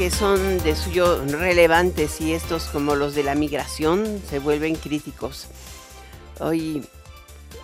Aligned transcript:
Que 0.00 0.10
son 0.10 0.56
de 0.62 0.76
suyo 0.76 1.22
relevantes 1.26 2.22
y 2.22 2.32
estos 2.32 2.68
como 2.68 2.94
los 2.94 3.14
de 3.14 3.22
la 3.22 3.34
migración 3.34 4.22
se 4.30 4.38
vuelven 4.38 4.74
críticos. 4.74 5.48
Hoy 6.38 6.82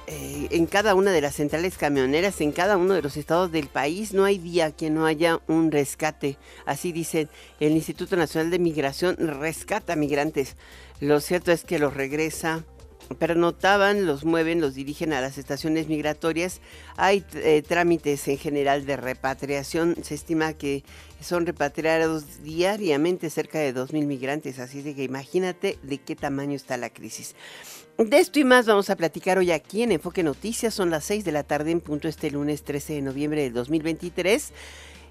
eh, 0.06 0.46
en 0.50 0.66
cada 0.66 0.94
una 0.94 1.12
de 1.12 1.22
las 1.22 1.36
centrales 1.36 1.78
camioneras, 1.78 2.42
en 2.42 2.52
cada 2.52 2.76
uno 2.76 2.92
de 2.92 3.00
los 3.00 3.16
estados 3.16 3.52
del 3.52 3.68
país, 3.68 4.12
no 4.12 4.26
hay 4.26 4.36
día 4.36 4.72
que 4.72 4.90
no 4.90 5.06
haya 5.06 5.40
un 5.48 5.72
rescate. 5.72 6.36
Así 6.66 6.92
dice 6.92 7.28
el 7.58 7.72
Instituto 7.72 8.16
Nacional 8.16 8.50
de 8.50 8.58
Migración, 8.58 9.16
rescata 9.16 9.96
migrantes. 9.96 10.56
Lo 11.00 11.20
cierto 11.20 11.52
es 11.52 11.64
que 11.64 11.78
los 11.78 11.94
regresa 11.94 12.66
pernotaban, 13.14 14.06
los 14.06 14.24
mueven, 14.24 14.60
los 14.60 14.74
dirigen 14.74 15.12
a 15.12 15.20
las 15.20 15.38
estaciones 15.38 15.88
migratorias. 15.88 16.60
Hay 16.96 17.24
eh, 17.34 17.62
trámites 17.66 18.26
en 18.28 18.38
general 18.38 18.84
de 18.84 18.96
repatriación. 18.96 19.96
Se 20.02 20.14
estima 20.14 20.52
que 20.54 20.82
son 21.20 21.46
repatriados 21.46 22.42
diariamente 22.42 23.30
cerca 23.30 23.58
de 23.58 23.74
2.000 23.74 24.06
migrantes, 24.06 24.58
así 24.58 24.82
de 24.82 24.94
que 24.94 25.04
imagínate 25.04 25.78
de 25.82 25.98
qué 25.98 26.16
tamaño 26.16 26.54
está 26.54 26.76
la 26.76 26.90
crisis. 26.90 27.34
De 27.98 28.18
esto 28.18 28.38
y 28.38 28.44
más 28.44 28.66
vamos 28.66 28.90
a 28.90 28.96
platicar 28.96 29.38
hoy 29.38 29.52
aquí 29.52 29.82
en 29.82 29.92
Enfoque 29.92 30.22
Noticias. 30.22 30.74
Son 30.74 30.90
las 30.90 31.04
6 31.04 31.24
de 31.24 31.32
la 31.32 31.44
tarde 31.44 31.70
en 31.70 31.80
punto 31.80 32.08
este 32.08 32.30
lunes 32.30 32.62
13 32.62 32.92
de 32.92 33.02
noviembre 33.02 33.42
de 33.42 33.50
2023. 33.50 34.52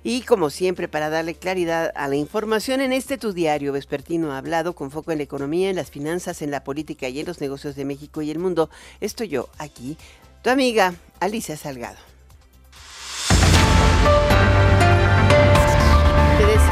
Y 0.03 0.21
como 0.21 0.51
siempre, 0.51 0.87
para 0.87 1.09
darle 1.09 1.33
claridad 1.33 1.91
a 1.95 2.07
la 2.07 2.15
información, 2.15 2.79
en 2.81 2.93
este 2.93 3.17
tu 3.17 3.33
diario 3.33 3.73
vespertino 3.73 4.33
ha 4.33 4.37
hablado 4.37 4.75
con 4.75 4.91
foco 4.91 5.11
en 5.11 5.17
la 5.17 5.23
economía, 5.23 5.71
en 5.71 5.75
las 5.75 5.89
finanzas, 5.89 6.43
en 6.43 6.51
la 6.51 6.63
política 6.63 7.09
y 7.09 7.19
en 7.19 7.25
los 7.25 7.41
negocios 7.41 7.75
de 7.75 7.85
México 7.85 8.21
y 8.21 8.29
el 8.29 8.37
mundo. 8.37 8.69
Estoy 9.01 9.29
yo 9.29 9.49
aquí, 9.57 9.97
tu 10.43 10.51
amiga 10.51 10.93
Alicia 11.19 11.57
Salgado. 11.57 12.14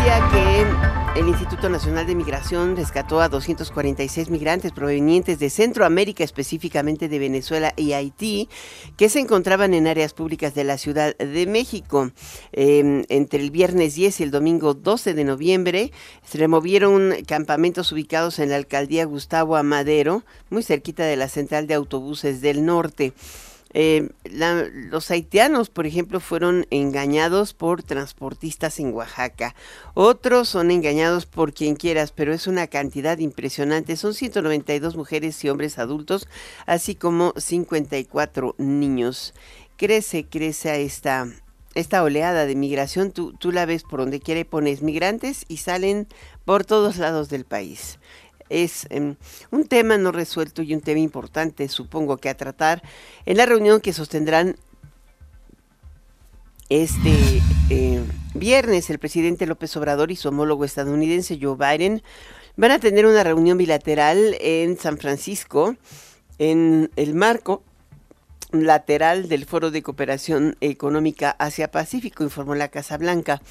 Que 0.03 1.19
el 1.19 1.29
Instituto 1.29 1.69
Nacional 1.69 2.05
de 2.05 2.13
Migración 2.13 2.75
rescató 2.75 3.21
a 3.21 3.29
246 3.29 4.29
migrantes 4.29 4.73
provenientes 4.73 5.39
de 5.39 5.49
Centroamérica, 5.49 6.25
específicamente 6.25 7.07
de 7.07 7.19
Venezuela 7.19 7.71
y 7.77 7.93
Haití, 7.93 8.49
que 8.97 9.07
se 9.07 9.21
encontraban 9.21 9.73
en 9.73 9.87
áreas 9.87 10.13
públicas 10.13 10.53
de 10.55 10.65
la 10.65 10.77
Ciudad 10.77 11.15
de 11.15 11.47
México. 11.47 12.11
Em, 12.51 13.05
entre 13.07 13.39
el 13.39 13.49
viernes 13.49 13.95
10 13.95 14.19
y 14.19 14.23
el 14.23 14.31
domingo 14.31 14.73
12 14.73 15.13
de 15.13 15.23
noviembre 15.23 15.91
se 16.25 16.37
removieron 16.37 17.13
campamentos 17.25 17.89
ubicados 17.93 18.39
en 18.39 18.49
la 18.49 18.57
alcaldía 18.57 19.05
Gustavo 19.05 19.55
Amadero, 19.55 20.25
muy 20.49 20.63
cerquita 20.63 21.05
de 21.05 21.15
la 21.15 21.29
central 21.29 21.65
de 21.65 21.75
autobuses 21.75 22.41
del 22.41 22.65
norte. 22.65 23.13
Eh, 23.73 24.09
los 24.23 25.09
haitianos, 25.09 25.69
por 25.69 25.87
ejemplo, 25.87 26.19
fueron 26.19 26.67
engañados 26.69 27.53
por 27.53 27.83
transportistas 27.83 28.79
en 28.79 28.93
Oaxaca. 28.93 29.55
Otros 29.93 30.49
son 30.49 30.71
engañados 30.71 31.25
por 31.25 31.53
quien 31.53 31.75
quieras, 31.75 32.11
pero 32.11 32.33
es 32.33 32.47
una 32.47 32.67
cantidad 32.67 33.17
impresionante. 33.17 33.95
Son 33.95 34.13
192 34.13 34.95
mujeres 34.95 35.43
y 35.43 35.49
hombres 35.49 35.79
adultos, 35.79 36.27
así 36.65 36.95
como 36.95 37.33
54 37.35 38.55
niños. 38.59 39.33
Crece, 39.75 40.25
crece 40.25 40.83
esta, 40.83 41.27
esta 41.73 42.03
oleada 42.03 42.45
de 42.45 42.55
migración. 42.55 43.11
Tú, 43.11 43.33
tú 43.33 43.51
la 43.51 43.65
ves 43.65 43.83
por 43.83 43.99
donde 43.99 44.19
quiera 44.19 44.41
y 44.41 44.45
pones 44.45 44.83
migrantes 44.83 45.45
y 45.47 45.57
salen 45.57 46.07
por 46.45 46.63
todos 46.63 46.97
lados 46.97 47.29
del 47.29 47.45
país 47.45 47.97
es 48.49 48.87
em, 48.89 49.15
un 49.51 49.65
tema 49.65 49.97
no 49.97 50.11
resuelto 50.11 50.61
y 50.61 50.73
un 50.73 50.81
tema 50.81 50.99
importante, 50.99 51.67
supongo 51.67 52.17
que 52.17 52.29
a 52.29 52.37
tratar 52.37 52.83
en 53.25 53.37
la 53.37 53.45
reunión 53.45 53.81
que 53.81 53.93
sostendrán 53.93 54.55
este 56.69 57.41
eh, 57.69 58.03
viernes 58.33 58.89
el 58.89 58.99
presidente 58.99 59.45
López 59.45 59.75
Obrador 59.77 60.11
y 60.11 60.15
su 60.15 60.29
homólogo 60.29 60.65
estadounidense 60.65 61.37
Joe 61.41 61.55
Biden 61.55 62.01
van 62.55 62.71
a 62.71 62.79
tener 62.79 63.05
una 63.05 63.23
reunión 63.23 63.57
bilateral 63.57 64.37
en 64.39 64.77
San 64.77 64.97
Francisco 64.97 65.75
en 66.39 66.91
el 66.95 67.13
marco 67.13 67.63
lateral 68.51 69.27
del 69.29 69.45
Foro 69.45 69.71
de 69.71 69.81
Cooperación 69.81 70.55
Económica 70.61 71.35
Asia-Pacífico, 71.39 72.23
informó 72.23 72.55
la 72.55 72.67
Casa 72.67 72.97
Blanca. 72.97 73.41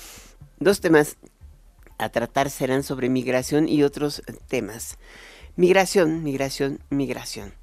Dos 0.59 0.81
temas 0.81 1.17
a 2.03 2.11
tratar 2.11 2.51
serán 2.51 2.83
sobre 2.83 3.09
migración 3.09 3.69
y 3.69 3.83
otros 3.83 4.23
temas. 4.49 4.99
Migración, 5.57 6.23
migración, 6.23 6.81
migración. 6.91 7.55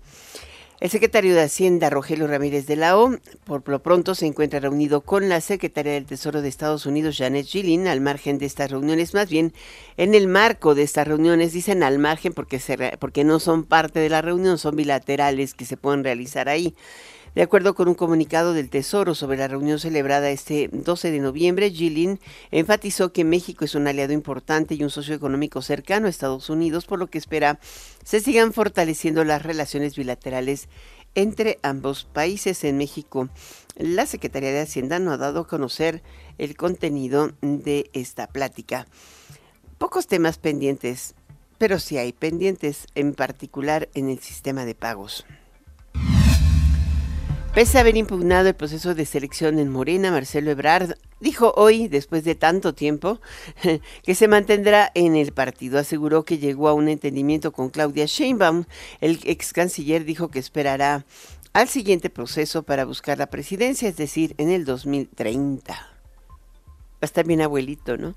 El 0.79 0.89
secretario 0.89 1.35
de 1.35 1.41
Hacienda, 1.41 1.89
Rogelio 1.89 2.25
Ramírez 2.25 2.65
de 2.65 2.77
la 2.77 2.97
O, 2.97 3.11
por 3.43 3.67
lo 3.67 3.83
pronto 3.83 4.15
se 4.15 4.27
encuentra 4.27 4.61
reunido 4.61 5.01
con 5.01 5.27
la 5.27 5.41
secretaria 5.41 5.91
del 5.91 6.05
Tesoro 6.05 6.41
de 6.41 6.47
Estados 6.47 6.85
Unidos, 6.85 7.17
Janet 7.17 7.47
Gillin, 7.47 7.85
al 7.89 7.99
margen 7.99 8.37
de 8.37 8.45
estas 8.45 8.71
reuniones, 8.71 9.13
más 9.13 9.29
bien 9.29 9.51
en 9.97 10.15
el 10.15 10.29
marco 10.29 10.75
de 10.75 10.83
estas 10.83 11.05
reuniones, 11.05 11.51
dicen 11.51 11.83
al 11.83 11.99
margen 11.99 12.31
porque, 12.31 12.59
se, 12.59 12.95
porque 12.97 13.25
no 13.25 13.41
son 13.41 13.65
parte 13.65 13.99
de 13.99 14.07
la 14.07 14.21
reunión, 14.21 14.57
son 14.57 14.77
bilaterales 14.77 15.53
que 15.53 15.65
se 15.65 15.75
pueden 15.75 16.05
realizar 16.05 16.47
ahí. 16.47 16.73
De 17.35 17.43
acuerdo 17.43 17.75
con 17.75 17.87
un 17.87 17.93
comunicado 17.93 18.53
del 18.53 18.69
Tesoro 18.69 19.13
sobre 19.13 19.37
la 19.37 19.47
reunión 19.47 19.79
celebrada 19.79 20.31
este 20.31 20.69
12 20.71 21.11
de 21.11 21.19
noviembre, 21.19 21.69
Gillin 21.69 22.19
enfatizó 22.51 23.13
que 23.13 23.23
México 23.23 23.65
es 23.65 23.75
un 23.75 23.87
aliado 23.87 24.13
importante 24.13 24.73
y 24.73 24.83
un 24.83 24.89
socio 24.89 25.13
económico 25.13 25.61
cercano 25.61 26.07
a 26.07 26.09
Estados 26.09 26.49
Unidos, 26.49 26.85
por 26.85 26.97
lo 26.97 27.07
que 27.07 27.19
espera 27.19 27.59
se 28.03 28.19
sigan 28.19 28.51
fortaleciendo 28.51 29.23
las 29.23 29.43
relaciones 29.43 29.95
bilaterales 29.95 30.69
entre 31.13 31.59
ambos 31.61 32.05
países. 32.05 32.63
En 32.63 32.77
México, 32.77 33.29
la 33.77 34.07
Secretaría 34.07 34.51
de 34.51 34.61
Hacienda 34.61 34.97
no 34.99 35.11
ha 35.11 35.17
dado 35.17 35.41
a 35.41 35.47
conocer 35.47 36.01
el 36.39 36.57
contenido 36.57 37.31
de 37.41 37.89
esta 37.93 38.27
plática. 38.27 38.87
Pocos 39.77 40.07
temas 40.07 40.39
pendientes, 40.39 41.13
pero 41.59 41.79
sí 41.79 41.97
hay 41.97 42.11
pendientes, 42.11 42.87
en 42.95 43.13
particular 43.13 43.87
en 43.93 44.09
el 44.09 44.19
sistema 44.19 44.65
de 44.65 44.75
pagos. 44.75 45.25
Pese 47.53 47.79
a 47.79 47.81
haber 47.81 47.97
impugnado 47.97 48.47
el 48.47 48.53
proceso 48.53 48.93
de 48.93 49.05
selección 49.07 49.57
en 49.57 49.69
Morena, 49.69 50.11
Marcelo 50.11 50.51
Ebrard 50.51 50.93
dijo 51.19 51.51
hoy, 51.57 51.87
después 51.87 52.23
de 52.23 52.35
tanto 52.35 52.75
tiempo, 52.75 53.19
que 54.03 54.13
se 54.13 54.27
mantendrá 54.27 54.91
en 54.93 55.15
el 55.15 55.33
partido. 55.33 55.79
Aseguró 55.79 56.23
que 56.23 56.37
llegó 56.37 56.69
a 56.69 56.73
un 56.73 56.87
entendimiento 56.87 57.51
con 57.51 57.69
Claudia 57.69 58.05
Sheinbaum. 58.05 58.65
El 59.01 59.19
ex 59.23 59.51
canciller 59.51 60.05
dijo 60.05 60.29
que 60.29 60.37
esperará 60.37 61.05
al 61.51 61.67
siguiente 61.67 62.11
proceso 62.11 62.61
para 62.61 62.85
buscar 62.85 63.17
la 63.17 63.27
presidencia, 63.27 63.89
es 63.89 63.97
decir, 63.97 64.35
en 64.37 64.51
el 64.51 64.63
2030. 64.63 65.73
Va 65.73 65.79
a 67.01 67.05
estar 67.05 67.25
bien 67.25 67.41
abuelito, 67.41 67.97
¿no? 67.97 68.13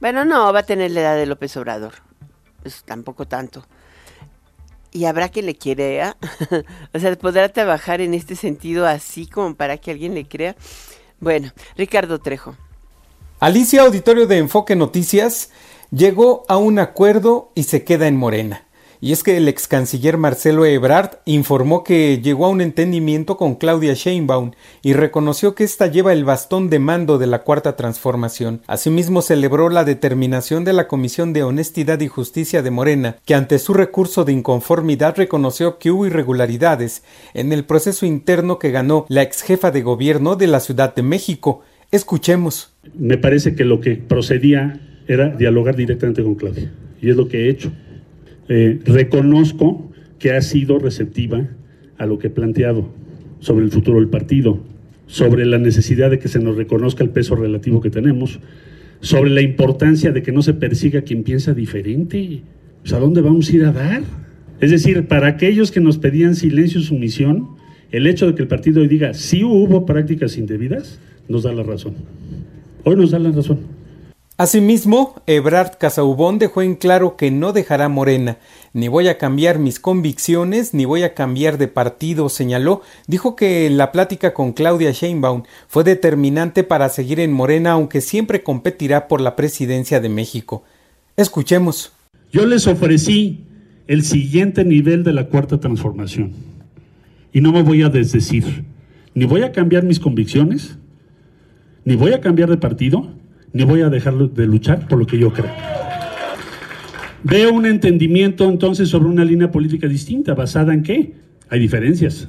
Bueno, 0.00 0.24
no, 0.24 0.52
va 0.52 0.60
a 0.60 0.66
tener 0.66 0.90
la 0.90 1.00
edad 1.00 1.16
de 1.16 1.26
López 1.26 1.56
Obrador. 1.56 1.94
Pues 2.60 2.82
tampoco 2.82 3.26
tanto 3.26 3.64
y 4.92 5.06
habrá 5.06 5.30
que 5.30 5.42
le 5.42 5.56
crea. 5.56 6.16
o 6.94 6.98
sea, 6.98 7.16
podrá 7.16 7.48
trabajar 7.48 8.00
en 8.00 8.14
este 8.14 8.36
sentido 8.36 8.86
así 8.86 9.26
como 9.26 9.54
para 9.54 9.78
que 9.78 9.90
alguien 9.90 10.14
le 10.14 10.26
crea. 10.26 10.54
Bueno, 11.20 11.52
Ricardo 11.76 12.20
Trejo. 12.20 12.56
Alicia 13.40 13.82
Auditorio 13.82 14.26
de 14.26 14.38
Enfoque 14.38 14.76
Noticias 14.76 15.50
llegó 15.90 16.44
a 16.48 16.56
un 16.58 16.78
acuerdo 16.78 17.50
y 17.54 17.64
se 17.64 17.84
queda 17.84 18.06
en 18.06 18.16
Morena. 18.16 18.64
Y 19.04 19.10
es 19.10 19.24
que 19.24 19.36
el 19.36 19.48
ex 19.48 19.66
canciller 19.66 20.16
Marcelo 20.16 20.64
Ebrard 20.64 21.18
informó 21.24 21.82
que 21.82 22.20
llegó 22.22 22.46
a 22.46 22.50
un 22.50 22.60
entendimiento 22.60 23.36
con 23.36 23.56
Claudia 23.56 23.94
Sheinbaum 23.94 24.52
y 24.80 24.92
reconoció 24.92 25.56
que 25.56 25.64
ésta 25.64 25.88
lleva 25.88 26.12
el 26.12 26.24
bastón 26.24 26.70
de 26.70 26.78
mando 26.78 27.18
de 27.18 27.26
la 27.26 27.40
Cuarta 27.40 27.74
Transformación. 27.74 28.60
Asimismo, 28.68 29.20
celebró 29.20 29.70
la 29.70 29.82
determinación 29.84 30.62
de 30.62 30.72
la 30.72 30.86
Comisión 30.86 31.32
de 31.32 31.42
Honestidad 31.42 31.98
y 32.00 32.06
Justicia 32.06 32.62
de 32.62 32.70
Morena, 32.70 33.16
que 33.24 33.34
ante 33.34 33.58
su 33.58 33.74
recurso 33.74 34.24
de 34.24 34.34
inconformidad 34.34 35.16
reconoció 35.16 35.80
que 35.80 35.90
hubo 35.90 36.06
irregularidades 36.06 37.02
en 37.34 37.52
el 37.52 37.64
proceso 37.64 38.06
interno 38.06 38.60
que 38.60 38.70
ganó 38.70 39.04
la 39.08 39.22
ex 39.22 39.42
jefa 39.42 39.72
de 39.72 39.82
gobierno 39.82 40.36
de 40.36 40.46
la 40.46 40.60
Ciudad 40.60 40.94
de 40.94 41.02
México. 41.02 41.62
Escuchemos. 41.90 42.72
Me 42.96 43.18
parece 43.18 43.56
que 43.56 43.64
lo 43.64 43.80
que 43.80 43.96
procedía 43.96 44.80
era 45.08 45.28
dialogar 45.30 45.74
directamente 45.74 46.22
con 46.22 46.36
Claudia. 46.36 46.70
Y 47.00 47.10
es 47.10 47.16
lo 47.16 47.26
que 47.26 47.46
he 47.46 47.50
hecho. 47.50 47.72
Eh, 48.54 48.80
reconozco 48.84 49.90
que 50.18 50.32
ha 50.32 50.42
sido 50.42 50.78
receptiva 50.78 51.48
a 51.96 52.04
lo 52.04 52.18
que 52.18 52.26
he 52.26 52.30
planteado 52.30 52.86
sobre 53.40 53.64
el 53.64 53.70
futuro 53.70 53.98
del 53.98 54.10
partido, 54.10 54.60
sobre 55.06 55.46
la 55.46 55.56
necesidad 55.56 56.10
de 56.10 56.18
que 56.18 56.28
se 56.28 56.38
nos 56.38 56.56
reconozca 56.56 57.02
el 57.02 57.08
peso 57.08 57.34
relativo 57.34 57.80
que 57.80 57.88
tenemos, 57.88 58.40
sobre 59.00 59.30
la 59.30 59.40
importancia 59.40 60.12
de 60.12 60.22
que 60.22 60.32
no 60.32 60.42
se 60.42 60.52
persiga 60.52 61.00
quien 61.00 61.22
piensa 61.22 61.54
diferente. 61.54 62.42
Pues, 62.82 62.92
¿A 62.92 62.98
dónde 62.98 63.22
vamos 63.22 63.48
a 63.48 63.56
ir 63.56 63.64
a 63.64 63.72
dar? 63.72 64.02
Es 64.60 64.70
decir, 64.70 65.06
para 65.06 65.28
aquellos 65.28 65.70
que 65.70 65.80
nos 65.80 65.96
pedían 65.96 66.34
silencio 66.34 66.78
y 66.78 66.84
sumisión, 66.84 67.48
el 67.90 68.06
hecho 68.06 68.26
de 68.26 68.34
que 68.34 68.42
el 68.42 68.48
partido 68.48 68.82
hoy 68.82 68.88
diga 68.88 69.14
sí 69.14 69.44
hubo 69.44 69.86
prácticas 69.86 70.36
indebidas, 70.36 71.00
nos 71.26 71.44
da 71.44 71.54
la 71.54 71.62
razón. 71.62 71.94
Hoy 72.84 72.96
nos 72.96 73.12
da 73.12 73.18
la 73.18 73.30
razón. 73.30 73.60
Asimismo, 74.38 75.22
Ebrard 75.26 75.76
Casaubón 75.78 76.38
dejó 76.38 76.62
en 76.62 76.74
claro 76.74 77.16
que 77.16 77.30
no 77.30 77.52
dejará 77.52 77.90
Morena, 77.90 78.38
ni 78.72 78.88
voy 78.88 79.08
a 79.08 79.18
cambiar 79.18 79.58
mis 79.58 79.78
convicciones, 79.78 80.72
ni 80.72 80.86
voy 80.86 81.02
a 81.02 81.12
cambiar 81.12 81.58
de 81.58 81.68
partido, 81.68 82.30
señaló. 82.30 82.80
Dijo 83.06 83.36
que 83.36 83.68
la 83.68 83.92
plática 83.92 84.32
con 84.32 84.52
Claudia 84.52 84.90
Sheinbaum 84.90 85.42
fue 85.68 85.84
determinante 85.84 86.64
para 86.64 86.88
seguir 86.88 87.20
en 87.20 87.30
Morena, 87.30 87.72
aunque 87.72 88.00
siempre 88.00 88.42
competirá 88.42 89.06
por 89.06 89.20
la 89.20 89.36
presidencia 89.36 90.00
de 90.00 90.08
México. 90.08 90.64
Escuchemos. 91.16 91.92
Yo 92.32 92.46
les 92.46 92.66
ofrecí 92.66 93.44
el 93.86 94.02
siguiente 94.02 94.64
nivel 94.64 95.04
de 95.04 95.12
la 95.12 95.26
cuarta 95.26 95.60
transformación. 95.60 96.32
Y 97.34 97.42
no 97.42 97.52
me 97.52 97.62
voy 97.62 97.82
a 97.82 97.90
desdecir. 97.90 98.64
Ni 99.14 99.26
voy 99.26 99.42
a 99.42 99.52
cambiar 99.52 99.84
mis 99.84 100.00
convicciones, 100.00 100.78
ni 101.84 101.96
voy 101.96 102.14
a 102.14 102.20
cambiar 102.22 102.48
de 102.48 102.56
partido, 102.56 103.12
ni 103.52 103.64
voy 103.64 103.82
a 103.82 103.88
dejar 103.88 104.14
de 104.14 104.46
luchar 104.46 104.88
por 104.88 104.98
lo 104.98 105.06
que 105.06 105.18
yo 105.18 105.32
creo. 105.32 105.50
Veo 107.24 107.52
un 107.52 107.66
entendimiento 107.66 108.48
entonces 108.48 108.88
sobre 108.88 109.08
una 109.08 109.24
línea 109.24 109.50
política 109.50 109.86
distinta, 109.86 110.34
basada 110.34 110.74
en 110.74 110.82
qué? 110.82 111.14
Hay 111.48 111.60
diferencias. 111.60 112.26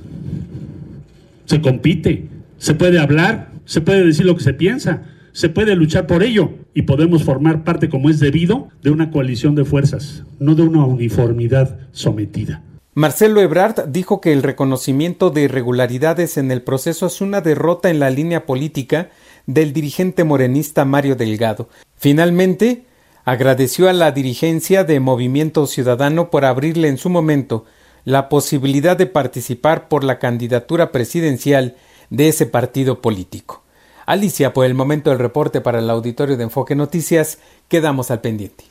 Se 1.45 1.61
compite, 1.61 2.27
se 2.57 2.75
puede 2.75 2.99
hablar, 2.99 3.51
se 3.65 3.81
puede 3.81 4.05
decir 4.05 4.25
lo 4.25 4.35
que 4.35 4.43
se 4.43 4.53
piensa, 4.53 5.03
se 5.31 5.49
puede 5.49 5.75
luchar 5.75 6.05
por 6.05 6.21
ello 6.21 6.51
y 6.75 6.83
podemos 6.83 7.23
formar 7.23 7.63
parte, 7.63 7.89
como 7.89 8.09
es 8.09 8.19
debido, 8.19 8.69
de 8.83 8.91
una 8.91 9.09
coalición 9.09 9.55
de 9.55 9.65
fuerzas, 9.65 10.23
no 10.39 10.53
de 10.53 10.61
una 10.61 10.85
uniformidad 10.85 11.79
sometida. 11.91 12.61
Marcelo 12.93 13.41
Ebrard 13.41 13.87
dijo 13.87 14.21
que 14.21 14.31
el 14.31 14.43
reconocimiento 14.43 15.31
de 15.31 15.41
irregularidades 15.43 16.37
en 16.37 16.51
el 16.51 16.61
proceso 16.61 17.07
es 17.07 17.21
una 17.21 17.41
derrota 17.41 17.89
en 17.89 17.99
la 17.99 18.11
línea 18.11 18.45
política 18.45 19.09
del 19.45 19.73
dirigente 19.73 20.23
morenista 20.23 20.85
Mario 20.85 21.15
Delgado. 21.15 21.69
Finalmente, 21.97 22.85
agradeció 23.25 23.89
a 23.89 23.93
la 23.93 24.11
dirigencia 24.11 24.83
de 24.83 24.99
Movimiento 24.99 25.67
Ciudadano 25.67 26.29
por 26.29 26.45
abrirle 26.45 26.87
en 26.87 26.97
su 26.97 27.09
momento 27.09 27.65
la 28.05 28.29
posibilidad 28.29 28.97
de 28.97 29.05
participar 29.05 29.87
por 29.87 30.03
la 30.03 30.19
candidatura 30.19 30.91
presidencial 30.91 31.75
de 32.09 32.27
ese 32.27 32.45
partido 32.45 33.01
político. 33.01 33.63
Alicia, 34.05 34.53
por 34.53 34.65
el 34.65 34.73
momento 34.73 35.09
del 35.09 35.19
reporte 35.19 35.61
para 35.61 35.79
el 35.79 35.89
auditorio 35.89 36.35
de 36.35 36.43
Enfoque 36.43 36.75
Noticias, 36.75 37.39
quedamos 37.69 38.11
al 38.11 38.19
pendiente. 38.19 38.65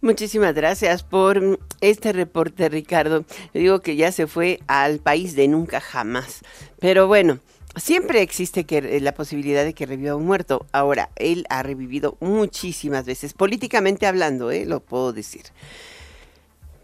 Muchísimas 0.00 0.54
gracias 0.54 1.02
por 1.02 1.58
este 1.80 2.12
reporte, 2.12 2.68
Ricardo. 2.68 3.24
digo 3.52 3.80
que 3.80 3.96
ya 3.96 4.12
se 4.12 4.26
fue 4.26 4.60
al 4.66 4.98
país 4.98 5.34
de 5.34 5.48
nunca 5.48 5.80
jamás. 5.80 6.40
Pero 6.78 7.06
bueno, 7.06 7.40
siempre 7.76 8.22
existe 8.22 8.64
que, 8.64 9.00
la 9.00 9.12
posibilidad 9.12 9.64
de 9.64 9.74
que 9.74 9.86
reviva 9.86 10.16
un 10.16 10.26
muerto. 10.26 10.66
Ahora, 10.72 11.10
él 11.16 11.46
ha 11.48 11.62
revivido 11.62 12.16
muchísimas 12.20 13.04
veces, 13.04 13.34
políticamente 13.34 14.06
hablando, 14.06 14.50
¿eh? 14.50 14.64
lo 14.66 14.80
puedo 14.80 15.12
decir. 15.12 15.42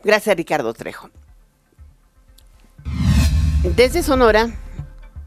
Gracias, 0.04 0.36
Ricardo 0.36 0.72
Trejo. 0.74 1.10
Desde 3.76 4.02
Sonora, 4.02 4.50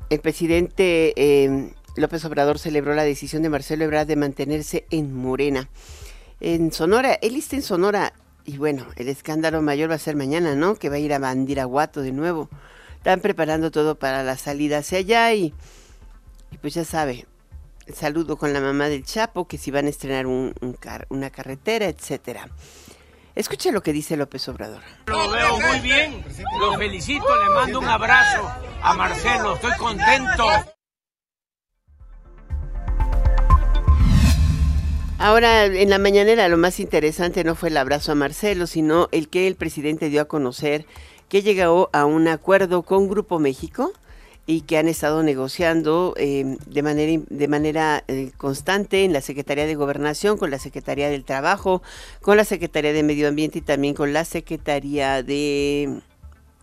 el 0.10 0.20
presidente 0.20 1.14
eh, 1.16 1.72
López 1.96 2.26
Obrador 2.26 2.60
celebró 2.60 2.94
la 2.94 3.04
decisión 3.04 3.42
de 3.42 3.50
Marcelo 3.50 3.86
Ebrard 3.86 4.08
de 4.08 4.18
mantenerse 4.18 4.86
en 4.90 5.16
Morena. 5.16 5.70
En 6.42 6.74
Sonora, 6.74 7.18
él 7.22 7.38
está 7.38 7.56
en 7.56 7.62
Sonora 7.62 8.14
y 8.44 8.58
bueno, 8.58 8.86
el 8.98 9.08
escándalo 9.08 9.62
mayor 9.62 9.90
va 9.90 9.96
a 9.96 10.00
ser 10.00 10.16
mañana, 10.16 10.54
¿no? 10.54 10.76
Que 10.76 10.90
va 10.90 10.96
a 10.96 11.00
ir 11.00 11.14
a 11.14 11.20
Bandiraguato 11.20 12.02
de 12.02 12.12
nuevo. 12.12 12.50
Están 13.06 13.22
preparando 13.22 13.70
todo 13.70 14.00
para 14.00 14.24
la 14.24 14.36
salida 14.36 14.80
hacia 14.80 14.98
allá 14.98 15.32
y, 15.32 15.54
pues 16.60 16.74
ya 16.74 16.84
sabe, 16.84 17.28
saludo 17.94 18.36
con 18.36 18.52
la 18.52 18.60
mamá 18.60 18.90
del 18.90 19.06
Chapo, 19.06 19.48
que 19.48 19.60
si 19.60 19.70
van 19.70 19.86
a 19.86 19.90
estrenar 19.90 20.26
un, 20.26 20.56
una 21.10 21.30
carretera, 21.30 21.86
etcétera. 21.86 22.50
Escuche 23.36 23.72
lo 23.72 23.84
que 23.84 23.94
dice 23.94 24.18
López 24.18 24.50
Obrador. 24.50 24.82
Lo 25.06 25.30
veo 25.30 25.60
muy 25.60 25.82
bien, 25.82 26.26
lo 26.60 26.74
felicito, 26.80 27.28
le 27.44 27.50
mando 27.54 27.78
un 27.78 27.88
abrazo 27.88 28.50
a 28.82 28.96
Marcelo, 28.96 29.54
estoy 29.54 29.78
contento. 29.78 30.48
Ahora, 35.20 35.66
en 35.66 35.92
la 35.92 36.00
mañanera 36.00 36.50
lo 36.50 36.58
más 36.58 36.80
interesante 36.80 37.44
no 37.44 37.54
fue 37.54 37.70
el 37.70 37.78
abrazo 37.78 38.12
a 38.12 38.16
Marcelo, 38.16 38.66
sino 38.66 39.10
el 39.12 39.30
que 39.30 39.46
el 39.46 39.56
presidente 39.56 40.10
dio 40.10 40.22
a 40.22 40.26
conocer 40.26 40.88
que 41.30 41.42
llegó 41.42 41.90
a 41.94 42.06
un 42.06 42.28
acuerdo 42.28 42.84
con 42.84 43.08
Grupo 43.08 43.40
México 43.40 43.92
y 44.48 44.62
que 44.62 44.78
han 44.78 44.88
estado 44.88 45.24
negociando 45.24 46.14
em, 46.18 46.58
de 46.68 46.84
manera, 46.84 47.24
de 47.30 47.48
manera 47.48 48.04
eh, 48.08 48.32
constante 48.38 49.04
en 49.04 49.12
la 49.12 49.22
Secretaría 49.22 49.66
de 49.66 49.76
Gobernación, 49.76 50.38
con 50.38 50.52
la 50.52 50.60
Secretaría 50.60 51.10
del 51.10 51.26
Trabajo, 51.26 51.82
con 52.22 52.38
la 52.38 52.46
Secretaría 52.46 52.94
de 52.94 53.04
Medio 53.04 53.28
Ambiente 53.28 53.60
y 53.60 53.62
también 53.62 53.96
con 53.96 54.14
la 54.14 54.24
Secretaría 54.24 55.24
de 55.24 56.00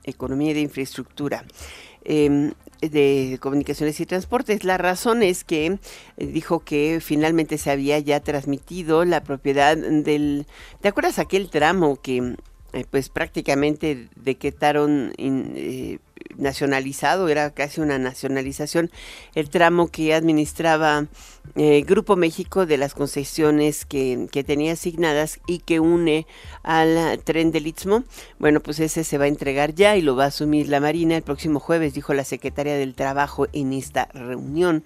Economía 0.05 0.53
y 0.53 0.55
de 0.55 0.61
Infraestructura. 0.61 1.45
Em, 2.05 2.53
de 2.81 3.39
Comunicaciones 3.41 4.01
y 4.01 4.07
Transportes. 4.07 4.65
La 4.65 4.77
razón 4.77 5.23
es 5.23 5.45
que 5.45 5.67
eh, 5.67 5.79
dijo 6.27 6.61
que 6.61 6.99
finalmente 7.01 7.57
se 7.57 7.71
había 7.71 7.99
ya 8.01 8.21
transmitido 8.21 9.05
la 9.05 9.23
propiedad 9.23 9.77
del... 9.77 10.47
¿Te 10.81 10.89
acuerdas 10.89 11.21
aquel 11.21 11.49
tramo 11.49 12.01
que 12.03 12.35
eh, 12.73 12.85
pues 12.91 13.09
prácticamente 13.09 14.09
decretaron 14.17 15.13
eh, 15.19 15.99
nacionalizado, 16.37 17.29
era 17.29 17.51
casi 17.51 17.81
una 17.81 17.99
nacionalización, 17.99 18.91
el 19.35 19.51
tramo 19.51 19.89
que 19.89 20.15
administraba 20.15 21.07
eh, 21.57 21.83
Grupo 21.87 22.17
México 22.17 22.65
de 22.67 22.79
las 22.79 22.95
concesiones 22.95 23.85
que, 23.85 24.29
que, 24.31 24.45
tenía 24.45 24.73
asignadas 24.73 25.41
y 25.47 25.59
que 25.59 25.81
une 25.81 26.27
al 26.63 27.21
tren 27.25 27.51
del 27.51 27.67
Istmo. 27.67 28.05
Bueno, 28.39 28.61
pues 28.61 28.79
ese 28.81 29.05
se 29.05 29.19
va 29.19 29.25
a 29.25 29.29
entregar 29.29 29.75
ya 29.75 29.97
y 29.97 30.03
lo 30.03 30.17
va 30.17 30.25
a 30.25 30.29
asumir 30.29 30.69
la 30.69 30.81
Marina 30.81 31.17
el 31.17 31.23
próximo 31.23 31.59
jueves, 31.59 31.95
dijo 31.95 32.15
la 32.15 32.25
secretaria 32.25 32.77
del 32.77 32.95
Trabajo 32.95 33.49
en 33.53 33.73
esta 33.73 34.07
reunión. 34.15 34.85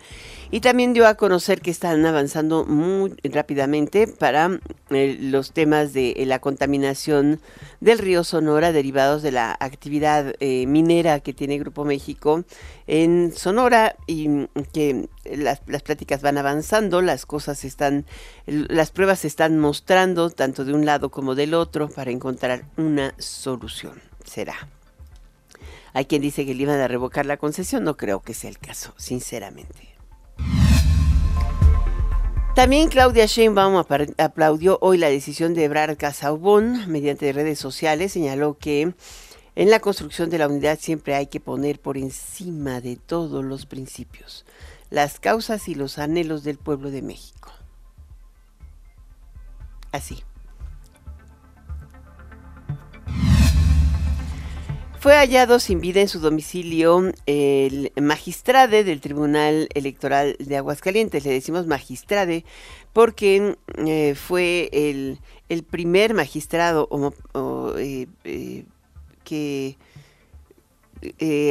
Y 0.51 0.61
también 0.61 0.93
dio 0.93 1.07
a 1.07 1.15
conocer 1.15 1.61
que 1.61 1.71
están 1.71 2.05
avanzando 2.05 2.65
muy 2.65 3.15
rápidamente 3.23 4.09
para 4.09 4.59
eh, 4.91 5.19
los 5.21 5.53
temas 5.53 5.93
de 5.93 6.13
eh, 6.17 6.27
la 6.27 6.41
contaminación 6.41 7.39
del 7.81 7.99
río 7.99 8.25
Sonora 8.25 8.73
derivados 8.73 9.23
de 9.23 9.33
la 9.33 9.57
actividad 9.61 10.35
minera 10.41 11.21
que 11.27 11.33
tiene 11.33 11.59
Grupo 11.59 11.85
México 11.85 12.45
en 12.87 13.33
Sonora 13.33 13.97
y 14.07 14.47
que 14.73 15.09
las, 15.25 15.61
las 15.67 15.83
pláticas 15.83 16.23
van 16.23 16.39
avanzando, 16.39 17.03
las 17.03 17.27
cosas 17.27 17.65
están, 17.65 18.07
las 18.47 18.93
pruebas 18.93 19.19
se 19.19 19.27
están 19.27 19.59
mostrando 19.59 20.31
tanto 20.31 20.65
de 20.65 20.73
un 20.73 20.87
lado 20.87 21.11
como 21.11 21.35
del 21.35 21.55
otro 21.55 21.89
para 21.89 22.13
encontrar 22.13 22.67
una 22.77 23.13
solución. 23.19 24.01
Será. 24.25 24.69
Hay 25.95 26.05
quien 26.05 26.23
dice 26.23 26.47
que 26.47 26.55
le 26.55 26.63
iban 26.63 26.79
a 26.79 26.87
revocar 26.87 27.27
la 27.27 27.39
concesión, 27.39 27.83
no 27.83 27.97
creo 27.97 28.21
que 28.21 28.33
sea 28.33 28.51
el 28.51 28.59
caso, 28.59 28.95
sinceramente. 28.97 29.97
También 32.55 32.89
Claudia 32.89 33.27
Sheinbaum 33.27 33.85
aplaudió 34.17 34.79
hoy 34.81 34.97
la 34.97 35.09
decisión 35.09 35.55
de 35.55 35.65
Ebrard 35.65 35.97
Casaubon 35.97 36.89
mediante 36.89 37.33
redes 37.33 37.59
sociales, 37.59 38.13
señaló 38.13 38.57
que 38.59 38.95
en 39.57 39.71
la 39.71 39.81
construcción 39.81 40.31
de 40.31 40.39
la 40.39 40.47
unidad 40.47 40.79
siempre 40.81 41.15
hay 41.15 41.27
que 41.27 41.41
poner 41.41 41.81
por 41.81 41.99
encima 41.99 42.81
de 42.81 42.97
todos 42.97 43.45
los 43.45 43.67
principios 43.67 44.45
las 44.91 45.19
causas 45.19 45.69
y 45.69 45.75
los 45.75 45.99
anhelos 45.99 46.45
del 46.45 46.59
pueblo 46.59 46.91
de 46.91 47.03
México. 47.03 47.51
Así. 49.93 50.23
Fue 55.01 55.15
hallado 55.15 55.61
sin 55.61 55.81
vida 55.81 56.01
en 56.01 56.09
su 56.09 56.19
domicilio 56.19 57.13
el 57.27 57.93
magistrade 58.01 58.83
del 58.83 59.01
Tribunal 59.01 59.69
Electoral 59.75 60.37
de 60.41 60.57
Aguascalientes. 60.57 61.25
Le 61.25 61.31
decimos 61.31 61.67
magistrade 61.67 62.45
porque 62.93 63.57
eh, 63.87 64.15
fue 64.17 64.69
el, 64.73 65.21
primer 65.71 66.13
magistrado 66.15 66.89
eh, 67.79 68.09
eh, 68.25 68.65
que, 69.27 69.77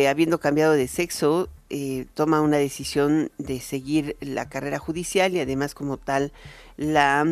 habiendo 0.08 0.40
cambiado 0.40 0.74
de 0.74 0.88
sexo, 0.88 1.50
toma 2.16 2.42
una 2.42 2.58
decisión 2.58 3.32
de 3.38 3.60
seguir 3.60 4.16
la 4.22 4.50
carrera 4.50 4.80
judicial 4.80 5.36
y 5.36 5.42
además 5.42 5.76
como 5.76 5.98
tal 5.98 6.32
la 6.78 7.26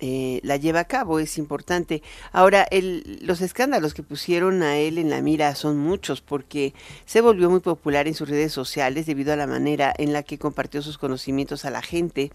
eh, 0.00 0.38
la 0.44 0.56
lleva 0.56 0.80
a 0.80 0.84
cabo, 0.84 1.18
es 1.18 1.38
importante. 1.38 2.02
Ahora, 2.30 2.64
el, 2.70 3.18
los 3.20 3.40
escándalos 3.40 3.94
que 3.94 4.04
pusieron 4.04 4.62
a 4.62 4.76
él 4.76 4.96
en 4.96 5.10
la 5.10 5.20
mira 5.22 5.52
son 5.56 5.76
muchos 5.76 6.20
porque 6.20 6.72
se 7.04 7.20
volvió 7.20 7.50
muy 7.50 7.58
popular 7.58 8.06
en 8.06 8.14
sus 8.14 8.28
redes 8.28 8.52
sociales 8.52 9.06
debido 9.06 9.32
a 9.32 9.36
la 9.36 9.48
manera 9.48 9.92
en 9.98 10.12
la 10.12 10.22
que 10.22 10.38
compartió 10.38 10.82
sus 10.82 10.98
conocimientos 10.98 11.64
a 11.64 11.70
la 11.70 11.82
gente. 11.82 12.30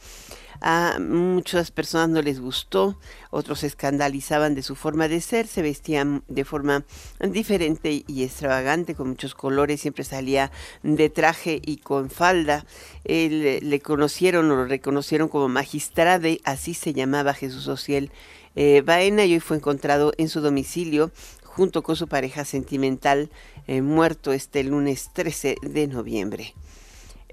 A 0.61 0.97
muchas 0.99 1.71
personas 1.71 2.09
no 2.09 2.21
les 2.21 2.39
gustó, 2.39 2.97
otros 3.31 3.59
se 3.59 3.67
escandalizaban 3.67 4.55
de 4.55 4.63
su 4.63 4.75
forma 4.75 5.07
de 5.07 5.21
ser, 5.21 5.47
se 5.47 5.61
vestían 5.61 6.23
de 6.27 6.45
forma 6.45 6.83
diferente 7.19 8.03
y 8.07 8.23
extravagante, 8.23 8.95
con 8.95 9.09
muchos 9.09 9.35
colores, 9.35 9.81
siempre 9.81 10.03
salía 10.03 10.51
de 10.83 11.09
traje 11.09 11.61
y 11.63 11.77
con 11.77 12.09
falda. 12.09 12.65
Le 13.03 13.79
conocieron 13.81 14.49
o 14.51 14.55
lo 14.55 14.65
reconocieron 14.65 15.27
como 15.27 15.49
magistrade, 15.49 16.39
así 16.43 16.73
se 16.73 16.93
llamaba 16.93 17.33
Jesús 17.33 17.67
Ociel 17.67 18.11
eh, 18.55 18.81
Baena 18.85 19.25
y 19.25 19.33
hoy 19.33 19.39
fue 19.39 19.57
encontrado 19.57 20.13
en 20.17 20.29
su 20.29 20.41
domicilio 20.41 21.11
junto 21.43 21.83
con 21.83 21.95
su 21.95 22.07
pareja 22.07 22.45
sentimental, 22.45 23.29
eh, 23.67 23.81
muerto 23.81 24.33
este 24.33 24.63
lunes 24.63 25.09
13 25.13 25.57
de 25.61 25.87
noviembre. 25.87 26.53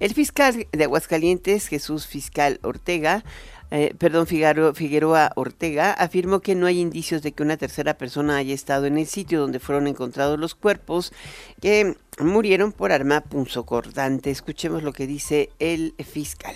El 0.01 0.15
fiscal 0.15 0.65
de 0.71 0.83
Aguascalientes, 0.83 1.67
Jesús 1.67 2.07
Fiscal 2.07 2.59
Ortega, 2.63 3.23
eh, 3.69 3.93
perdón, 3.99 4.25
Figueroa 4.25 5.31
Ortega, 5.35 5.93
afirmó 5.93 6.39
que 6.39 6.55
no 6.55 6.65
hay 6.65 6.79
indicios 6.79 7.21
de 7.21 7.33
que 7.33 7.43
una 7.43 7.55
tercera 7.55 7.93
persona 7.93 8.37
haya 8.37 8.55
estado 8.55 8.87
en 8.87 8.97
el 8.97 9.05
sitio 9.05 9.39
donde 9.39 9.59
fueron 9.59 9.85
encontrados 9.85 10.39
los 10.39 10.55
cuerpos 10.55 11.13
que 11.61 11.95
murieron 12.17 12.71
por 12.71 12.91
arma 12.91 13.21
punzocordante. 13.21 14.31
Escuchemos 14.31 14.81
lo 14.81 14.91
que 14.91 15.05
dice 15.05 15.51
el 15.59 15.93
fiscal. 16.03 16.55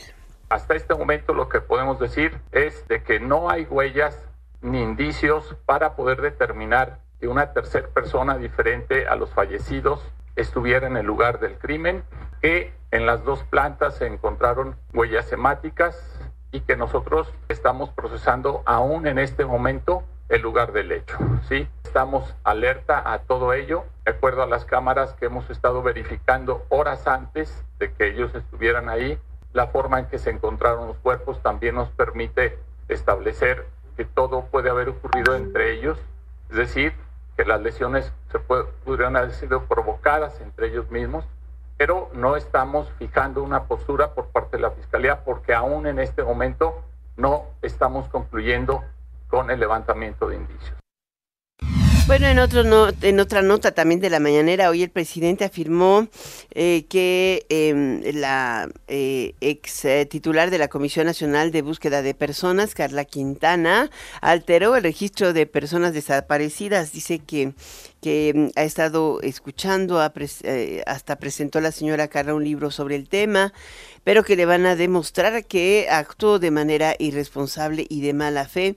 Hasta 0.50 0.74
este 0.74 0.96
momento 0.96 1.36
lo 1.36 1.48
que 1.48 1.62
podemos 1.62 2.00
decir 2.00 2.32
es 2.52 2.88
de 2.88 3.04
que 3.04 3.20
no 3.20 3.52
hay 3.52 3.66
huellas 3.66 4.18
ni 4.64 4.82
indicios 4.82 5.56
para 5.68 5.96
poder 5.96 6.20
determinar 6.20 6.98
que 7.20 7.28
una 7.28 7.54
tercera 7.54 7.90
persona 7.90 8.40
diferente 8.40 9.06
a 9.06 9.16
los 9.16 9.30
fallecidos 9.30 10.02
estuviera 10.36 10.88
en 10.88 10.98
el 10.98 11.06
lugar 11.06 11.40
del 11.40 11.60
crimen, 11.60 12.04
que 12.46 12.72
en 12.92 13.08
las 13.08 13.24
dos 13.24 13.42
plantas 13.42 13.96
se 13.96 14.06
encontraron 14.06 14.76
huellas 14.94 15.32
hemáticas 15.32 15.98
y 16.52 16.60
que 16.60 16.78
nosotros 16.78 17.34
estamos 17.50 17.90
procesando 17.90 18.62
aún 18.68 19.08
en 19.08 19.18
este 19.18 19.46
momento 19.46 20.04
el 20.30 20.44
lugar 20.44 20.72
del 20.72 20.92
hecho. 20.92 21.18
¿sí? 21.50 21.68
Estamos 21.84 22.36
alerta 22.44 23.12
a 23.12 23.24
todo 23.24 23.52
ello, 23.54 23.86
de 24.06 24.12
acuerdo 24.12 24.44
a 24.44 24.46
las 24.46 24.64
cámaras 24.64 25.14
que 25.14 25.26
hemos 25.26 25.50
estado 25.50 25.82
verificando 25.82 26.68
horas 26.70 27.08
antes 27.08 27.66
de 27.80 27.92
que 27.92 28.10
ellos 28.10 28.36
estuvieran 28.36 28.90
ahí. 28.90 29.18
La 29.54 29.66
forma 29.66 29.98
en 29.98 30.06
que 30.06 30.20
se 30.20 30.30
encontraron 30.30 30.88
los 30.88 30.98
cuerpos 30.98 31.42
también 31.42 31.74
nos 31.74 31.90
permite 31.90 32.60
establecer 32.90 33.66
que 33.98 34.06
todo 34.06 34.46
puede 34.52 34.70
haber 34.70 34.90
ocurrido 34.90 35.34
entre 35.34 35.74
ellos, 35.74 35.98
es 36.52 36.58
decir, 36.58 36.94
que 37.38 37.44
las 37.44 37.60
lesiones 37.60 38.14
se 38.32 38.38
podrían 38.38 39.16
haber 39.16 39.32
sido 39.32 39.64
provocadas 39.64 40.40
entre 40.42 40.68
ellos 40.68 40.92
mismos, 40.92 41.26
pero 41.78 42.10
no 42.14 42.36
estamos 42.36 42.88
fijando 42.98 43.44
una 43.44 43.64
postura 43.64 44.14
por 44.14 44.28
parte 44.28 44.58
de 44.58 44.64
la 44.64 44.72
Fiscalía 44.72 45.24
porque 45.24 45.54
aún 45.54 45.88
en 45.88 46.00
este 46.00 46.24
momento 46.24 46.84
no 47.18 47.44
estamos 47.62 48.08
concluyendo 48.10 48.84
con 49.28 49.52
el 49.52 49.60
levantamiento 49.60 50.28
de 50.30 50.38
indicios. 50.38 50.76
Bueno, 52.08 52.28
en, 52.28 52.38
otro 52.38 52.64
no, 52.64 52.90
en 53.02 53.20
otra 53.20 53.42
nota 53.42 53.72
también 53.72 54.00
de 54.00 54.12
la 54.12 54.20
mañanera, 54.20 54.70
hoy 54.70 54.84
el 54.84 54.92
presidente 54.92 55.44
afirmó 55.44 56.08
eh, 56.52 56.86
que 56.88 57.48
em, 57.50 58.04
la 58.14 58.70
eh, 58.88 59.34
ex 59.42 59.86
eh, 59.86 60.06
titular 60.06 60.52
de 60.52 60.60
la 60.60 60.68
Comisión 60.68 61.08
Nacional 61.08 61.52
de 61.52 61.64
Búsqueda 61.64 62.04
de 62.04 62.14
Personas, 62.14 62.76
Carla 62.76 63.06
Quintana, 63.06 63.90
alteró 64.22 64.76
el 64.76 64.84
registro 64.84 65.34
de 65.34 65.48
personas 65.48 65.96
desaparecidas. 65.96 66.92
Dice 66.92 67.18
que, 67.18 67.54
que 68.06 68.30
em, 68.30 68.52
ha 68.56 68.62
estado 68.62 69.20
escuchando, 69.24 70.00
hasta 70.00 71.16
presentó 71.16 71.60
la 71.60 71.72
señora 71.72 72.08
Carla 72.08 72.36
un 72.36 72.44
libro 72.44 72.70
sobre 72.70 72.96
el 72.96 73.10
tema, 73.10 73.52
pero 74.04 74.24
que 74.24 74.36
le 74.36 74.46
van 74.46 74.68
a 74.68 74.76
demostrar 74.76 75.44
que 75.46 75.88
actuó 75.90 76.38
de 76.38 76.52
manera 76.52 76.96
irresponsable 77.00 77.88
y 77.90 78.02
de 78.02 78.14
mala 78.14 78.48
fe 78.48 78.76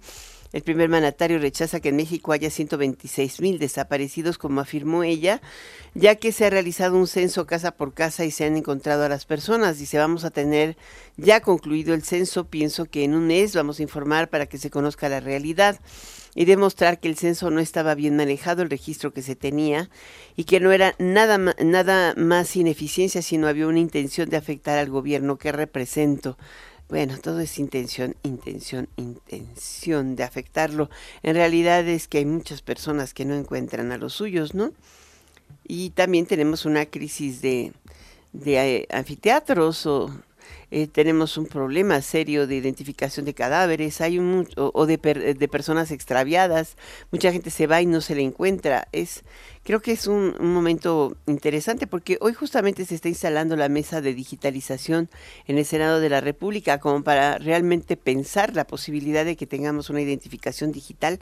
el 0.55 0.63
primer 0.63 0.89
mandatario 0.89 1.39
rechaza 1.39 1.81
que 1.81 1.91
en 1.91 1.97
México 1.97 2.33
haya 2.33 2.49
126 2.49 3.43
mil 3.43 3.59
desaparecidos, 3.59 4.39
como 4.39 4.63
afirmó 4.63 5.05
ella, 5.05 5.43
ya 5.93 6.15
que 6.15 6.33
se 6.33 6.47
ha 6.47 6.51
realizado 6.51 6.97
un 6.97 7.07
censo 7.07 7.47
casa 7.47 7.73
por 7.73 7.93
casa 7.93 8.25
y 8.25 8.31
se 8.31 8.47
han 8.47 8.57
encontrado 8.57 9.05
a 9.05 9.11
las 9.11 9.27
personas. 9.27 9.79
Dice, 9.79 9.99
vamos 9.99 10.25
a 10.25 10.31
tener 10.31 10.79
ya 11.19 11.41
concluido 11.41 11.93
el 11.93 12.03
censo, 12.03 12.47
pienso 12.47 12.87
que 12.87 13.05
en 13.05 13.15
un 13.15 13.27
mes 13.27 13.55
vamos 13.55 13.79
a 13.79 13.83
informar 13.83 14.31
para 14.31 14.47
que 14.47 14.57
se 14.57 14.71
conozca 14.71 15.11
la 15.11 15.21
realidad 15.21 15.79
y 16.35 16.45
demostrar 16.45 17.01
que 17.01 17.09
el 17.09 17.17
censo 17.17 17.51
no 17.51 17.61
estaba 17.61 17.95
bien 17.95 18.17
manejado, 18.17 18.63
el 18.63 18.71
registro 18.71 19.13
que 19.13 19.23
se 19.23 19.37
tenía, 19.37 19.91
y 20.37 20.45
que 20.45 20.61
no 20.61 20.73
era 20.73 20.95
nada, 20.99 21.39
nada 21.39 22.15
más 22.17 22.57
ineficiencia, 22.57 23.23
sino 23.23 23.49
había 23.49 23.67
una 23.67 23.81
intención 23.81 24.29
de 24.29 24.37
afectar 24.37 24.79
al 24.79 24.91
gobierno 24.91 25.39
que 25.39 25.53
represento. 25.53 26.39
Bueno, 26.89 27.19
todo 27.19 27.41
es 27.41 27.59
intención, 27.59 28.17
intención, 28.23 28.89
intención 28.97 30.17
de 30.17 30.25
afectarlo. 30.25 30.89
En 31.23 31.35
realidad 31.35 31.87
es 31.87 32.09
que 32.09 32.19
hay 32.19 32.25
muchas 32.25 32.63
personas 32.63 33.13
que 33.13 33.27
no 33.27 33.35
encuentran 33.35 33.93
a 33.93 33.99
los 33.99 34.15
suyos, 34.15 34.55
¿no? 34.55 34.73
Y 35.67 35.91
también 35.91 36.25
tenemos 36.25 36.65
una 36.65 36.87
crisis 36.87 37.43
de, 37.43 37.73
de 38.33 38.77
eh, 38.77 38.87
anfiteatros 38.91 39.85
o 39.85 40.11
eh, 40.71 40.87
tenemos 40.87 41.39
un 41.39 41.47
problema 41.47 42.03
serio 42.03 42.47
de 42.47 42.57
identificación 42.57 43.25
de 43.25 43.33
cadáveres, 43.33 44.03
hay 44.03 44.19
un, 44.19 44.47
o, 44.57 44.85
de, 44.85 44.99
de, 44.99 45.49
personas 45.49 45.91
extraviadas, 45.91 46.77
mucha 47.11 47.33
gente 47.33 47.49
se 47.49 47.67
va 47.67 47.81
y 47.81 47.87
no 47.87 48.03
se 48.03 48.15
le 48.15 48.21
encuentra. 48.21 48.87
Es, 48.93 49.25
creo 49.65 49.81
que 49.81 49.93
es 49.93 50.07
un, 50.07 50.35
un, 50.39 50.53
momento 50.53 51.17
interesante 51.27 51.87
porque 51.87 52.19
hoy 52.21 52.35
justamente 52.35 52.85
se 52.85 52.97
está 52.97 53.09
instalando 53.09 53.57
la 53.57 53.71
mesa 53.71 54.03
de 54.03 54.13
digitalización 54.13 55.09
en 55.47 55.57
el 55.57 55.65
Senado 55.65 56.01
de 56.01 56.11
la 56.11 56.21
República 56.21 56.79
como 56.81 57.03
para 57.03 57.39
realmente 57.39 57.97
pensar 57.97 58.55
la 58.55 58.67
posibilidad 58.67 59.25
de 59.25 59.37
que 59.37 59.47
tengamos 59.47 59.89
una 59.89 60.03
identificación 60.03 60.71
digital, 60.71 61.19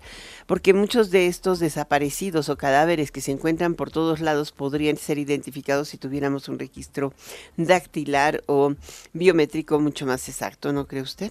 porque 0.48 0.74
muchos 0.74 1.12
de 1.12 1.28
estos 1.28 1.60
desaparecidos 1.60 2.48
o 2.48 2.56
cadáveres 2.56 3.12
que 3.12 3.20
se 3.20 3.30
encuentran 3.30 3.76
por 3.76 3.92
todos 3.92 4.18
lados 4.18 4.50
podrían 4.50 4.96
ser 4.96 5.18
identificados 5.18 5.90
si 5.90 5.98
tuviéramos 5.98 6.48
un 6.48 6.58
registro 6.58 7.12
dactilar 7.56 8.42
o 8.46 8.74
biométrico 9.12 9.35
métrico 9.36 9.78
mucho 9.78 10.06
más 10.06 10.28
exacto, 10.28 10.72
¿no 10.72 10.86
cree 10.86 11.02
usted? 11.02 11.30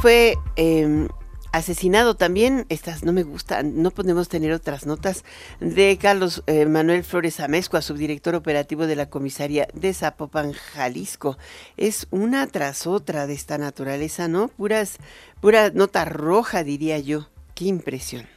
Fue 0.00 0.34
em, 0.56 1.08
asesinado 1.56 2.14
también, 2.14 2.66
estas 2.68 3.02
no 3.02 3.12
me 3.12 3.22
gustan, 3.22 3.82
no 3.82 3.90
podemos 3.90 4.28
tener 4.28 4.52
otras 4.52 4.84
notas, 4.86 5.24
de 5.58 5.98
Carlos 6.00 6.42
eh, 6.46 6.66
Manuel 6.66 7.02
Flores 7.02 7.40
Amezcua, 7.40 7.80
subdirector 7.80 8.34
operativo 8.34 8.86
de 8.86 8.96
la 8.96 9.08
comisaría 9.08 9.66
de 9.72 9.94
Zapopan, 9.94 10.52
Jalisco. 10.52 11.38
Es 11.78 12.06
una 12.10 12.46
tras 12.46 12.86
otra 12.86 13.26
de 13.26 13.34
esta 13.34 13.56
naturaleza, 13.56 14.28
¿no? 14.28 14.48
Puras, 14.48 14.98
pura 15.40 15.70
nota 15.70 16.04
roja, 16.04 16.62
diría 16.62 16.98
yo. 16.98 17.28
Qué 17.54 17.64
impresión. 17.64 18.35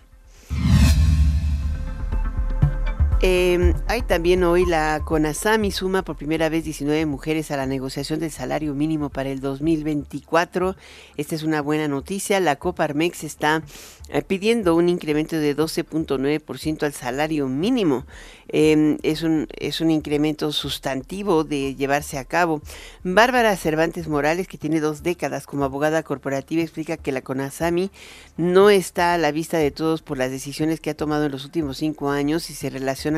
Eh, 3.22 3.74
hay 3.88 4.02
también 4.04 4.46
hoy 4.46 4.66
la 4.66 5.02
CONASAMI 5.04 5.72
suma 5.72 6.04
por 6.04 6.16
primera 6.16 6.48
vez 6.48 6.64
19 6.64 7.06
mujeres 7.06 7.52
a 7.52 7.58
la 7.58 7.66
negociación 7.66 8.22
del 8.22 8.32
salario 8.32 8.74
mínimo 8.74 9.10
para 9.10 9.30
el 9.30 9.42
2024. 9.42 10.78
Esta 11.18 11.36
es 11.36 11.44
una 11.44 11.62
buena 11.62 11.90
noticia. 11.90 12.40
La 12.40 12.56
Coparmex 12.56 13.26
está 13.26 13.62
eh, 14.08 14.22
pidiendo 14.22 14.74
un 14.74 14.88
incremento 14.88 15.36
de 15.36 15.56
12.9% 15.56 16.84
al 16.84 16.94
salario 16.94 17.48
mínimo. 17.50 18.06
Em, 18.48 18.98
es, 19.04 19.22
un, 19.22 19.48
es 19.60 19.82
un 19.82 19.92
incremento 19.92 20.52
sustantivo 20.52 21.44
de 21.44 21.76
llevarse 21.76 22.18
a 22.18 22.26
cabo. 22.26 22.62
Bárbara 23.04 23.56
Cervantes 23.56 24.08
Morales, 24.08 24.48
que 24.48 24.58
tiene 24.58 24.80
dos 24.80 25.04
décadas 25.04 25.46
como 25.46 25.66
abogada 25.66 26.02
corporativa, 26.02 26.64
explica 26.64 26.98
que 26.98 27.12
la 27.12 27.22
CONASAMI 27.22 27.92
no 28.38 28.72
está 28.72 29.14
a 29.14 29.18
la 29.20 29.32
vista 29.32 29.58
de 29.58 29.70
todos 29.70 30.02
por 30.02 30.18
las 30.18 30.32
decisiones 30.32 30.80
que 30.80 30.90
ha 30.90 30.98
tomado 30.98 31.26
en 31.26 31.32
los 31.32 31.46
últimos 31.46 31.78
cinco 31.78 32.10
años 32.10 32.50
y 32.50 32.56
se 32.56 32.72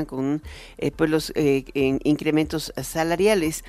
con 0.05 0.41
eh, 0.77 0.91
pues 0.91 1.09
los 1.09 1.31
eh, 1.35 1.65
incrementos 2.03 2.73
salariales 2.81 3.63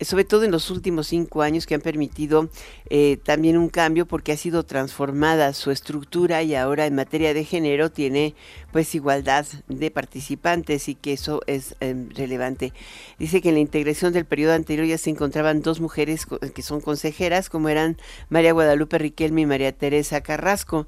sobre 0.00 0.24
todo 0.24 0.44
en 0.44 0.52
los 0.52 0.70
últimos 0.70 1.08
cinco 1.08 1.42
años 1.42 1.66
que 1.66 1.74
han 1.74 1.80
permitido 1.80 2.48
eh, 2.88 3.18
también 3.24 3.58
un 3.58 3.68
cambio 3.68 4.06
porque 4.06 4.30
ha 4.30 4.36
sido 4.36 4.62
transformada 4.62 5.52
su 5.52 5.72
estructura 5.72 6.44
y 6.44 6.54
ahora 6.54 6.86
en 6.86 6.94
materia 6.94 7.34
de 7.34 7.44
género 7.44 7.90
tiene 7.90 8.36
pues 8.70 8.94
igualdad 8.94 9.44
de 9.66 9.90
participantes 9.90 10.88
y 10.88 10.94
que 10.94 11.14
eso 11.14 11.40
es 11.48 11.74
relevante. 11.80 12.72
Dice 13.18 13.40
que 13.40 13.48
en 13.48 13.56
la 13.56 13.60
integración 13.60 14.12
del 14.12 14.24
periodo 14.24 14.52
anterior 14.52 14.86
ya 14.86 14.98
se 14.98 15.10
encontraban 15.10 15.62
dos 15.62 15.80
mujeres 15.80 16.28
que 16.54 16.62
son 16.62 16.80
consejeras 16.80 17.50
como 17.50 17.68
eran 17.68 17.96
María 18.28 18.52
Guadalupe 18.52 18.98
Riquelme 18.98 19.40
y 19.40 19.46
María 19.46 19.72
Teresa 19.72 20.20
Carrasco 20.20 20.86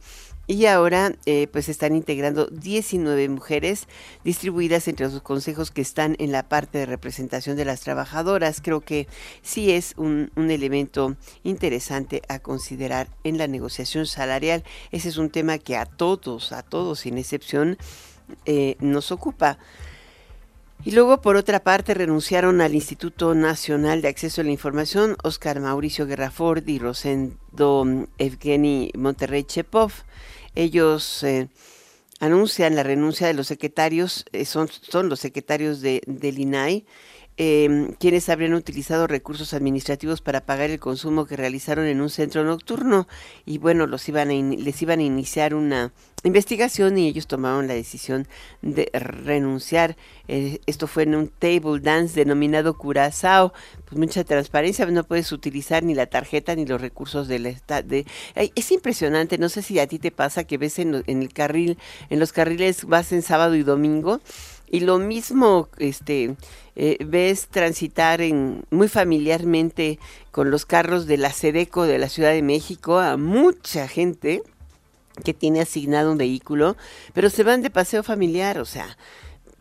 y 0.50 0.66
ahora 0.66 1.12
eh, 1.26 1.47
pues 1.52 1.69
están 1.69 1.95
integrando 1.95 2.49
19 2.49 3.28
mujeres 3.28 3.87
distribuidas 4.25 4.88
entre 4.88 5.09
los 5.09 5.23
consejos 5.23 5.71
que 5.71 5.80
están 5.80 6.16
en 6.19 6.33
la 6.33 6.49
parte 6.49 6.78
de 6.78 6.87
representación 6.87 7.57
de 7.57 7.64
las 7.64 7.83
trabajadoras. 7.83 8.61
Creo 8.61 8.80
que 8.80 9.07
sí 9.42 9.71
es 9.71 9.95
un, 9.97 10.33
elemento 10.35 11.14
interesante 11.45 12.23
a 12.28 12.40
considerar 12.40 13.07
en 13.23 13.38
la 13.38 13.47
negociación 13.47 14.07
salarial. 14.07 14.64
Ese 14.90 15.11
es 15.11 15.19
un 15.19 15.30
tema 15.30 15.59
que 15.59 15.76
a 15.76 15.87
todos, 15.87 16.50
a 16.50 16.64
todos 16.64 16.99
sin 16.99 17.16
excepción, 17.16 17.78
eh, 18.45 18.75
nos 18.80 19.12
ocupa. 19.12 19.57
Y 20.83 20.90
luego, 20.92 21.21
por 21.21 21.37
otra 21.37 21.61
parte, 21.61 21.95
renunciaron 21.95 22.61
al 22.61 22.75
Instituto 22.75 23.35
Nacional 23.37 24.02
de 24.02 24.09
Acceso 24.09 24.40
a 24.40 24.45
la 24.45 24.50
Información 24.50 25.16
Oscar 25.23 25.61
Mauricio 25.61 26.07
Guerraford 26.07 26.66
y 26.66 26.80
Rosendo 26.80 28.09
Evgeny 28.19 28.90
Monterrey 28.97 29.45
Chepov. 29.45 29.92
Ellos 30.54 31.23
eh, 31.23 31.49
anuncian 32.19 32.76
la 32.76 32.83
renuncia 32.83 33.26
de 33.26 33.35
los 33.35 33.47
secretarios, 33.47 34.25
eh, 34.33 34.45
son, 34.45 34.69
son 34.69 35.09
los 35.09 35.21
secretarios 35.21 35.80
de, 35.80 36.02
del 36.07 36.38
INAI, 36.38 36.85
em, 37.42 37.94
quienes 37.94 38.28
habrían 38.28 38.52
utilizado 38.52 39.06
recursos 39.06 39.54
administrativos 39.54 40.20
para 40.20 40.44
pagar 40.44 40.68
el 40.68 40.78
consumo 40.78 41.25
que 41.25 41.37
realizaron 41.38 41.87
en 41.87 42.02
un 42.02 42.11
centro 42.11 42.44
nocturno 42.44 43.09
y 43.47 43.56
bueno, 43.56 43.87
los 43.87 44.06
iban 44.11 44.28
les 44.28 44.82
iban 44.82 44.99
a 44.99 45.04
iniciar 45.04 45.54
una 45.54 45.90
investigación 46.23 46.99
y 46.99 47.09
ellos 47.09 47.26
tomaron 47.26 47.66
la 47.66 47.73
decisión 47.73 48.28
de 48.61 48.90
renunciar. 48.92 49.97
Eh, 50.28 50.61
esto 50.66 50.87
fue 50.87 51.04
en 51.04 51.14
un 51.14 51.28
table 51.28 51.80
dance 51.80 52.14
denominado 52.14 52.76
Curazao. 52.76 53.54
Pues 53.87 53.99
mucha 53.99 54.23
transparencia, 54.25 54.85
no 54.85 55.04
puedes 55.04 55.32
utilizar 55.32 55.82
ni 55.82 55.94
la 55.94 56.06
tarjeta 56.06 56.54
ni 56.54 56.66
los 56.66 56.78
recursos 56.78 57.26
del 57.26 57.47
Estado. 57.47 57.88
De, 57.88 58.06
es 58.35 58.70
impresionante, 58.70 59.38
no 59.38 59.49
sé 59.49 59.62
si 59.62 59.78
a 59.78 59.87
ti 59.87 59.99
te 59.99 60.11
pasa 60.11 60.44
que 60.44 60.59
ves 60.59 60.78
en, 60.78 61.02
el 61.06 61.32
carril, 61.32 61.78
en 62.11 62.20
los 62.20 62.32
carriles 62.35 62.85
vas 62.85 63.12
en 63.12 63.23
sábado 63.23 63.54
y 63.54 63.62
domingo 63.62 64.20
y 64.71 64.81
lo 64.81 64.99
mismo 64.99 65.69
este 65.79 66.37
eh, 66.77 66.97
ves 67.05 67.49
transitar 67.49 68.21
en 68.21 68.65
muy 68.71 68.89
familiarmente 68.89 69.99
con 70.31 70.50
los 70.50 70.65
carros 70.65 71.07
de 71.07 71.19
la 71.19 71.33
Sedeco 71.33 71.85
de 71.85 71.99
la 71.99 72.09
Ciudad 72.09 72.31
de 72.31 72.43
México 72.43 72.99
a 72.99 73.17
mucha 73.17 73.89
gente 73.89 74.43
que 75.25 75.35
tiene 75.35 75.61
asignado 75.61 76.12
un 76.12 76.19
vehículo, 76.19 76.77
pero 77.12 77.29
se 77.29 77.43
van 77.43 77.62
de 77.62 77.71
paseo 77.71 78.03
familiar, 78.03 78.59
o 78.59 78.65
sea, 78.65 78.97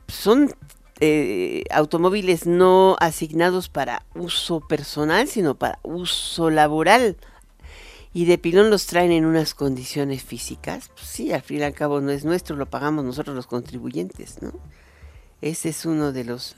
son 0.08 0.54
eh, 1.01 1.63
automóviles 1.72 2.46
no 2.46 2.96
asignados 3.00 3.68
para 3.68 4.06
uso 4.16 4.62
personal, 4.62 5.28
sino 5.28 5.56
para 5.56 5.80
uso 5.84 6.50
laboral. 6.50 7.18
Y 8.12 8.25
de 8.25 8.38
pilón 8.38 8.70
los 8.70 8.88
traen 8.88 9.12
en 9.12 9.25
unas 9.25 9.54
condiciones 9.54 10.24
físicas. 10.24 10.89
Pues 10.89 11.08
sí, 11.08 11.32
al 11.32 11.42
fin 11.42 11.60
y 11.60 11.63
al 11.63 11.74
cabo 11.74 12.01
no 12.01 12.12
es 12.12 12.25
nuestro, 12.25 12.56
lo 12.56 12.66
pagamos 12.66 13.06
nosotros 13.06 13.36
los 13.36 13.46
contribuyentes, 13.46 14.42
¿no? 14.42 14.54
Ese 15.41 15.69
es 15.69 15.86
uno 15.86 16.12
de 16.12 16.25
los, 16.25 16.55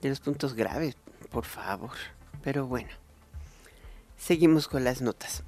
de 0.00 0.08
los 0.08 0.20
puntos 0.20 0.54
graves, 0.54 0.96
por 1.30 1.44
favor. 1.44 1.90
Pero 2.42 2.66
bueno, 2.66 2.88
seguimos 4.18 4.66
con 4.66 4.84
las 4.84 5.02
notas. 5.02 5.42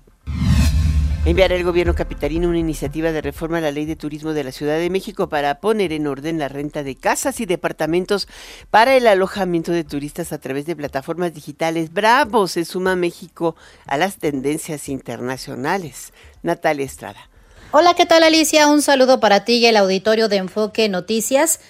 Enviará 1.27 1.55
el 1.55 1.65
gobierno 1.65 1.95
capitalino 1.95 2.49
una 2.49 2.59
iniciativa 2.59 3.13
de 3.13 3.21
reforma 3.21 3.59
a 3.59 3.61
la 3.61 3.71
ley 3.71 3.85
de 3.85 3.95
turismo 3.95 4.33
de 4.33 4.43
la 4.43 4.53
Ciudad 4.53 4.79
de 4.79 4.89
México 4.89 5.29
para 5.29 5.61
poner 5.61 5.93
en 5.93 6.07
orden 6.07 6.39
la 6.39 6.49
renta 6.49 6.83
de 6.83 6.97
casas 6.97 7.41
y 7.41 7.47
departamentos 7.47 8.27
para 8.71 8.97
el 8.97 9.07
alojamiento 9.07 9.71
de 9.71 9.85
turistas 9.85 10.33
a 10.33 10.39
través 10.39 10.65
de 10.65 10.77
plataformas 10.77 11.35
digitales. 11.35 11.93
Bravo, 11.93 12.49
se 12.49 12.65
suma 12.65 12.97
México 12.97 13.55
a 13.87 13.99
las 13.99 14.17
tendencias 14.17 14.89
internacionales. 14.89 16.15
Natalia 16.43 16.87
Estrada. 16.87 17.29
Hola, 17.71 17.95
¿qué 17.95 18.07
tal 18.07 18.23
Alicia? 18.23 18.69
Un 18.69 18.81
saludo 18.81 19.21
para 19.21 19.45
ti 19.45 19.59
y 19.59 19.67
el 19.67 19.77
auditorio 19.77 20.29
de 20.29 20.37
Enfoque 20.39 20.89
Noticias 20.89 21.61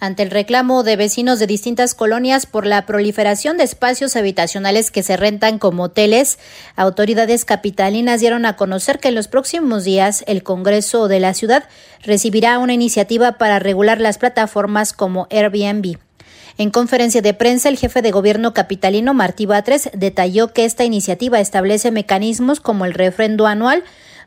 ante 0.00 0.22
el 0.22 0.30
reclamo 0.30 0.82
de 0.82 0.96
vecinos 0.96 1.38
de 1.38 1.46
distintas 1.46 1.94
colonias 1.94 2.46
por 2.46 2.66
la 2.66 2.86
proliferación 2.86 3.56
de 3.56 3.64
espacios 3.64 4.16
habitacionales 4.16 4.90
que 4.90 5.02
se 5.02 5.16
rentan 5.16 5.58
como 5.58 5.84
hoteles, 5.84 6.38
autoridades 6.76 7.44
capitalinas 7.44 8.20
dieron 8.20 8.46
a 8.46 8.56
conocer 8.56 9.00
que 9.00 9.08
en 9.08 9.14
los 9.14 9.28
próximos 9.28 9.84
días 9.84 10.24
el 10.26 10.42
Congreso 10.42 11.08
de 11.08 11.20
la 11.20 11.34
ciudad 11.34 11.64
recibirá 12.02 12.58
una 12.58 12.74
iniciativa 12.74 13.32
para 13.32 13.58
regular 13.58 14.00
las 14.00 14.18
plataformas 14.18 14.92
como 14.92 15.26
Airbnb. 15.30 15.98
En 16.58 16.70
conferencia 16.70 17.22
de 17.22 17.34
prensa, 17.34 17.68
el 17.68 17.78
jefe 17.78 18.02
de 18.02 18.10
gobierno 18.10 18.52
capitalino 18.52 19.14
Martí 19.14 19.46
Batres 19.46 19.90
detalló 19.94 20.52
que 20.52 20.64
esta 20.64 20.84
iniciativa 20.84 21.38
establece 21.38 21.92
mecanismos 21.92 22.58
como 22.58 22.84
el 22.84 22.94
refrendo 22.94 23.46
anual 23.46 23.84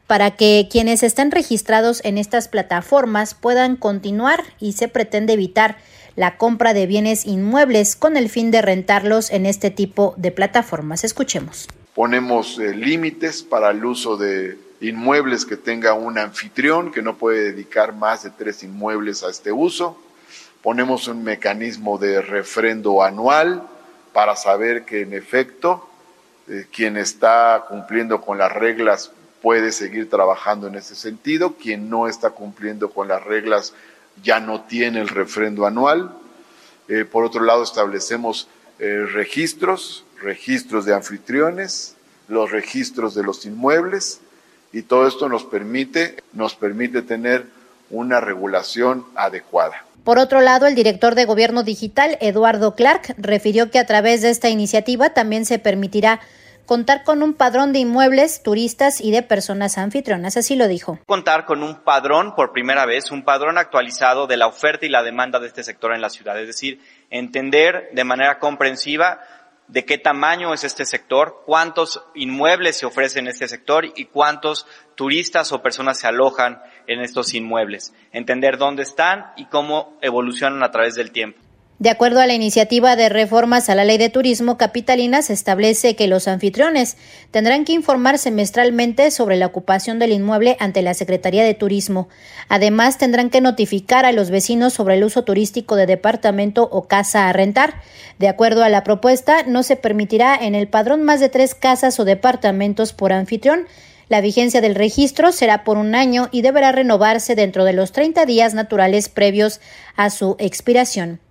para 0.07 0.31
que 0.31 0.67
quienes 0.69 1.03
estén 1.03 1.31
registrados 1.31 2.01
en 2.03 2.17
estas 2.17 2.47
plataformas 2.47 3.33
puedan 3.33 3.75
continuar 3.75 4.43
y 4.59 4.73
se 4.73 4.87
pretende 4.87 5.33
evitar 5.33 5.77
la 6.15 6.37
compra 6.37 6.73
de 6.73 6.87
bienes 6.87 7.25
inmuebles 7.25 7.95
con 7.95 8.17
el 8.17 8.29
fin 8.29 8.51
de 8.51 8.61
rentarlos 8.61 9.31
en 9.31 9.45
este 9.45 9.71
tipo 9.71 10.13
de 10.17 10.31
plataformas. 10.31 11.03
Escuchemos. 11.03 11.67
Ponemos 11.95 12.59
eh, 12.59 12.73
límites 12.75 13.43
para 13.43 13.71
el 13.71 13.83
uso 13.83 14.17
de 14.17 14.57
inmuebles 14.81 15.45
que 15.45 15.57
tenga 15.57 15.93
un 15.93 16.17
anfitrión 16.17 16.91
que 16.91 17.01
no 17.01 17.17
puede 17.17 17.51
dedicar 17.51 17.93
más 17.93 18.23
de 18.23 18.31
tres 18.31 18.63
inmuebles 18.63 19.23
a 19.23 19.29
este 19.29 19.51
uso. 19.51 19.97
Ponemos 20.61 21.07
un 21.07 21.23
mecanismo 21.23 21.97
de 21.97 22.21
refrendo 22.21 23.03
anual 23.03 23.63
para 24.13 24.35
saber 24.35 24.83
que 24.85 25.01
en 25.01 25.13
efecto 25.13 25.87
eh, 26.47 26.65
quien 26.71 26.97
está 26.97 27.65
cumpliendo 27.69 28.21
con 28.21 28.37
las 28.37 28.51
reglas 28.51 29.11
puede 29.41 29.71
seguir 29.71 30.09
trabajando 30.09 30.67
en 30.67 30.75
ese 30.75 30.95
sentido. 30.95 31.55
Quien 31.55 31.89
no 31.89 32.07
está 32.07 32.31
cumpliendo 32.31 32.91
con 32.91 33.07
las 33.07 33.23
reglas 33.23 33.73
ya 34.23 34.39
no 34.39 34.61
tiene 34.61 35.01
el 35.01 35.07
refrendo 35.07 35.65
anual. 35.65 36.11
Eh, 36.87 37.05
por 37.05 37.23
otro 37.23 37.43
lado, 37.43 37.63
establecemos 37.63 38.47
eh, 38.79 39.05
registros, 39.13 40.05
registros 40.21 40.85
de 40.85 40.93
anfitriones, 40.93 41.95
los 42.27 42.51
registros 42.51 43.15
de 43.15 43.23
los 43.23 43.45
inmuebles 43.45 44.21
y 44.73 44.83
todo 44.83 45.07
esto 45.07 45.27
nos 45.27 45.43
permite, 45.43 46.17
nos 46.33 46.55
permite 46.55 47.01
tener 47.01 47.45
una 47.89 48.21
regulación 48.21 49.05
adecuada. 49.15 49.85
Por 50.03 50.17
otro 50.17 50.41
lado, 50.41 50.65
el 50.65 50.73
director 50.73 51.13
de 51.13 51.25
Gobierno 51.25 51.63
Digital, 51.63 52.17
Eduardo 52.21 52.73
Clark, 52.73 53.13
refirió 53.17 53.69
que 53.69 53.79
a 53.79 53.85
través 53.85 54.21
de 54.21 54.29
esta 54.29 54.49
iniciativa 54.49 55.11
también 55.11 55.45
se 55.45 55.59
permitirá 55.59 56.21
contar 56.71 57.03
con 57.03 57.21
un 57.21 57.33
padrón 57.33 57.73
de 57.73 57.79
inmuebles, 57.79 58.43
turistas 58.43 59.01
y 59.01 59.11
de 59.11 59.23
personas 59.23 59.77
anfitrionas, 59.77 60.37
así 60.37 60.55
lo 60.55 60.69
dijo. 60.69 60.99
Contar 61.05 61.43
con 61.43 61.63
un 61.63 61.83
padrón 61.83 62.33
por 62.33 62.53
primera 62.53 62.85
vez, 62.85 63.11
un 63.11 63.25
padrón 63.25 63.57
actualizado 63.57 64.25
de 64.25 64.37
la 64.37 64.47
oferta 64.47 64.85
y 64.85 64.89
la 64.89 65.03
demanda 65.03 65.41
de 65.41 65.47
este 65.47 65.65
sector 65.65 65.93
en 65.93 65.99
la 65.99 66.09
ciudad, 66.09 66.39
es 66.39 66.47
decir, 66.47 66.79
entender 67.09 67.89
de 67.91 68.05
manera 68.05 68.39
comprensiva 68.39 69.19
de 69.67 69.83
qué 69.83 69.97
tamaño 69.97 70.53
es 70.53 70.63
este 70.63 70.85
sector, 70.85 71.43
cuántos 71.45 72.05
inmuebles 72.15 72.77
se 72.77 72.85
ofrecen 72.85 73.25
en 73.25 73.31
este 73.31 73.49
sector 73.49 73.91
y 73.93 74.05
cuántos 74.05 74.65
turistas 74.95 75.51
o 75.51 75.61
personas 75.61 75.99
se 75.99 76.07
alojan 76.07 76.61
en 76.87 77.01
estos 77.01 77.33
inmuebles. 77.33 77.93
Entender 78.13 78.57
dónde 78.57 78.83
están 78.83 79.33
y 79.35 79.47
cómo 79.47 79.97
evolucionan 80.01 80.63
a 80.63 80.71
través 80.71 80.95
del 80.95 81.11
tiempo. 81.11 81.50
De 81.81 81.89
acuerdo 81.89 82.19
a 82.19 82.27
la 82.27 82.35
iniciativa 82.35 82.95
de 82.95 83.09
reformas 83.09 83.67
a 83.67 83.73
la 83.73 83.83
ley 83.83 83.97
de 83.97 84.09
turismo 84.09 84.55
capitalina, 84.55 85.23
se 85.23 85.33
establece 85.33 85.95
que 85.95 86.05
los 86.05 86.27
anfitriones 86.27 86.95
tendrán 87.31 87.65
que 87.65 87.73
informar 87.73 88.19
semestralmente 88.19 89.09
sobre 89.09 89.35
la 89.35 89.47
ocupación 89.47 89.97
del 89.97 90.11
inmueble 90.11 90.57
ante 90.59 90.83
la 90.83 90.93
Secretaría 90.93 91.43
de 91.43 91.55
Turismo. 91.55 92.07
Además, 92.49 92.99
tendrán 92.99 93.31
que 93.31 93.41
notificar 93.41 94.05
a 94.05 94.11
los 94.11 94.29
vecinos 94.29 94.73
sobre 94.73 94.93
el 94.93 95.03
uso 95.03 95.23
turístico 95.23 95.75
de 95.75 95.87
departamento 95.87 96.69
o 96.71 96.87
casa 96.87 97.27
a 97.27 97.33
rentar. 97.33 97.81
De 98.19 98.27
acuerdo 98.27 98.63
a 98.63 98.69
la 98.69 98.83
propuesta, 98.83 99.41
no 99.47 99.63
se 99.63 99.75
permitirá 99.75 100.35
en 100.35 100.53
el 100.53 100.67
padrón 100.67 101.01
más 101.01 101.19
de 101.19 101.29
tres 101.29 101.55
casas 101.55 101.99
o 101.99 102.05
departamentos 102.05 102.93
por 102.93 103.11
anfitrión. 103.11 103.65
La 104.07 104.21
vigencia 104.21 104.61
del 104.61 104.75
registro 104.75 105.31
será 105.31 105.63
por 105.63 105.79
un 105.79 105.95
año 105.95 106.29
y 106.31 106.43
deberá 106.43 106.71
renovarse 106.71 107.33
dentro 107.33 107.65
de 107.65 107.73
los 107.73 107.91
30 107.91 108.27
días 108.27 108.53
naturales 108.53 109.09
previos 109.09 109.61
a 109.95 110.11
su 110.11 110.35
expiración. 110.37 111.21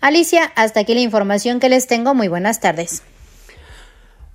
Alicia, 0.00 0.52
hasta 0.54 0.80
aquí 0.80 0.94
la 0.94 1.00
información 1.00 1.58
que 1.60 1.68
les 1.68 1.86
tengo. 1.86 2.14
Muy 2.14 2.28
buenas 2.28 2.60
tardes. 2.60 3.02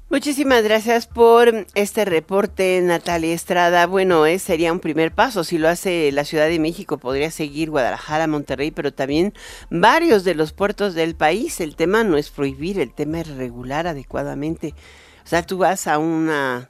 Muchísimas 0.09 0.61
gracias 0.61 1.07
por 1.07 1.65
este 1.73 2.05
reporte, 2.05 2.79
Natalia 2.83 3.33
Estrada. 3.33 3.87
Bueno, 3.87 4.27
eh, 4.27 4.37
sería 4.37 4.71
un 4.71 4.79
primer 4.79 5.11
paso. 5.11 5.43
Si 5.43 5.57
lo 5.57 5.69
hace 5.69 6.11
la 6.11 6.23
Ciudad 6.23 6.47
de 6.47 6.59
México, 6.59 6.99
podría 6.99 7.31
seguir 7.31 7.71
Guadalajara, 7.71 8.27
Monterrey, 8.27 8.69
pero 8.69 8.93
también 8.93 9.33
varios 9.71 10.23
de 10.23 10.35
los 10.35 10.51
puertos 10.53 10.93
del 10.93 11.15
país. 11.15 11.59
El 11.61 11.75
tema 11.75 12.03
no 12.03 12.17
es 12.17 12.29
prohibir, 12.29 12.79
el 12.79 12.93
tema 12.93 13.21
es 13.21 13.27
regular 13.29 13.87
adecuadamente. 13.87 14.75
O 15.23 15.27
sea, 15.27 15.43
tú 15.43 15.57
vas 15.57 15.87
a 15.87 15.97
una... 15.97 16.69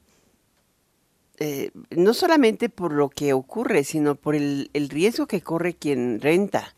Eh, 1.39 1.71
no 1.89 2.13
solamente 2.13 2.69
por 2.69 2.93
lo 2.93 3.10
que 3.10 3.34
ocurre, 3.34 3.84
sino 3.84 4.15
por 4.15 4.36
el 4.36 4.69
riesgo 4.89 5.25
que 5.25 5.41
corre 5.41 5.73
quien 5.73 6.21
renta. 6.21 6.75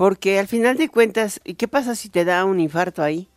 Porque 0.00 0.38
al 0.38 0.48
final 0.48 0.78
de 0.78 0.88
cuentas, 0.88 1.42
¿y 1.44 1.56
qué 1.56 1.68
pasa 1.68 1.94
si 1.94 2.08
te 2.08 2.24
da 2.24 2.46
un 2.46 2.58
infarto 2.58 3.02
ahí? 3.02 3.28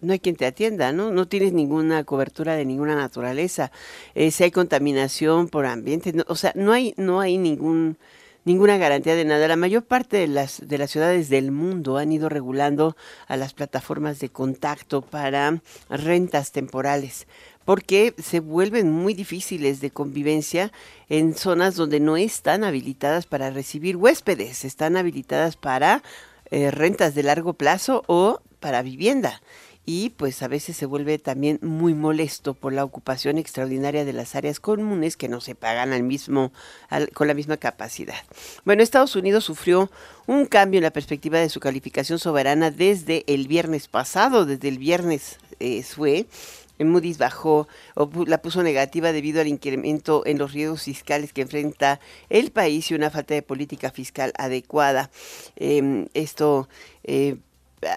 no 0.00 0.12
hay 0.12 0.20
quien 0.20 0.36
te 0.36 0.46
atienda, 0.46 0.92
¿no? 0.92 1.10
No 1.10 1.26
tienes 1.26 1.52
ninguna 1.52 2.04
cobertura 2.04 2.54
de 2.54 2.64
ninguna 2.64 2.94
naturaleza. 2.94 3.72
Eh, 4.14 4.30
si 4.30 4.44
hay 4.44 4.52
contaminación 4.52 5.48
por 5.48 5.66
ambiente, 5.66 6.14
o 6.28 6.36
sea, 6.36 6.52
no 6.54 6.72
hay, 6.72 6.94
no 6.98 7.18
hay 7.20 7.36
ningún, 7.36 7.96
ninguna 8.44 8.76
garantía 8.76 9.16
de 9.16 9.24
nada. 9.24 9.48
La 9.48 9.56
mayor 9.56 9.82
parte 9.82 10.18
de 10.18 10.28
las, 10.28 10.62
de 10.64 10.78
las 10.78 10.92
ciudades 10.92 11.30
del 11.30 11.50
mundo 11.50 11.96
han 11.96 12.12
ido 12.12 12.28
regulando 12.28 12.96
a 13.26 13.36
las 13.36 13.52
plataformas 13.52 14.20
de 14.20 14.28
contacto 14.28 15.02
para 15.02 15.62
rentas 15.88 16.52
temporales 16.52 17.26
porque 17.64 18.14
se 18.22 18.40
vuelven 18.40 18.90
muy 18.90 19.14
difíciles 19.14 19.80
de 19.80 19.90
convivencia 19.90 20.72
en 21.08 21.34
zonas 21.34 21.76
donde 21.76 22.00
no 22.00 22.16
están 22.16 22.64
habilitadas 22.64 23.26
para 23.26 23.50
recibir 23.50 23.96
huéspedes, 23.96 24.64
están 24.64 24.96
habilitadas 24.96 25.56
para 25.56 26.02
eh, 26.50 26.70
rentas 26.70 27.14
de 27.14 27.22
largo 27.22 27.54
plazo 27.54 28.02
o 28.06 28.40
para 28.60 28.82
vivienda 28.82 29.40
y 29.86 30.10
pues 30.10 30.42
a 30.42 30.48
veces 30.48 30.76
se 30.76 30.86
vuelve 30.86 31.18
también 31.18 31.58
muy 31.62 31.94
molesto 31.94 32.54
por 32.54 32.72
la 32.72 32.84
ocupación 32.84 33.38
extraordinaria 33.38 34.04
de 34.04 34.12
las 34.12 34.34
áreas 34.34 34.60
comunes 34.60 35.16
que 35.16 35.28
no 35.28 35.40
se 35.40 35.54
pagan 35.54 35.92
al 35.92 36.02
mismo 36.02 36.52
con 37.12 37.28
la 37.28 37.34
misma 37.34 37.56
capacidad. 37.56 38.14
Bueno, 38.64 38.82
Estados 38.82 39.14
Unidos 39.16 39.44
sufrió 39.44 39.90
un 40.26 40.46
cambio 40.46 40.78
en 40.78 40.84
la 40.84 40.92
perspectiva 40.92 41.38
de 41.38 41.50
su 41.50 41.60
calificación 41.60 42.18
soberana 42.18 42.70
desde 42.70 43.24
el 43.26 43.46
viernes 43.46 43.88
pasado, 43.88 44.46
desde 44.46 44.68
el 44.68 44.78
viernes 44.78 45.38
eh, 45.60 45.82
fue 45.82 46.26
Moody's 46.78 47.18
bajó 47.18 47.68
o 47.94 48.10
la 48.26 48.38
puso 48.38 48.62
negativa 48.62 49.12
debido 49.12 49.40
al 49.40 49.48
incremento 49.48 50.22
en 50.26 50.38
los 50.38 50.52
riesgos 50.52 50.82
fiscales 50.82 51.32
que 51.32 51.42
enfrenta 51.42 52.00
el 52.28 52.50
país 52.50 52.90
y 52.90 52.94
una 52.94 53.10
falta 53.10 53.34
de 53.34 53.42
política 53.42 53.90
fiscal 53.90 54.32
adecuada. 54.36 55.10
Em, 55.56 56.06
esto 56.14 56.68
eh, 57.04 57.36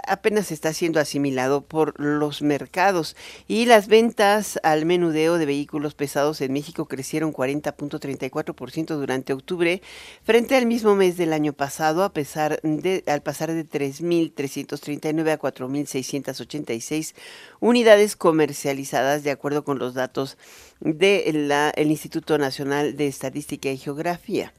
apenas 0.08 0.52
está 0.52 0.74
siendo 0.74 1.00
asimilado 1.00 1.62
por 1.62 2.00
los 2.00 2.42
mercados 2.42 3.16
y 3.48 3.66
las 3.66 3.88
ventas 3.88 4.60
al 4.64 4.86
menudeo 4.86 5.38
de 5.38 5.46
vehículos 5.46 5.96
pesados 5.96 6.42
en 6.42 6.54
México 6.54 6.86
crecieron 6.86 7.34
40.34% 7.34 8.88
durante 8.96 9.34
octubre 9.34 9.82
frente 10.24 10.56
al 10.56 10.66
mismo 10.66 10.96
mes 10.96 11.18
del 11.18 11.34
año 11.34 11.54
pasado 11.54 12.04
a 12.04 12.14
pesar 12.14 12.60
de 12.62 13.04
al 13.08 13.22
pasar 13.22 13.52
de 13.52 13.66
3.339 13.66 15.32
a 15.32 15.40
4.686 15.40 17.14
unidades 17.60 18.16
comercializadas 18.16 19.24
de 19.24 19.32
acuerdo 19.32 19.64
con 19.64 19.80
los 19.80 19.94
datos 19.94 20.38
del 20.80 21.52
el 21.76 21.92
Instituto 21.92 22.38
Nacional 22.38 22.96
de 22.98 23.08
Estadística 23.08 23.70
y 23.70 23.78
Geografía. 23.78 24.54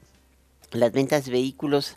Las 0.71 0.91
ventas 0.91 1.25
de 1.25 1.31
vehículos 1.31 1.95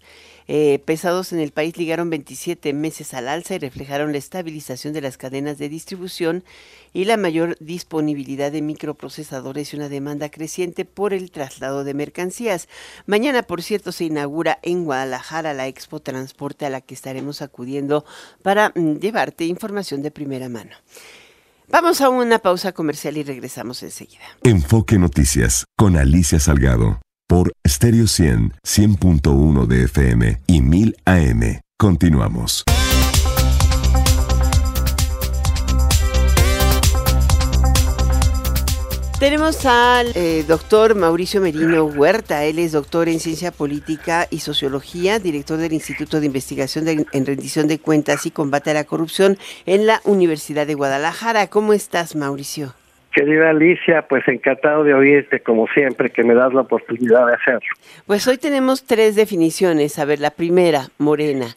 eh, 0.48 0.80
pesados 0.84 1.32
en 1.32 1.38
el 1.38 1.52
país 1.52 1.76
ligaron 1.76 2.10
27 2.10 2.72
meses 2.72 3.14
al 3.14 3.28
alza 3.28 3.54
y 3.54 3.58
reflejaron 3.58 4.12
la 4.12 4.18
estabilización 4.18 4.92
de 4.92 5.00
las 5.00 5.16
cadenas 5.16 5.58
de 5.58 5.68
distribución 5.68 6.44
y 6.92 7.04
la 7.04 7.16
mayor 7.16 7.56
disponibilidad 7.60 8.52
de 8.52 8.62
microprocesadores 8.62 9.72
y 9.72 9.76
una 9.76 9.88
demanda 9.88 10.30
creciente 10.30 10.84
por 10.84 11.14
el 11.14 11.30
traslado 11.30 11.84
de 11.84 11.94
mercancías. 11.94 12.68
Mañana, 13.06 13.42
por 13.42 13.62
cierto, 13.62 13.92
se 13.92 14.04
inaugura 14.04 14.58
en 14.62 14.84
Guadalajara 14.84 15.54
la 15.54 15.68
Expo 15.68 16.00
Transporte 16.00 16.66
a 16.66 16.70
la 16.70 16.80
que 16.80 16.94
estaremos 16.94 17.42
acudiendo 17.42 18.04
para 18.42 18.72
mm, 18.74 18.98
llevarte 18.98 19.44
información 19.46 20.02
de 20.02 20.10
primera 20.10 20.48
mano. 20.48 20.76
Vamos 21.68 22.00
a 22.02 22.10
una 22.10 22.38
pausa 22.38 22.72
comercial 22.72 23.16
y 23.16 23.22
regresamos 23.22 23.82
enseguida. 23.82 24.24
Enfoque 24.42 24.98
Noticias 24.98 25.64
con 25.76 25.96
Alicia 25.96 26.38
Salgado 26.38 27.00
por 27.26 27.52
Stereo 27.66 28.06
100, 28.06 28.54
100.1 28.66 29.66
de 29.66 29.84
FM 29.84 30.40
y 30.46 30.60
1000 30.60 30.96
AM. 31.04 31.60
Continuamos. 31.78 32.64
Tenemos 39.22 39.64
al 39.66 40.10
eh, 40.16 40.44
doctor 40.48 40.96
Mauricio 40.96 41.40
Merino 41.40 41.84
Huerta. 41.84 42.44
Él 42.44 42.58
es 42.58 42.72
doctor 42.72 43.08
en 43.08 43.20
ciencia 43.20 43.52
política 43.52 44.26
y 44.30 44.40
sociología, 44.40 45.20
director 45.20 45.58
del 45.58 45.72
Instituto 45.72 46.18
de 46.18 46.26
Investigación 46.26 46.88
en 46.88 47.26
Rendición 47.26 47.68
de 47.68 47.78
Cuentas 47.78 48.26
y 48.26 48.32
Combate 48.32 48.72
a 48.72 48.74
la 48.74 48.82
Corrupción 48.82 49.38
en 49.64 49.86
la 49.86 50.00
Universidad 50.02 50.66
de 50.66 50.74
Guadalajara. 50.74 51.46
¿Cómo 51.46 51.72
estás, 51.72 52.16
Mauricio? 52.16 52.74
Querida 53.12 53.50
Alicia, 53.50 54.06
pues 54.08 54.26
encantado 54.26 54.84
de 54.84 54.94
oírte 54.94 55.40
como 55.40 55.66
siempre, 55.68 56.10
que 56.10 56.22
me 56.22 56.34
das 56.34 56.54
la 56.54 56.62
oportunidad 56.62 57.26
de 57.26 57.34
hacerlo. 57.34 57.68
Pues 58.06 58.26
hoy 58.26 58.38
tenemos 58.38 58.84
tres 58.84 59.16
definiciones. 59.16 59.98
A 59.98 60.06
ver, 60.06 60.18
la 60.18 60.30
primera, 60.30 60.88
Morena. 60.96 61.48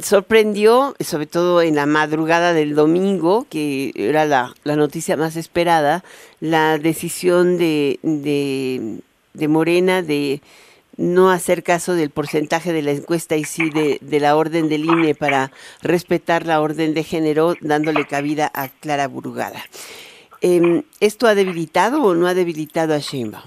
Sorprendió, 0.00 0.94
sobre 0.98 1.26
todo 1.26 1.62
en 1.62 1.76
la 1.76 1.86
madrugada 1.86 2.52
del 2.52 2.74
domingo, 2.74 3.46
que 3.48 3.92
era 3.94 4.24
la, 4.24 4.54
noticia 4.64 5.16
más 5.16 5.36
esperada, 5.36 6.02
la 6.40 6.78
decisión 6.78 7.58
de, 7.58 8.00
de, 8.02 8.98
de 9.34 9.48
Morena 9.48 10.02
de 10.02 10.40
no 10.96 11.30
hacer 11.30 11.62
caso 11.62 11.94
del 11.94 12.10
porcentaje 12.10 12.72
de 12.72 12.82
la 12.82 12.92
encuesta 12.92 13.36
y 13.36 13.44
sí 13.44 13.70
de, 13.70 13.98
de, 14.00 14.20
la 14.20 14.36
orden 14.36 14.68
del 14.68 14.84
INE 14.84 15.14
para 15.14 15.50
respetar 15.82 16.46
la 16.46 16.60
orden 16.60 16.94
de 16.94 17.02
género, 17.04 17.54
dándole 17.60 18.04
cabida 18.04 18.50
a 18.52 18.68
Clara 18.68 19.08
Burgada. 19.08 19.62
Em, 20.46 20.82
¿Esto 21.00 21.26
ha 21.26 21.34
debilitado 21.34 22.02
o 22.02 22.14
no 22.14 22.26
ha 22.26 22.34
debilitado 22.34 22.92
a 22.92 22.98
Sheinbaum? 22.98 23.44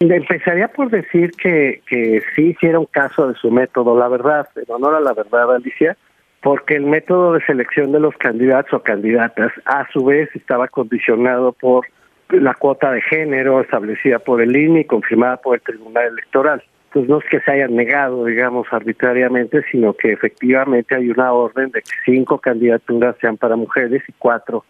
Empezaría 0.00 0.68
por 0.68 0.88
decir 0.88 1.32
que, 1.32 1.82
que 1.86 2.22
sí 2.34 2.56
hicieron 2.56 2.86
caso 2.86 3.28
de 3.28 3.34
su 3.34 3.50
método, 3.50 3.98
la 3.98 4.08
verdad, 4.08 4.48
en 4.56 4.64
honor 4.72 4.94
a 4.94 5.00
la 5.00 5.12
verdad, 5.12 5.54
Alicia, 5.54 5.98
porque 6.40 6.76
el 6.76 6.86
método 6.86 7.34
de 7.34 7.44
selección 7.44 7.92
de 7.92 8.00
los 8.00 8.16
candidatos 8.16 8.72
o 8.72 8.82
candidatas 8.82 9.52
a 9.66 9.86
su 9.92 10.06
vez 10.06 10.30
estaba 10.34 10.68
condicionado 10.68 11.52
por 11.52 11.86
la 12.30 12.54
cuota 12.54 12.92
de 12.92 13.02
género 13.02 13.60
establecida 13.60 14.18
por 14.18 14.40
el 14.40 14.56
INE 14.56 14.80
y 14.80 14.84
confirmada 14.86 15.36
por 15.36 15.56
el 15.56 15.60
Tribunal 15.60 16.06
Electoral. 16.06 16.62
Entonces 16.86 17.10
no 17.10 17.18
es 17.18 17.24
que 17.26 17.40
se 17.40 17.50
hayan 17.50 17.76
negado, 17.76 18.24
digamos, 18.24 18.66
arbitrariamente, 18.70 19.64
sino 19.70 19.92
que 19.92 20.12
efectivamente 20.12 20.94
hay 20.94 21.10
una 21.10 21.30
orden 21.30 21.72
de 21.72 21.82
que 21.82 21.90
cinco 22.06 22.38
candidaturas 22.38 23.16
sean 23.20 23.36
para 23.36 23.54
mujeres 23.54 24.02
y 24.08 24.12
cuatro 24.12 24.64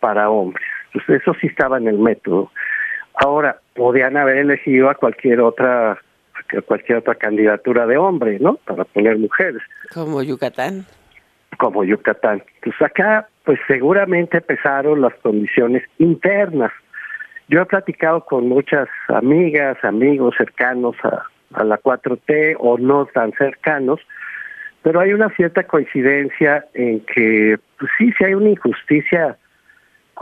para 0.00 0.30
hombres. 0.30 0.71
Pues 0.92 1.08
eso 1.08 1.34
sí 1.40 1.46
estaba 1.46 1.78
en 1.78 1.88
el 1.88 1.98
método. 1.98 2.50
Ahora, 3.14 3.58
podían 3.74 4.16
haber 4.16 4.38
elegido 4.38 4.90
a 4.90 4.94
cualquier 4.94 5.40
otra 5.40 5.98
cualquier 6.66 6.98
otra 6.98 7.14
candidatura 7.14 7.86
de 7.86 7.96
hombre, 7.96 8.38
¿no? 8.38 8.56
Para 8.56 8.84
poner 8.84 9.16
mujeres. 9.18 9.62
Como 9.94 10.22
Yucatán. 10.22 10.84
Como 11.56 11.84
Yucatán. 11.84 12.42
Pues 12.62 12.74
acá, 12.82 13.28
pues 13.44 13.58
seguramente 13.66 14.40
pesaron 14.40 15.00
las 15.00 15.14
condiciones 15.22 15.82
internas. 15.98 16.72
Yo 17.48 17.62
he 17.62 17.66
platicado 17.66 18.24
con 18.24 18.48
muchas 18.48 18.88
amigas, 19.08 19.82
amigos 19.82 20.34
cercanos 20.36 20.96
a, 21.04 21.24
a 21.54 21.64
la 21.64 21.78
4T 21.80 22.56
o 22.58 22.78
no 22.78 23.06
tan 23.06 23.32
cercanos, 23.32 24.00
pero 24.82 25.00
hay 25.00 25.12
una 25.12 25.30
cierta 25.30 25.62
coincidencia 25.64 26.64
en 26.74 27.00
que, 27.00 27.58
pues 27.78 27.90
sí, 27.98 28.12
sí 28.16 28.24
hay 28.24 28.34
una 28.34 28.50
injusticia 28.50 29.36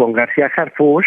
con 0.01 0.15
García 0.15 0.51
Harfuch, 0.57 1.05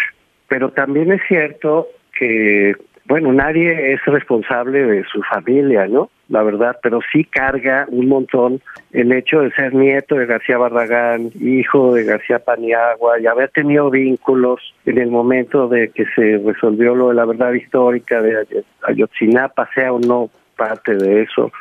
pero 0.48 0.70
también 0.70 1.12
es 1.12 1.22
cierto 1.28 1.88
que, 2.16 2.76
bueno, 3.06 3.34
nadie 3.34 3.94
es 3.94 4.06
responsable 4.06 4.84
de 4.84 5.04
su 5.06 5.24
familia, 5.24 5.88
¿no? 5.88 6.12
La 6.30 6.44
verdad, 6.44 6.78
pero 6.84 7.00
sí 7.12 7.24
carga 7.24 7.88
un 7.90 8.08
montón 8.08 8.62
el 8.92 9.12
hecho 9.12 9.40
de 9.42 9.50
ser 9.54 9.74
nieto 9.74 10.14
de 10.14 10.28
García 10.28 10.60
Barragán, 10.60 11.32
hijo 11.42 11.96
de 11.96 12.04
García 12.04 12.38
Paniagua 12.38 13.20
y 13.20 13.26
haber 13.26 13.50
tenido 13.50 13.90
vínculos 13.90 14.62
en 14.86 15.00
el 15.00 15.10
momento 15.10 15.68
de 15.68 15.90
que 15.90 16.06
se 16.16 16.38
resolvió 16.46 16.94
lo 16.94 17.10
de 17.10 17.16
la 17.16 17.26
verdad 17.26 17.52
histórica 17.54 18.22
de 18.22 18.64
Ayotzinapa, 18.84 19.68
sea 19.74 19.92
o 19.92 19.98
no 19.98 20.30
parte 20.56 20.94
de 20.94 21.24
eso, 21.24 21.52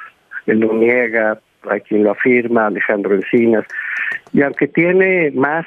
él 0.44 0.60
lo 0.60 0.74
niega, 0.74 1.38
hay 1.62 1.80
quien 1.80 2.04
lo 2.04 2.10
afirma, 2.10 2.66
Alejandro 2.66 3.14
Encinas, 3.14 3.64
y 4.34 4.42
aunque 4.42 4.68
tiene 4.68 5.30
más 5.30 5.64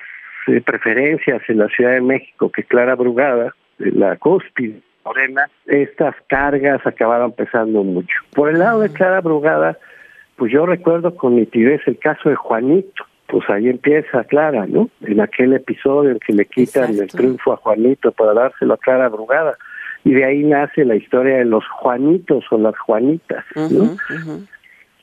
preferencias 0.64 1.42
en 1.48 1.60
la 1.60 1.68
Ciudad 1.68 1.94
de 1.94 2.02
México 2.02 2.52
que 2.52 2.64
Clara 2.64 2.96
Brugada, 2.96 3.54
la 3.78 4.16
cúspide 4.18 4.82
morena, 5.04 5.50
estas 5.68 6.16
cargas 6.28 6.86
acabaron 6.86 7.32
pesando 7.32 7.84
mucho. 7.84 8.16
Por 8.34 8.50
el 8.50 8.60
lado 8.60 8.82
de 8.82 8.90
Clara 8.90 9.22
Brugada, 9.22 9.78
pues 10.36 10.52
yo 10.52 10.66
recuerdo 10.66 11.16
con 11.16 11.36
nitidez 11.36 11.82
el 11.86 11.98
caso 12.00 12.30
de 12.30 12.36
Juanito, 12.36 13.06
pues 13.28 13.50
ahí 13.50 13.70
empieza 13.70 14.24
Clara, 14.26 14.66
¿no? 14.68 14.90
En 15.02 15.22
aquel 15.22 15.54
episodio 15.54 16.12
en 16.12 16.20
que 16.20 16.34
le 16.34 16.46
quitan 16.46 16.98
el 16.98 17.08
triunfo 17.08 17.54
a 17.54 17.58
Juanito 17.58 18.12
para 18.12 18.34
dárselo 18.34 18.74
a 18.74 18.78
Clara 18.78 19.10
Brugada. 19.10 19.58
Y 20.04 20.14
de 20.14 20.24
ahí 20.24 20.44
nace 20.44 20.86
la 20.86 20.96
historia 20.96 21.38
de 21.38 21.46
los 21.46 21.68
Juanitos 21.68 22.46
o 22.52 22.58
las 22.58 22.78
Juanitas, 22.78 23.44
¿no? 23.56 23.98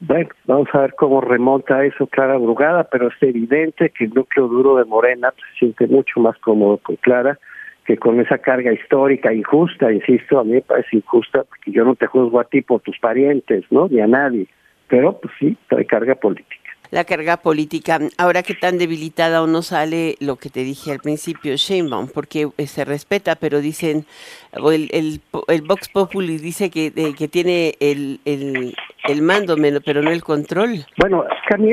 Bueno, 0.04 0.30
vamos 0.46 0.68
a 0.72 0.80
ver 0.80 0.94
cómo 0.94 1.20
remonta 1.20 1.84
eso 1.84 2.08
Clara 2.08 2.36
Brugada, 2.36 2.82
pero 2.90 3.06
es 3.06 3.14
evidente 3.20 3.90
que 3.90 4.06
el 4.06 4.14
núcleo 4.14 4.48
duro 4.48 4.74
de 4.74 4.84
Morena 4.84 5.30
pues, 5.30 5.44
se 5.52 5.58
siente 5.60 5.86
mucho 5.86 6.18
más 6.18 6.36
cómodo 6.38 6.78
con 6.78 6.96
Clara 6.96 7.38
que 7.84 7.96
con 7.96 8.18
esa 8.18 8.38
carga 8.38 8.72
histórica 8.72 9.32
injusta, 9.32 9.92
insisto, 9.92 10.40
a 10.40 10.44
mí 10.44 10.54
me 10.54 10.60
parece 10.60 10.96
injusta 10.96 11.44
porque 11.44 11.70
yo 11.70 11.84
no 11.84 11.94
te 11.94 12.06
juzgo 12.06 12.40
a 12.40 12.44
ti 12.44 12.62
por 12.62 12.80
tus 12.80 12.98
parientes, 12.98 13.64
¿no? 13.70 13.86
Ni 13.88 14.00
a 14.00 14.08
nadie, 14.08 14.48
pero 14.88 15.20
pues 15.20 15.32
sí, 15.38 15.56
trae 15.68 15.86
carga 15.86 16.16
política. 16.16 16.61
La 16.92 17.04
carga 17.04 17.38
política. 17.38 17.98
Ahora 18.18 18.42
que 18.42 18.54
tan 18.54 18.78
debilitada 18.78 19.42
o 19.42 19.46
no 19.48 19.62
sale 19.62 20.14
lo 20.20 20.36
que 20.36 20.50
te 20.50 20.60
dije 20.60 20.92
al 20.92 21.00
principio, 21.00 21.56
Sheinbaum, 21.56 22.06
porque 22.06 22.48
eh, 22.58 22.66
se 22.66 22.84
respeta, 22.84 23.34
pero 23.34 23.60
dicen, 23.60 24.04
el, 24.52 24.88
el, 24.92 25.20
el 25.48 25.62
Vox 25.62 25.88
Populi 25.88 26.36
dice 26.36 26.70
que, 26.70 26.92
que 27.18 27.28
tiene 27.28 27.74
el, 27.80 28.20
el, 28.26 28.76
el 29.08 29.22
mando, 29.22 29.56
pero 29.84 30.02
no 30.02 30.10
el 30.10 30.22
control. 30.22 30.84
Bueno, 30.98 31.24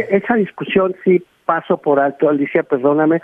esa 0.09 0.35
discusión 0.35 0.95
sí 1.03 1.21
paso 1.45 1.77
por 1.77 1.99
alto, 1.99 2.29
Alicia, 2.29 2.63
perdóname, 2.63 3.21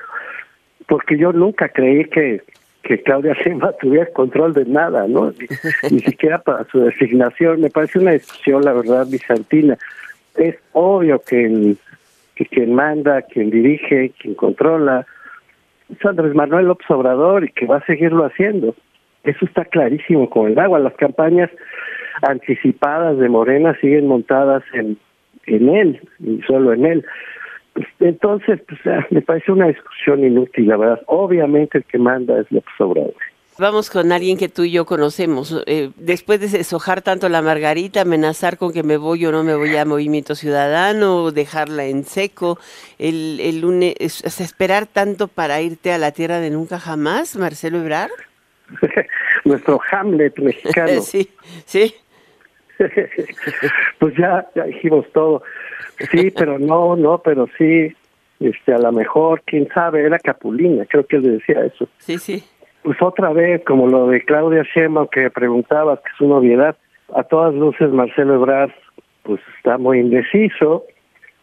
porque 0.88 1.18
yo 1.18 1.32
nunca 1.32 1.70
creí 1.70 2.06
que 2.10 2.44
que 2.84 3.02
Claudia 3.02 3.34
Sheinbaum 3.34 3.74
tuviera 3.82 4.06
control 4.14 4.54
de 4.54 4.66
nada, 4.66 5.08
¿no? 5.08 5.34
Ni, 5.90 6.00
siquiera 6.02 6.38
para 6.38 6.66
su 6.66 6.82
designación. 6.82 7.62
Me 7.62 7.72
parece 7.72 7.98
una 7.98 8.12
discusión, 8.12 8.64
la 8.64 8.74
verdad, 8.74 9.08
bizantina. 9.08 9.76
Es 10.36 10.56
obvio 10.74 11.20
que, 11.24 11.76
que 12.36 12.46
quien 12.46 12.74
manda, 12.74 13.22
quien 13.24 13.50
dirige, 13.50 14.12
quien 14.20 14.36
controla, 14.36 15.06
es 15.90 16.06
Andrés 16.06 16.34
Manuel 16.34 16.68
López 16.68 16.90
Obrador 16.90 17.44
y 17.44 17.50
que 17.50 17.66
va 17.66 17.78
a 17.78 17.86
seguirlo 17.86 18.26
haciendo. 18.26 18.76
Eso 19.24 19.46
está 19.46 19.66
clarísimo 19.66 20.30
con 20.30 20.52
el 20.52 20.60
agua. 20.60 20.80
Las 20.80 20.96
campañas 20.96 21.50
anticipadas 22.22 23.18
de 23.18 23.30
Morena 23.30 23.76
siguen 23.82 24.08
montadas 24.08 24.64
en, 24.74 24.98
en 25.48 25.70
él 25.70 26.02
y 26.20 26.42
solo 26.44 26.74
en 26.74 26.86
él. 26.86 27.06
Entonces, 28.00 28.62
pues, 28.68 28.80
ah, 28.86 29.06
me 29.10 29.22
parece 29.22 29.52
una 29.52 29.68
discusión 29.68 30.24
inútil, 30.24 30.68
la 30.68 30.78
verdad. 30.78 31.02
Obviamente 31.08 31.80
el 31.80 31.84
que 31.86 31.98
manda 31.98 32.40
es 32.40 32.52
López 32.52 32.74
Obrador. 32.80 33.14
Vamos 33.58 33.90
con 33.90 34.12
alguien 34.12 34.38
que 34.38 34.50
tú 34.50 34.64
y 34.64 34.72
yo 34.72 34.86
conocemos. 34.86 35.64
Eh, 35.66 35.92
después 35.96 36.42
de 36.42 36.50
deshojar 36.50 37.02
tanto 37.02 37.30
la 37.30 37.42
margarita, 37.42 38.02
amenazar 38.02 38.58
con 38.58 38.74
que 38.74 38.84
me 38.84 38.98
voy 38.98 39.26
o 39.26 39.32
no 39.32 39.46
me 39.46 39.56
voy 39.56 39.76
a 39.78 39.86
Movimiento 39.86 40.36
Ciudadano, 40.36 41.32
dejarla 41.32 41.86
en 41.86 42.04
seco, 42.04 42.60
el, 43.00 43.40
el 43.40 43.62
lunes, 43.62 43.96
esperar 44.42 44.88
tanto 44.88 45.30
para 45.30 45.62
irte 45.62 45.94
a 45.94 45.98
la 45.98 46.12
tierra 46.12 46.42
de 46.42 46.50
nunca 46.50 46.80
jamás, 46.80 47.38
Marcelo 47.38 47.80
Ebrard. 47.80 48.12
Nuestro 49.46 49.80
Hamlet 49.90 50.38
mexicano. 50.38 51.02
sí, 51.02 51.30
sí. 51.66 51.96
pues 54.00 54.16
ya, 54.18 54.50
ya 54.54 54.66
dijimos 54.66 55.06
todo. 55.14 55.44
Sí, 56.12 56.30
pero 56.32 56.60
no, 56.60 56.98
no, 56.98 57.20
pero 57.20 57.48
sí, 57.58 57.96
este, 58.42 58.74
a 58.74 58.80
lo 58.80 58.92
mejor, 58.92 59.42
quién 59.46 59.70
sabe, 59.74 60.06
era 60.06 60.20
Capulina, 60.20 60.86
creo 60.86 61.06
que 61.06 61.16
él 61.16 61.38
decía 61.38 61.64
eso. 61.64 61.88
Sí, 62.00 62.18
sí. 62.18 62.44
Pues 62.86 63.02
otra 63.02 63.34
vez, 63.34 63.64
como 63.66 63.88
lo 63.88 64.06
de 64.10 64.22
Claudia 64.22 64.62
Sheinbaum 64.62 65.08
que 65.08 65.32
preguntabas, 65.32 66.00
que 66.02 66.12
es 66.14 66.22
una 66.22 66.36
obviedad, 66.36 66.78
a 67.16 67.24
todas 67.24 67.56
luces 67.56 67.90
Marcelo 67.90 68.36
Ebrard, 68.36 68.70
pues 69.24 69.42
está 69.58 69.80
muy 69.80 70.02
indeciso, 70.02 70.84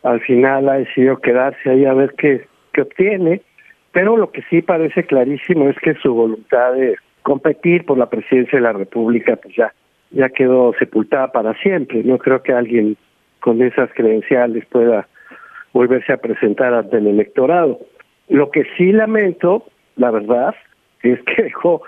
al 0.04 0.20
final 0.20 0.68
ha 0.68 0.74
decidido 0.74 1.16
quedarse 1.16 1.68
ahí 1.68 1.84
a 1.84 1.94
ver 1.94 2.14
qué, 2.16 2.46
qué 2.72 2.82
obtiene, 2.82 3.42
pero 3.90 4.16
lo 4.16 4.30
que 4.30 4.42
sí 4.42 4.62
parece 4.62 5.02
clarísimo 5.02 5.68
es 5.68 5.76
que 5.80 5.94
su 5.94 6.14
voluntad 6.14 6.74
de 6.74 6.94
competir 7.22 7.86
por 7.86 7.98
la 7.98 8.08
presidencia 8.08 8.60
de 8.60 8.62
la 8.62 8.74
República, 8.74 9.34
pues 9.34 9.56
ya, 9.56 9.74
ya 10.12 10.28
quedó 10.28 10.72
sepultada 10.78 11.32
para 11.32 11.54
siempre. 11.54 12.04
No 12.04 12.18
creo 12.18 12.40
que 12.44 12.52
alguien 12.52 12.96
con 13.40 13.62
esas 13.62 13.90
credenciales 13.94 14.64
pueda 14.66 15.08
volverse 15.72 16.12
a 16.12 16.18
presentar 16.18 16.72
ante 16.72 16.98
el 16.98 17.08
electorado. 17.08 17.80
Lo 18.28 18.52
que 18.52 18.62
sí 18.76 18.92
lamento, 18.92 19.64
la 19.96 20.12
verdad, 20.12 20.54
es 21.02 21.20
que 21.22 21.44
dejó 21.44 21.82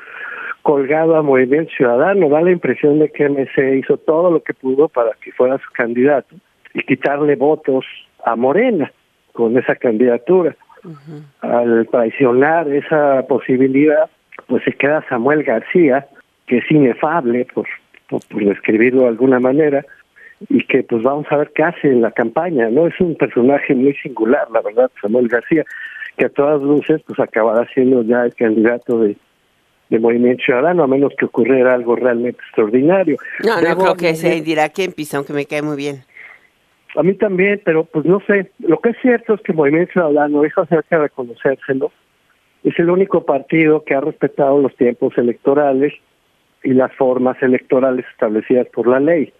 colgado 0.63 1.17
a 1.17 1.23
Movimiento 1.23 1.73
Ciudadano. 1.77 2.29
Da 2.29 2.41
la 2.41 2.51
impresión 2.51 2.99
de 2.99 3.11
que 3.11 3.29
MC 3.29 3.77
hizo 3.79 3.97
todo 3.99 4.31
lo 4.31 4.43
que 4.43 4.55
pudo 4.55 4.89
para 4.89 5.13
que 5.23 5.31
fuera 5.33 5.59
su 5.59 5.71
candidato 5.73 6.35
y 6.73 6.83
quitarle 6.83 7.37
votos 7.37 7.85
a 8.25 8.35
Morena 8.35 8.91
con 9.33 9.57
esa 9.59 9.77
candidatura. 9.77 10.57
Al 11.41 11.87
traicionar 11.91 12.69
esa 12.69 13.27
posibilidad, 13.27 14.11
pues 14.47 14.65
se 14.65 14.73
queda 14.73 15.05
Samuel 15.09 15.43
García, 15.43 16.07
que 16.47 16.59
es 16.59 16.71
inefable, 16.71 17.47
por, 17.55 17.67
por 18.09 18.45
describirlo 18.45 19.03
de 19.03 19.09
alguna 19.09 19.41
manera, 19.41 19.85
y 20.49 20.65
que 20.67 20.83
pues 20.83 21.03
vamos 21.03 21.27
a 21.31 21.37
ver 21.37 21.53
qué 21.55 21.63
hace 21.63 21.89
en 21.89 22.03
la 22.03 22.11
campaña, 22.11 22.69
¿no? 22.69 22.87
Es 22.87 23.01
un 23.01 23.17
personaje 23.17 23.75
muy 23.75 23.95
singular, 23.95 24.47
la 24.51 24.61
verdad, 24.61 24.91
Samuel 25.01 25.29
García, 25.29 25.65
que 26.17 26.27
a 26.27 26.29
todas 26.29 26.63
luces 26.63 27.03
pues 27.07 27.19
acabará 27.21 27.67
siendo 27.75 28.03
ya 28.03 28.25
el 28.25 28.35
candidato 28.35 29.01
de, 29.01 29.17
de 29.91 29.99
Movimiento 29.99 30.43
Ciudadano, 30.45 30.85
a 30.85 30.87
menos 30.87 31.13
que 31.19 31.25
ocurriera 31.25 31.75
algo 31.75 31.97
realmente 31.97 32.41
extraordinario. 32.41 33.17
No, 33.45 33.61
no 33.61 33.77
creo 33.77 33.97
que 33.97 34.15
se 34.15 34.41
dirá 34.41 34.69
Kempis, 34.69 35.15
aunque 35.15 35.33
me 35.33 35.47
cae 35.47 35.63
muy 35.63 35.77
bien. 35.77 36.05
A 36.97 37.03
mí 37.03 37.15
también, 37.15 37.61
pero 37.65 37.85
pues 37.85 38.05
no 38.05 38.21
sé, 38.27 38.53
lo 38.61 38.79
que 38.79 38.91
es 38.91 38.97
cierto 39.03 39.35
es 39.35 39.41
que 39.41 39.53
Movimiento 39.53 39.93
Ciudadano, 39.93 40.45
eso 40.45 40.61
hace 40.61 40.77
que 40.89 40.97
reconocérselo, 40.97 41.91
es 42.63 42.79
el 42.79 42.89
único 42.89 43.25
partido 43.25 43.85
que 43.85 43.95
ha 43.95 44.01
respetado 44.01 44.61
los 44.61 44.75
tiempos 44.77 45.19
electorales 45.19 45.93
y 46.63 46.73
las 46.73 46.93
formas 46.95 47.37
electorales 47.43 48.07
establecidas 48.13 48.69
por 48.69 48.87
la 48.87 49.01
ley 49.01 49.33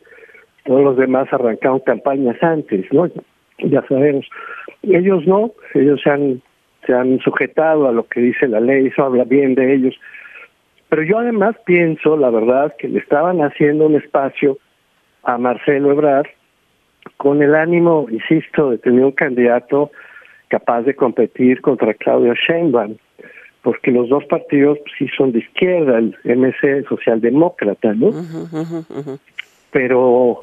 todos 0.65 0.83
los 0.83 0.97
demás 0.97 1.29
arrancaron 1.33 1.81
campañas 1.81 2.43
antes, 2.43 2.87
¿no? 2.93 3.09
Ya 3.59 3.87
sabemos. 3.87 4.27
Ellos 4.83 5.27
no, 5.27 5.53
ellos 5.75 6.01
se 6.03 6.11
han, 6.11 6.43
se 6.87 6.93
han 6.93 7.19
sujetado 7.21 7.89
a 7.89 7.93
lo 7.93 8.07
que 8.07 8.21
dice 8.21 8.49
la 8.49 8.61
ley, 8.61 8.87
eso 8.87 9.05
habla 9.05 9.25
bien 9.25 9.55
de 9.55 9.75
ellos. 9.75 9.95
Pero 10.89 11.03
yo 11.03 11.19
además 11.19 11.57
pienso, 11.65 12.17
la 12.17 12.31
verdad, 12.31 12.75
que 12.79 12.89
le 12.89 12.99
estaban 12.99 13.39
haciendo 13.41 13.87
un 13.87 13.97
espacio 13.97 14.59
a 15.23 15.39
Marcelo 15.39 15.91
Ebrard 15.93 16.27
con 17.17 17.43
el 17.43 17.55
ánimo, 17.55 18.07
insisto, 18.11 18.71
de 18.71 18.79
tener 18.79 19.05
un 19.05 19.13
candidato 19.13 19.91
capaz 20.49 20.83
de 20.83 20.95
competir 20.95 21.61
contra 21.61 21.95
Claudio 21.95 22.35
Sheinbaum, 22.35 22.97
porque 23.63 23.91
los 23.91 24.09
dos 24.09 24.25
partidos 24.27 24.79
pues, 24.79 24.93
sí 24.99 25.09
son 25.17 25.33
de 25.33 25.41
izquierda, 25.41 25.99
el 25.99 26.17
MC 26.25 26.87
socialdemócrata, 26.89 27.95
¿no? 27.95 28.11
Pero 29.73 30.41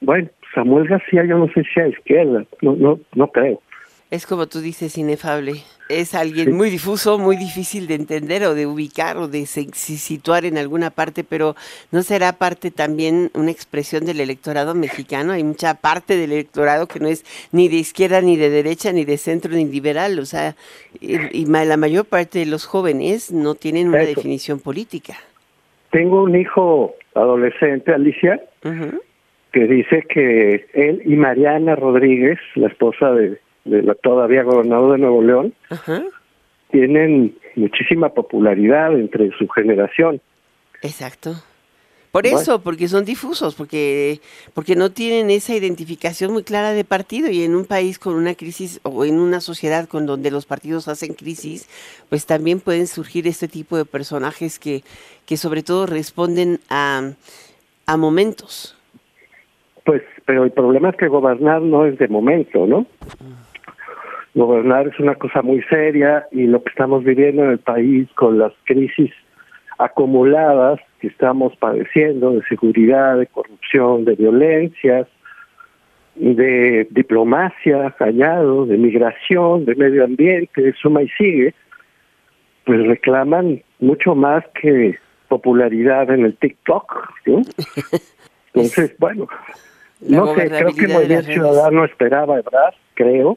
bueno, 0.00 0.28
Samuel 0.54 0.86
García 0.86 1.24
yo 1.24 1.38
no 1.38 1.48
sé 1.48 1.64
si 1.64 1.80
a 1.80 1.88
izquierda, 1.88 2.44
no, 2.62 2.76
no, 2.76 3.00
no 3.14 3.26
creo. 3.28 3.60
Es 4.10 4.26
como 4.26 4.46
tú 4.46 4.60
dices, 4.60 4.96
inefable. 4.96 5.64
Es 5.90 6.14
alguien 6.14 6.56
muy 6.56 6.70
difuso, 6.70 7.18
muy 7.18 7.36
difícil 7.36 7.86
de 7.86 7.94
entender 7.94 8.42
o 8.44 8.54
de 8.54 8.66
ubicar 8.66 9.18
o 9.18 9.28
de 9.28 9.44
situar 9.44 10.46
en 10.46 10.56
alguna 10.56 10.88
parte, 10.90 11.24
pero 11.24 11.56
¿no 11.92 12.02
será 12.02 12.32
parte 12.32 12.70
también 12.70 13.30
una 13.34 13.50
expresión 13.50 14.06
del 14.06 14.20
electorado 14.20 14.74
mexicano? 14.74 15.32
Hay 15.32 15.44
mucha 15.44 15.74
parte 15.74 16.16
del 16.16 16.32
electorado 16.32 16.86
que 16.86 17.00
no 17.00 17.08
es 17.08 17.24
ni 17.52 17.68
de 17.68 17.76
izquierda, 17.76 18.22
ni 18.22 18.36
de 18.36 18.48
derecha, 18.48 18.92
ni 18.92 19.04
de 19.04 19.18
centro, 19.18 19.52
ni 19.52 19.66
liberal. 19.66 20.18
O 20.18 20.24
sea, 20.24 20.54
y, 21.00 21.44
la 21.46 21.76
mayor 21.76 22.06
parte 22.06 22.38
de 22.38 22.46
los 22.46 22.64
jóvenes 22.64 23.30
no 23.30 23.56
tienen 23.56 23.88
una 23.88 23.98
definición 23.98 24.58
política. 24.58 25.14
Tengo 25.90 26.22
un 26.22 26.34
hijo 26.34 26.94
adolescente, 27.14 27.92
Alicia, 27.92 28.40
que 29.52 29.66
dice 29.66 30.02
que 30.08 30.66
él 30.72 31.02
y 31.04 31.16
Mariana 31.16 31.76
Rodríguez, 31.76 32.38
la 32.54 32.68
esposa 32.68 33.12
de, 33.12 33.38
la 33.68 33.94
todavía 33.94 34.42
gobernador 34.42 34.92
de 34.92 34.98
Nuevo 34.98 35.22
León, 35.22 35.54
tienen 36.70 37.36
muchísima 37.56 38.10
popularidad 38.10 38.92
entre 38.94 39.30
su 39.38 39.48
generación. 39.48 40.20
Exacto. 40.82 41.34
Por 42.10 42.26
eso, 42.26 42.62
porque 42.62 42.88
son 42.88 43.04
difusos, 43.04 43.54
porque 43.54 44.20
porque 44.54 44.74
no 44.76 44.90
tienen 44.90 45.30
esa 45.30 45.54
identificación 45.54 46.32
muy 46.32 46.42
clara 46.42 46.72
de 46.72 46.82
partido 46.82 47.30
y 47.30 47.42
en 47.42 47.54
un 47.54 47.66
país 47.66 47.98
con 47.98 48.14
una 48.14 48.34
crisis 48.34 48.80
o 48.82 49.04
en 49.04 49.20
una 49.20 49.40
sociedad 49.40 49.86
con 49.86 50.06
donde 50.06 50.30
los 50.30 50.46
partidos 50.46 50.88
hacen 50.88 51.12
crisis, 51.12 51.68
pues 52.08 52.24
también 52.24 52.60
pueden 52.60 52.86
surgir 52.86 53.26
este 53.26 53.46
tipo 53.46 53.76
de 53.76 53.84
personajes 53.84 54.58
que 54.58 54.82
que 55.26 55.36
sobre 55.36 55.62
todo 55.62 55.84
responden 55.84 56.60
a 56.70 57.12
a 57.86 57.96
momentos. 57.96 58.74
Pues, 59.84 60.02
pero 60.26 60.44
el 60.44 60.50
problema 60.50 60.90
es 60.90 60.96
que 60.96 61.08
gobernar 61.08 61.62
no 61.62 61.86
es 61.86 61.98
de 61.98 62.08
momento, 62.08 62.66
¿no? 62.66 62.86
Gobernar 64.38 64.86
es 64.86 65.00
una 65.00 65.16
cosa 65.16 65.42
muy 65.42 65.62
seria 65.62 66.28
y 66.30 66.46
lo 66.46 66.62
que 66.62 66.70
estamos 66.70 67.02
viviendo 67.02 67.42
en 67.42 67.50
el 67.50 67.58
país 67.58 68.08
con 68.14 68.38
las 68.38 68.52
crisis 68.66 69.10
acumuladas 69.78 70.78
que 71.00 71.08
estamos 71.08 71.56
padeciendo 71.56 72.30
de 72.30 72.42
seguridad, 72.44 73.18
de 73.18 73.26
corrupción, 73.26 74.04
de 74.04 74.14
violencias, 74.14 75.08
de 76.14 76.86
diplomacia, 76.90 77.90
callado, 77.98 78.64
de 78.66 78.76
migración, 78.76 79.64
de 79.64 79.74
medio 79.74 80.04
ambiente, 80.04 80.62
de 80.62 80.72
suma 80.74 81.02
y 81.02 81.08
sigue, 81.10 81.54
pues 82.64 82.86
reclaman 82.86 83.60
mucho 83.80 84.14
más 84.14 84.44
que 84.60 84.96
popularidad 85.26 86.10
en 86.10 86.24
el 86.24 86.36
TikTok, 86.36 87.10
¿no? 87.26 87.42
Entonces, 88.54 88.94
bueno, 89.00 89.26
no 90.00 90.32
sé, 90.36 90.48
creo 90.48 90.74
que 90.74 90.86
Movimiento 90.86 91.26
Ciudadano 91.26 91.84
esperaba 91.84 92.36
a 92.36 92.38
Ebrard, 92.38 92.74
creo, 92.94 93.36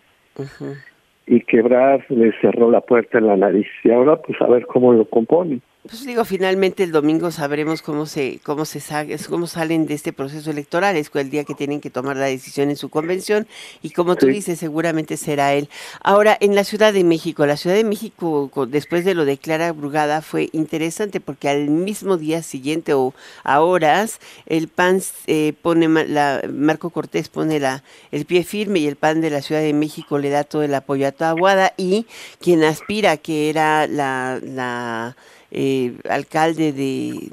y 1.31 1.39
que 1.39 1.59
Ebrard 1.59 2.01
le 2.09 2.33
cerró 2.41 2.69
la 2.69 2.81
puerta 2.81 3.17
en 3.17 3.27
la 3.27 3.37
nariz. 3.37 3.65
Y 3.85 3.91
ahora, 3.91 4.17
pues 4.17 4.39
a 4.41 4.47
ver 4.47 4.65
cómo 4.65 4.91
lo 4.91 5.05
compone. 5.05 5.61
Pues 5.83 6.05
digo, 6.05 6.25
finalmente 6.25 6.83
el 6.83 6.91
domingo 6.91 7.31
sabremos 7.31 7.81
cómo 7.81 8.05
se 8.05 8.39
cómo 8.43 8.65
se 8.65 8.83
cómo 9.27 9.47
salen 9.47 9.87
de 9.87 9.95
este 9.95 10.13
proceso 10.13 10.51
electoral, 10.51 10.95
es 10.95 11.09
el 11.15 11.31
día 11.31 11.43
que 11.43 11.55
tienen 11.55 11.81
que 11.81 11.89
tomar 11.89 12.17
la 12.17 12.27
decisión 12.27 12.69
en 12.69 12.75
su 12.75 12.89
convención 12.89 13.47
y 13.81 13.89
como 13.89 14.15
tú 14.15 14.27
dices, 14.27 14.59
seguramente 14.59 15.17
será 15.17 15.55
él. 15.55 15.69
Ahora, 16.03 16.37
en 16.39 16.53
la 16.53 16.65
Ciudad 16.65 16.93
de 16.93 17.03
México, 17.03 17.47
la 17.47 17.57
Ciudad 17.57 17.75
de 17.75 17.83
México 17.83 18.51
después 18.69 19.05
de 19.05 19.15
lo 19.15 19.25
de 19.25 19.39
Clara 19.39 19.71
Brugada 19.71 20.21
fue 20.21 20.49
interesante 20.51 21.19
porque 21.19 21.49
al 21.49 21.71
mismo 21.71 22.17
día 22.17 22.43
siguiente 22.43 22.93
o 22.93 23.15
a 23.43 23.61
horas 23.61 24.19
el 24.45 24.67
PAN 24.67 25.01
eh, 25.25 25.53
pone 25.63 25.87
la 26.05 26.43
Marco 26.47 26.91
Cortés 26.91 27.27
pone 27.27 27.59
la 27.59 27.83
el 28.11 28.25
pie 28.25 28.43
firme 28.43 28.77
y 28.77 28.87
el 28.87 28.97
PAN 28.97 29.19
de 29.19 29.31
la 29.31 29.41
Ciudad 29.41 29.61
de 29.61 29.73
México 29.73 30.19
le 30.19 30.29
da 30.29 30.43
todo 30.43 30.61
el 30.61 30.75
apoyo 30.75 31.07
a 31.07 31.11
Tahuada 31.11 31.73
y 31.75 32.05
quien 32.39 32.63
aspira 32.63 33.17
que 33.17 33.49
era 33.49 33.87
la, 33.87 34.39
la 34.43 35.15
eh, 35.51 35.93
alcalde 36.09 36.71
de 36.71 37.29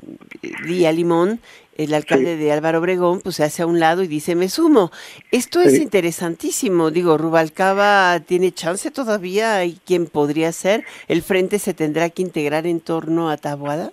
Día 0.66 0.92
Limón, 0.92 1.40
el 1.76 1.94
alcalde 1.94 2.36
de 2.36 2.50
Álvaro 2.50 2.80
Obregón, 2.80 3.20
pues 3.22 3.36
se 3.36 3.44
hace 3.44 3.62
a 3.62 3.66
un 3.66 3.78
lado 3.78 4.02
y 4.02 4.08
dice, 4.08 4.34
me 4.34 4.48
sumo. 4.48 4.90
Esto 5.30 5.60
es 5.60 5.80
interesantísimo. 5.80 6.90
Digo, 6.90 7.16
Rubalcaba 7.16 8.18
tiene 8.26 8.50
chance 8.50 8.90
todavía 8.90 9.64
y 9.64 9.78
quién 9.86 10.06
podría 10.06 10.50
ser. 10.50 10.82
¿El 11.06 11.22
frente 11.22 11.60
se 11.60 11.74
tendrá 11.74 12.10
que 12.10 12.22
integrar 12.22 12.66
en 12.66 12.80
torno 12.80 13.30
a 13.30 13.36
Tabuada? 13.36 13.92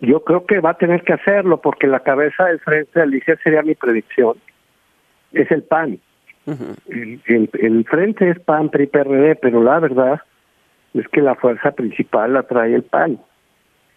Yo 0.00 0.22
creo 0.24 0.44
que 0.44 0.60
va 0.60 0.70
a 0.70 0.78
tener 0.78 1.02
que 1.02 1.14
hacerlo 1.14 1.60
porque 1.62 1.86
la 1.86 2.00
cabeza 2.00 2.44
del 2.44 2.60
frente, 2.60 3.00
Alicia, 3.00 3.38
sería 3.42 3.62
mi 3.62 3.74
predicción. 3.74 4.36
Es 5.32 5.50
el 5.50 5.62
PAN. 5.62 5.98
el, 6.88 7.50
el, 7.52 7.84
frente 7.84 8.28
es 8.28 8.38
PAN, 8.40 8.68
PRI, 8.68 8.86
PRD, 8.88 9.36
pero 9.36 9.62
la 9.62 9.78
verdad 9.78 10.20
es 10.92 11.08
que 11.08 11.22
la 11.22 11.34
fuerza 11.34 11.70
principal 11.70 12.34
la 12.34 12.42
trae 12.42 12.74
el 12.74 12.82
PAN 12.82 13.20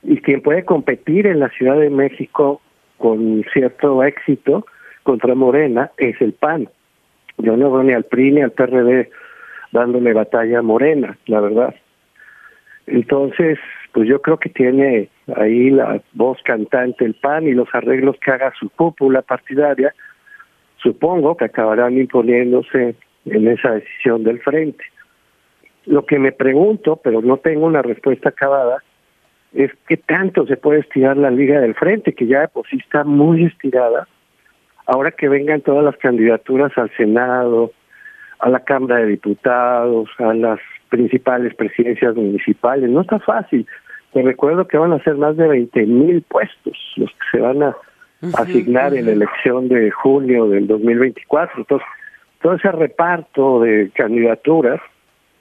y 0.04 0.18
quien 0.18 0.42
puede 0.42 0.66
competir 0.66 1.28
en 1.28 1.40
la 1.40 1.50
Ciudad 1.50 1.78
de 1.78 1.90
México 1.90 2.62
con 2.98 3.44
cierto 3.54 4.04
éxito 4.04 4.66
contra 5.04 5.36
Morena 5.36 5.92
es 5.98 6.20
el 6.22 6.34
PAN. 6.34 6.70
Yo 7.38 7.58
no 7.58 7.72
veo 7.72 7.84
ni 7.84 7.94
al 7.94 8.04
PRI 8.04 8.32
ni 8.32 8.42
al 8.42 8.52
PRD 8.52 9.10
dándole 9.72 10.14
batalla 10.14 10.60
a 10.60 10.62
Morena, 10.62 11.18
la 11.26 11.42
verdad. 11.42 11.76
Entonces, 12.86 13.58
pues 13.92 14.08
yo 14.08 14.22
creo 14.22 14.38
que 14.38 14.50
tiene 14.50 15.10
ahí 15.36 15.70
la 15.70 16.02
voz 16.14 16.38
cantante 16.44 17.06
el 17.06 17.16
PAN 17.16 17.48
y 17.48 17.54
los 17.54 17.68
arreglos 17.74 18.18
que 18.24 18.32
haga 18.32 18.54
su 18.60 18.70
cúpula 18.70 19.22
partidaria, 19.22 19.94
supongo 20.78 21.38
que 21.38 21.46
acabarán 21.46 21.98
imponiéndose 21.98 22.96
en 23.26 23.48
esa 23.48 23.72
decisión 23.72 24.24
del 24.24 24.42
frente. 24.42 24.84
Lo 25.86 26.06
que 26.06 26.20
me 26.20 26.32
pregunto, 26.32 27.00
pero 27.04 27.22
no 27.22 27.38
tengo 27.38 27.66
una 27.66 27.82
respuesta 27.82 28.30
acabada, 28.30 28.84
es 29.54 29.72
qué 29.88 29.98
tanto 29.98 30.46
se 30.48 30.58
puede 30.58 30.80
estirar 30.80 31.18
la 31.18 31.30
Liga 31.30 31.60
del 31.60 31.76
Frente, 31.76 32.14
que 32.14 32.26
ya 32.26 32.42
de 32.42 32.48
por 32.48 32.68
sí 32.68 32.78
está 32.78 33.04
muy 33.04 33.46
estirada. 33.46 34.08
Ahora 34.86 35.12
que 35.12 35.30
vengan 35.30 35.62
todas 35.62 35.84
las 35.84 35.96
candidaturas 35.98 36.72
al 36.78 36.90
Senado, 36.98 37.72
a 38.40 38.50
la 38.50 38.60
Cámara 38.62 38.98
de 38.98 39.08
Diputados, 39.08 40.10
a 40.18 40.34
las 40.34 40.60
principales 40.90 41.54
presidencias 41.56 42.16
municipales, 42.16 42.90
no 42.90 43.02
está 43.02 43.20
fácil. 43.20 43.66
Te 44.12 44.22
recuerdo 44.22 44.68
que 44.68 44.78
van 44.78 44.92
a 44.94 45.04
ser 45.04 45.16
más 45.16 45.38
de 45.38 45.48
20 45.48 45.86
mil 45.86 46.22
puestos 46.24 46.78
los 46.98 47.10
que 47.10 47.38
se 47.38 47.40
van 47.40 47.64
a 47.64 47.76
asignar 48.38 48.94
en 48.94 49.06
la 49.06 49.12
elección 49.12 49.70
de 49.70 49.92
junio 49.92 50.48
del 50.48 50.68
2024. 50.68 51.60
Entonces, 51.60 51.88
todo 52.42 52.56
ese 52.56 52.72
reparto 52.72 53.62
de 53.62 53.92
candidaturas 53.94 54.82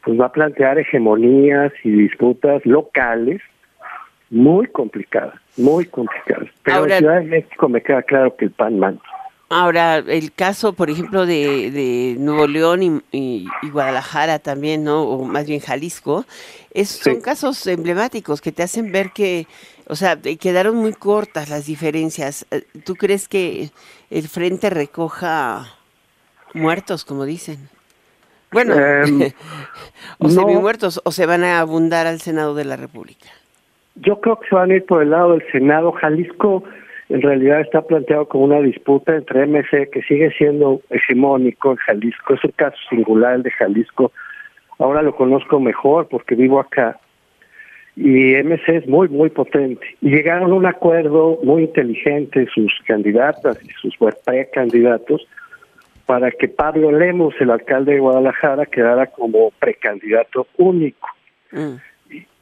pues 0.04 0.20
va 0.20 0.26
a 0.26 0.32
plantear 0.32 0.78
hegemonías 0.78 1.72
y 1.84 1.90
disputas 1.90 2.64
locales 2.64 3.40
muy 4.32 4.66
complicadas, 4.68 5.34
muy 5.58 5.84
complicadas. 5.84 6.48
Pero 6.62 6.86
en 6.86 6.98
Ciudad 6.98 7.20
de 7.20 7.26
México 7.26 7.68
me 7.68 7.82
queda 7.82 8.02
claro 8.02 8.34
que 8.34 8.46
el 8.46 8.50
PAN 8.50 8.78
manda. 8.78 9.02
Ahora, 9.50 9.98
el 9.98 10.32
caso, 10.32 10.72
por 10.72 10.88
ejemplo, 10.88 11.26
de, 11.26 11.70
de 11.70 12.16
Nuevo 12.18 12.46
León 12.46 13.02
y, 13.12 13.46
Guadalajara 13.70 14.38
también, 14.38 14.84
¿no? 14.84 15.02
O 15.02 15.26
más 15.26 15.46
bien 15.46 15.60
Jalisco, 15.60 16.24
es, 16.72 16.88
son 16.88 17.20
casos 17.20 17.66
emblemáticos 17.66 18.40
que 18.40 18.52
te 18.52 18.62
hacen 18.62 18.90
ver 18.90 19.10
que, 19.10 19.46
o 19.88 19.96
sea, 19.96 20.18
quedaron 20.18 20.76
muy 20.76 20.94
cortas 20.94 21.50
las 21.50 21.66
diferencias. 21.66 22.46
Eh, 22.50 22.64
¿Tú 22.86 22.94
crees 22.94 23.28
que 23.28 23.70
el 24.08 24.28
frente 24.28 24.70
recoja 24.70 25.66
muertos, 26.54 27.04
como 27.04 27.26
dicen? 27.26 27.68
Bueno, 28.50 28.74
em, 28.74 29.30
o 30.18 30.28
no, 30.28 30.46
muertos 30.46 31.02
o 31.04 31.12
se 31.12 31.26
van 31.26 31.44
a 31.44 31.60
abundar 31.60 32.06
al 32.06 32.22
Senado 32.22 32.54
de 32.54 32.64
la 32.64 32.76
República. 32.76 33.28
Yo 33.96 34.20
creo 34.20 34.38
que 34.40 34.48
se 34.48 34.54
van 34.54 34.70
a 34.70 34.76
ir 34.76 34.84
por 34.86 35.02
el 35.02 35.10
lado 35.10 35.32
del 35.32 35.44
Senado. 35.52 35.92
Jalisco 35.92 36.64
en 37.12 37.20
realidad 37.20 37.60
está 37.60 37.82
planteado 37.82 38.26
como 38.26 38.44
una 38.44 38.60
disputa 38.60 39.14
entre 39.14 39.46
MC, 39.46 39.90
que 39.90 40.02
sigue 40.02 40.30
siendo 40.30 40.80
hegemónico 40.88 41.72
en 41.72 41.76
Jalisco, 41.76 42.32
es 42.32 42.44
un 42.44 42.52
caso 42.52 42.76
singular 42.88 43.34
el 43.34 43.42
de 43.42 43.50
Jalisco. 43.50 44.12
Ahora 44.78 45.02
lo 45.02 45.14
conozco 45.14 45.60
mejor 45.60 46.08
porque 46.08 46.34
vivo 46.34 46.58
acá. 46.58 46.98
Y 47.96 48.32
MC 48.42 48.76
es 48.76 48.88
muy, 48.88 49.10
muy 49.10 49.28
potente. 49.28 49.86
Y 50.00 50.08
llegaron 50.08 50.52
a 50.52 50.54
un 50.54 50.64
acuerdo 50.64 51.38
muy 51.42 51.64
inteligente 51.64 52.48
sus 52.54 52.72
candidatas 52.86 53.58
y 53.62 53.68
sus 53.72 53.94
precandidatos 54.24 55.26
para 56.06 56.30
que 56.30 56.48
Pablo 56.48 56.90
Lemos, 56.90 57.34
el 57.40 57.50
alcalde 57.50 57.92
de 57.92 58.00
Guadalajara, 58.00 58.64
quedara 58.64 59.08
como 59.08 59.50
precandidato 59.58 60.46
único. 60.56 61.08
Mm. 61.50 61.76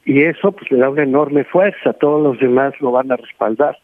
Y, 0.04 0.22
eso 0.22 0.52
pues 0.52 0.70
le 0.70 0.78
da 0.78 0.90
una 0.90 1.02
enorme 1.02 1.44
fuerza, 1.44 1.92
todos 1.94 2.22
los 2.22 2.38
demás 2.40 2.74
lo 2.80 2.92
van 2.92 3.12
a 3.12 3.16
respaldar. 3.16 3.76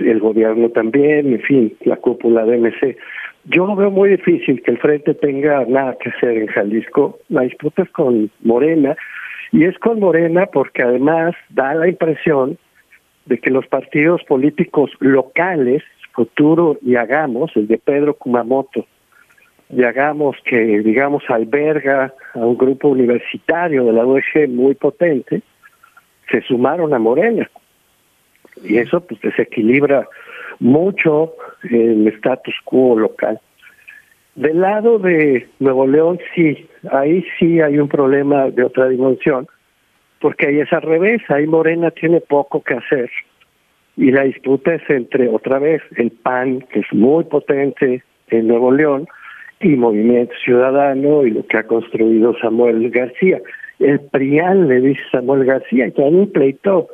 El 0.00 0.20
gobierno 0.20 0.68
también, 0.70 1.32
en 1.32 1.40
fin, 1.40 1.76
la 1.84 1.96
cúpula 1.96 2.44
de 2.44 2.58
MC. 2.58 2.96
Yo 3.44 3.66
lo 3.66 3.76
veo 3.76 3.90
muy 3.90 4.10
difícil 4.10 4.62
que 4.62 4.72
el 4.72 4.78
frente 4.78 5.14
tenga 5.14 5.64
nada 5.66 5.96
que 6.00 6.10
hacer 6.10 6.36
en 6.36 6.46
Jalisco. 6.48 7.18
La 7.28 7.42
disputa 7.42 7.82
es 7.82 7.90
con 7.90 8.30
Morena, 8.42 8.96
y 9.52 9.64
es 9.64 9.78
con 9.78 10.00
Morena 10.00 10.46
porque 10.46 10.82
además 10.82 11.34
da 11.50 11.74
la 11.74 11.88
impresión 11.88 12.58
de 13.26 13.38
que 13.38 13.50
los 13.50 13.66
partidos 13.66 14.22
políticos 14.24 14.90
locales 15.00 15.82
Futuro 16.16 16.78
y 16.80 16.96
Hagamos, 16.96 17.54
el 17.56 17.68
de 17.68 17.76
Pedro 17.76 18.14
Kumamoto, 18.14 18.86
y 19.70 19.82
Hagamos 19.82 20.36
que, 20.44 20.80
digamos, 20.80 21.24
alberga 21.28 22.12
a 22.34 22.38
un 22.38 22.56
grupo 22.56 22.88
universitario 22.88 23.84
de 23.84 23.92
la 23.92 24.06
UEG 24.06 24.48
muy 24.48 24.74
potente, 24.74 25.42
se 26.30 26.40
sumaron 26.42 26.94
a 26.94 26.98
Morena. 26.98 27.48
Y 28.62 28.78
eso 28.78 29.00
pues 29.00 29.20
desequilibra 29.20 30.08
mucho 30.60 31.34
el 31.68 32.06
status 32.08 32.54
quo 32.64 32.98
local. 32.98 33.40
Del 34.34 34.60
lado 34.60 34.98
de 34.98 35.48
Nuevo 35.58 35.86
León, 35.86 36.18
sí, 36.34 36.68
ahí 36.90 37.24
sí 37.38 37.60
hay 37.60 37.78
un 37.78 37.88
problema 37.88 38.50
de 38.50 38.64
otra 38.64 38.88
dimensión, 38.88 39.46
porque 40.20 40.46
ahí 40.46 40.60
es 40.60 40.72
al 40.72 40.82
revés, 40.82 41.22
ahí 41.28 41.46
Morena 41.46 41.90
tiene 41.90 42.20
poco 42.20 42.62
que 42.62 42.74
hacer 42.74 43.10
y 43.96 44.10
la 44.10 44.24
disputa 44.24 44.74
es 44.74 44.82
entre, 44.90 45.28
otra 45.28 45.58
vez, 45.58 45.82
el 45.96 46.10
PAN, 46.10 46.60
que 46.70 46.80
es 46.80 46.92
muy 46.92 47.24
potente 47.24 48.02
en 48.28 48.48
Nuevo 48.48 48.70
León, 48.70 49.08
y 49.60 49.68
Movimiento 49.70 50.34
Ciudadano 50.44 51.24
y 51.24 51.30
lo 51.30 51.46
que 51.46 51.58
ha 51.58 51.66
construido 51.66 52.36
Samuel 52.38 52.90
García. 52.90 53.40
El 53.78 54.00
PRIAN, 54.00 54.68
le 54.68 54.80
dice 54.80 55.00
Samuel 55.10 55.44
García, 55.44 55.86
y 55.88 56.00
hay 56.00 56.14
un 56.14 56.30
pleito 56.30 56.88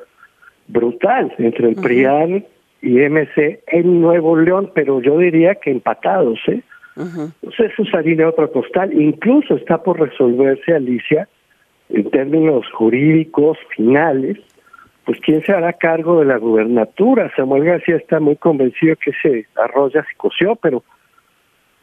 brutal 0.69 1.33
entre 1.39 1.71
el 1.71 1.75
PRIAN 1.77 2.45
y 2.81 2.99
MC 2.99 3.63
en 3.69 4.01
Nuevo 4.01 4.37
León, 4.37 4.71
pero 4.75 5.01
yo 5.01 5.19
diría 5.19 5.55
que 5.57 5.71
empatados, 5.71 6.39
¿eh? 6.49 6.63
Entonces 6.97 7.73
eso 7.79 7.99
de 8.03 8.25
otro 8.25 8.51
costal. 8.53 8.93
Incluso 8.93 9.57
está 9.57 9.83
por 9.83 9.99
resolverse, 9.99 10.75
Alicia, 10.75 11.29
en 11.89 12.11
términos 12.11 12.67
jurídicos 12.73 13.59
finales, 13.75 14.39
pues 15.05 15.19
quién 15.21 15.43
se 15.43 15.53
hará 15.53 15.73
cargo 15.73 16.21
de 16.21 16.27
la 16.27 16.37
gubernatura. 16.37 17.33
Samuel 17.35 17.65
García 17.65 17.97
está 17.97 18.21
muy 18.21 18.37
convencido 18.37 18.97
que 18.97 19.11
ese 19.11 19.47
arroz 19.57 19.93
ya 19.95 20.03
se 20.03 20.15
coció, 20.17 20.57
pero 20.57 20.83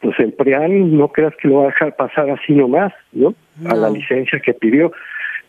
pues 0.01 0.19
el 0.19 0.33
PRIAN 0.33 0.97
no 0.97 1.09
creas 1.09 1.35
que 1.35 1.47
lo 1.47 1.55
va 1.55 1.63
a 1.63 1.67
dejar 1.67 1.95
pasar 1.95 2.29
así 2.29 2.53
nomás, 2.53 2.93
¿no? 3.11 3.33
A 3.65 3.75
la 3.75 3.89
licencia 3.89 4.39
que 4.39 4.53
pidió. 4.53 4.91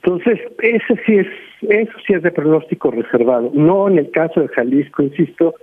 Entonces, 0.03 0.41
ese 0.61 0.97
sí 1.05 1.19
es, 1.19 1.27
eso 1.63 1.93
sí 2.07 2.15
es 2.15 2.23
de 2.23 2.31
pronóstico 2.31 2.91
reservado. 2.91 3.51
No 3.55 3.89
en 3.89 3.99
el 3.99 4.11
caso 4.11 4.41
de 4.41 4.49
Jalisco, 4.49 5.03
insisto, 5.03 5.55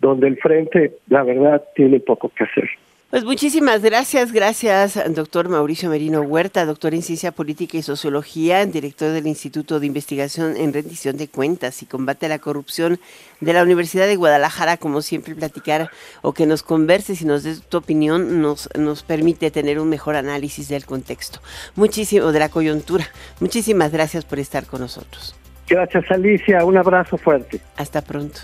donde 0.00 0.28
el 0.28 0.38
frente, 0.38 0.92
la 1.08 1.22
verdad, 1.22 1.62
tiene 1.74 2.00
poco 2.00 2.30
que 2.30 2.44
hacer. 2.44 2.68
Pues 3.08 3.24
muchísimas 3.24 3.82
gracias, 3.82 4.32
gracias 4.32 5.00
doctor 5.14 5.48
Mauricio 5.48 5.88
Merino 5.88 6.22
Huerta, 6.22 6.64
doctor 6.64 6.92
en 6.92 7.02
Ciencia 7.02 7.30
Política 7.30 7.78
y 7.78 7.82
Sociología, 7.82 8.66
director 8.66 9.12
del 9.12 9.28
Instituto 9.28 9.78
de 9.78 9.86
Investigación 9.86 10.56
en 10.56 10.72
Rendición 10.72 11.16
de 11.16 11.28
Cuentas 11.28 11.82
y 11.82 11.86
Combate 11.86 12.26
a 12.26 12.30
la 12.30 12.40
Corrupción 12.40 12.98
de 13.40 13.52
la 13.52 13.62
Universidad 13.62 14.08
de 14.08 14.16
Guadalajara, 14.16 14.76
como 14.76 15.02
siempre 15.02 15.36
platicar 15.36 15.88
o 16.22 16.32
que 16.32 16.46
nos 16.46 16.64
converses 16.64 17.22
y 17.22 17.26
nos 17.26 17.44
des 17.44 17.62
tu 17.62 17.78
opinión 17.78 18.42
nos, 18.42 18.68
nos 18.76 19.04
permite 19.04 19.52
tener 19.52 19.78
un 19.78 19.88
mejor 19.88 20.16
análisis 20.16 20.68
del 20.68 20.84
contexto, 20.84 21.38
muchísimo 21.76 22.32
de 22.32 22.40
la 22.40 22.48
coyuntura. 22.48 23.06
Muchísimas 23.38 23.92
gracias 23.92 24.24
por 24.24 24.40
estar 24.40 24.66
con 24.66 24.80
nosotros. 24.80 25.36
Gracias 25.68 26.10
Alicia, 26.10 26.64
un 26.64 26.76
abrazo 26.76 27.16
fuerte. 27.16 27.60
Hasta 27.76 28.02
pronto. 28.02 28.40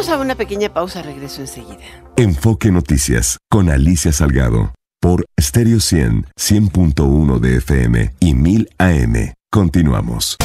Vamos 0.00 0.14
a 0.14 0.18
una 0.18 0.34
pequeña 0.34 0.72
pausa, 0.72 1.02
regreso 1.02 1.42
enseguida. 1.42 1.76
Enfoque 2.16 2.72
Noticias 2.72 3.36
con 3.50 3.68
Alicia 3.68 4.14
Salgado 4.14 4.72
por 4.98 5.26
Stereo 5.38 5.78
100, 5.78 6.26
100.1 6.40 7.38
de 7.38 7.56
FM 7.58 8.14
y 8.18 8.32
1000 8.32 8.70
AM. 8.78 9.34
Continuamos. 9.50 10.38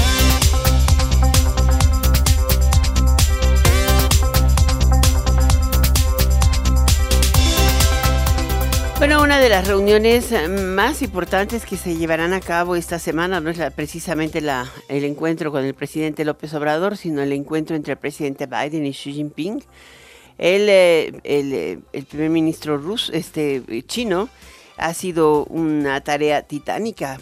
Bueno, 8.97 9.21
una 9.21 9.39
de 9.39 9.49
las 9.49 9.67
reuniones 9.67 10.33
más 10.49 11.01
importantes 11.01 11.65
que 11.65 11.75
se 11.75 11.97
llevarán 11.97 12.31
a 12.31 12.39
cabo 12.39 12.77
esta 12.77 12.97
semana 12.97 13.41
no 13.41 13.49
es 13.49 13.57
la, 13.57 13.69
precisamente 13.69 14.39
la, 14.39 14.71
el 14.87 15.03
encuentro 15.03 15.51
con 15.51 15.65
el 15.65 15.73
presidente 15.73 16.23
López 16.23 16.53
Obrador, 16.53 16.95
sino 16.95 17.21
el 17.21 17.33
encuentro 17.33 17.75
entre 17.75 17.93
el 17.93 17.99
presidente 17.99 18.47
Biden 18.47 18.85
y 18.85 18.93
Xi 18.93 19.11
Jinping. 19.13 19.61
El, 20.37 20.69
eh, 20.69 21.13
el, 21.23 21.53
eh, 21.53 21.79
el 21.91 22.05
primer 22.05 22.29
ministro 22.29 22.77
ruso, 22.77 23.11
este, 23.11 23.61
chino, 23.85 24.29
ha 24.77 24.93
sido 24.93 25.45
una 25.45 26.01
tarea 26.01 26.41
titánica 26.43 27.19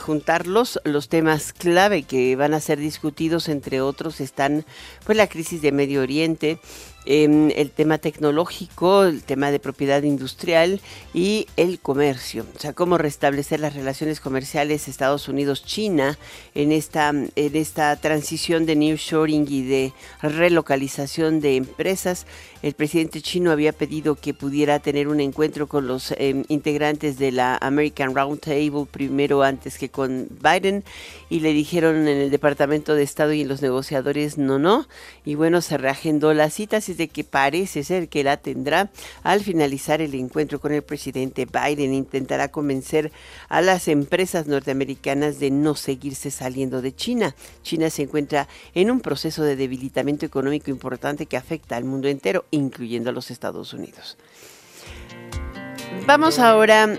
juntarlos. 0.00 0.80
Los 0.84 1.08
temas 1.08 1.52
clave 1.52 2.02
que 2.02 2.36
van 2.36 2.54
a 2.54 2.60
ser 2.60 2.78
discutidos, 2.78 3.48
entre 3.48 3.80
otros, 3.80 4.20
están 4.20 4.64
pues 5.04 5.16
la 5.16 5.26
crisis 5.26 5.60
de 5.62 5.72
Medio 5.72 6.02
Oriente, 6.02 6.58
Em, 7.06 7.50
el 7.54 7.70
tema 7.70 7.98
tecnológico, 7.98 9.04
el 9.04 9.22
tema 9.22 9.50
de 9.50 9.58
propiedad 9.58 10.02
industrial 10.04 10.80
y 11.12 11.46
el 11.58 11.78
comercio. 11.78 12.46
O 12.56 12.58
sea, 12.58 12.72
cómo 12.72 12.96
restablecer 12.96 13.60
las 13.60 13.74
relaciones 13.74 14.20
comerciales 14.20 14.88
Estados 14.88 15.28
Unidos-China 15.28 16.18
en 16.54 16.72
esta, 16.72 17.10
en 17.10 17.56
esta 17.56 17.94
transición 17.96 18.64
de 18.64 18.76
nearshoring 18.76 19.46
y 19.50 19.64
de 19.64 19.92
relocalización 20.22 21.40
de 21.40 21.56
empresas. 21.56 22.26
El 22.62 22.72
presidente 22.72 23.20
chino 23.20 23.50
había 23.50 23.74
pedido 23.74 24.14
que 24.14 24.32
pudiera 24.32 24.78
tener 24.78 25.08
un 25.08 25.20
encuentro 25.20 25.66
con 25.66 25.86
los 25.86 26.14
em, 26.16 26.44
integrantes 26.48 27.18
de 27.18 27.32
la 27.32 27.58
American 27.60 28.14
Roundtable 28.14 28.86
primero 28.90 29.42
antes 29.42 29.76
que 29.76 29.90
con 29.90 30.28
Biden 30.42 30.82
y 31.34 31.40
le 31.40 31.52
dijeron 31.52 32.06
en 32.06 32.16
el 32.16 32.30
Departamento 32.30 32.94
de 32.94 33.02
Estado 33.02 33.32
y 33.32 33.40
en 33.40 33.48
los 33.48 33.60
negociadores 33.60 34.38
no, 34.38 34.60
no. 34.60 34.86
Y 35.24 35.34
bueno, 35.34 35.62
se 35.62 35.76
reagendó 35.76 36.32
la 36.32 36.48
cita 36.48 36.78
de 36.78 37.08
que 37.08 37.24
parece 37.24 37.82
ser 37.82 38.08
que 38.08 38.22
la 38.22 38.36
tendrá 38.36 38.92
al 39.24 39.40
finalizar 39.40 40.00
el 40.00 40.14
encuentro 40.14 40.60
con 40.60 40.72
el 40.72 40.82
presidente 40.82 41.44
Biden. 41.44 41.92
Intentará 41.92 42.52
convencer 42.52 43.10
a 43.48 43.62
las 43.62 43.88
empresas 43.88 44.46
norteamericanas 44.46 45.40
de 45.40 45.50
no 45.50 45.74
seguirse 45.74 46.30
saliendo 46.30 46.82
de 46.82 46.94
China. 46.94 47.34
China 47.64 47.90
se 47.90 48.02
encuentra 48.02 48.46
en 48.72 48.92
un 48.92 49.00
proceso 49.00 49.42
de 49.42 49.56
debilitamiento 49.56 50.24
económico 50.24 50.70
importante 50.70 51.26
que 51.26 51.36
afecta 51.36 51.76
al 51.76 51.82
mundo 51.82 52.06
entero, 52.06 52.44
incluyendo 52.52 53.10
a 53.10 53.12
los 53.12 53.32
Estados 53.32 53.74
Unidos. 53.74 54.16
Vamos 56.06 56.38
ahora 56.38 56.96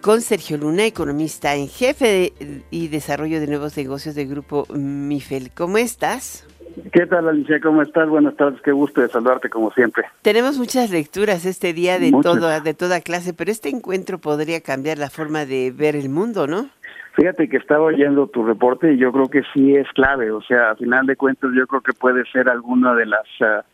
con 0.00 0.20
Sergio 0.20 0.56
Luna, 0.56 0.86
economista 0.86 1.54
en 1.54 1.68
jefe 1.68 2.32
y 2.70 2.88
desarrollo 2.88 3.40
de 3.40 3.46
nuevos 3.46 3.76
negocios 3.76 4.14
del 4.14 4.28
grupo 4.28 4.66
MIFEL. 4.72 5.50
¿Cómo 5.54 5.78
estás? 5.78 6.46
¿Qué 6.92 7.06
tal, 7.06 7.28
Alicia? 7.28 7.60
¿Cómo 7.60 7.82
estás? 7.82 8.08
Buenas 8.08 8.36
tardes, 8.36 8.60
qué 8.62 8.72
gusto 8.72 9.00
de 9.00 9.08
saludarte 9.08 9.48
como 9.48 9.70
siempre. 9.72 10.04
Tenemos 10.22 10.58
muchas 10.58 10.90
lecturas 10.90 11.44
este 11.44 11.72
día 11.72 11.98
de, 11.98 12.10
todo, 12.22 12.60
de 12.60 12.74
toda 12.74 13.00
clase, 13.00 13.32
pero 13.34 13.50
este 13.50 13.68
encuentro 13.68 14.18
podría 14.18 14.60
cambiar 14.60 14.98
la 14.98 15.10
forma 15.10 15.44
de 15.44 15.70
ver 15.70 15.96
el 15.96 16.08
mundo, 16.08 16.46
¿no? 16.46 16.68
Fíjate 17.14 17.48
que 17.48 17.58
estaba 17.58 17.84
oyendo 17.84 18.26
tu 18.26 18.44
reporte 18.44 18.92
y 18.92 18.98
yo 18.98 19.12
creo 19.12 19.28
que 19.28 19.42
sí 19.52 19.76
es 19.76 19.86
clave, 19.94 20.32
o 20.32 20.42
sea, 20.42 20.70
a 20.70 20.76
final 20.76 21.06
de 21.06 21.14
cuentas 21.14 21.50
yo 21.54 21.66
creo 21.66 21.80
que 21.80 21.92
puede 21.92 22.24
ser 22.32 22.48
alguna 22.48 22.94
de 22.94 23.06
las 23.06 23.26
ah, 23.40 23.64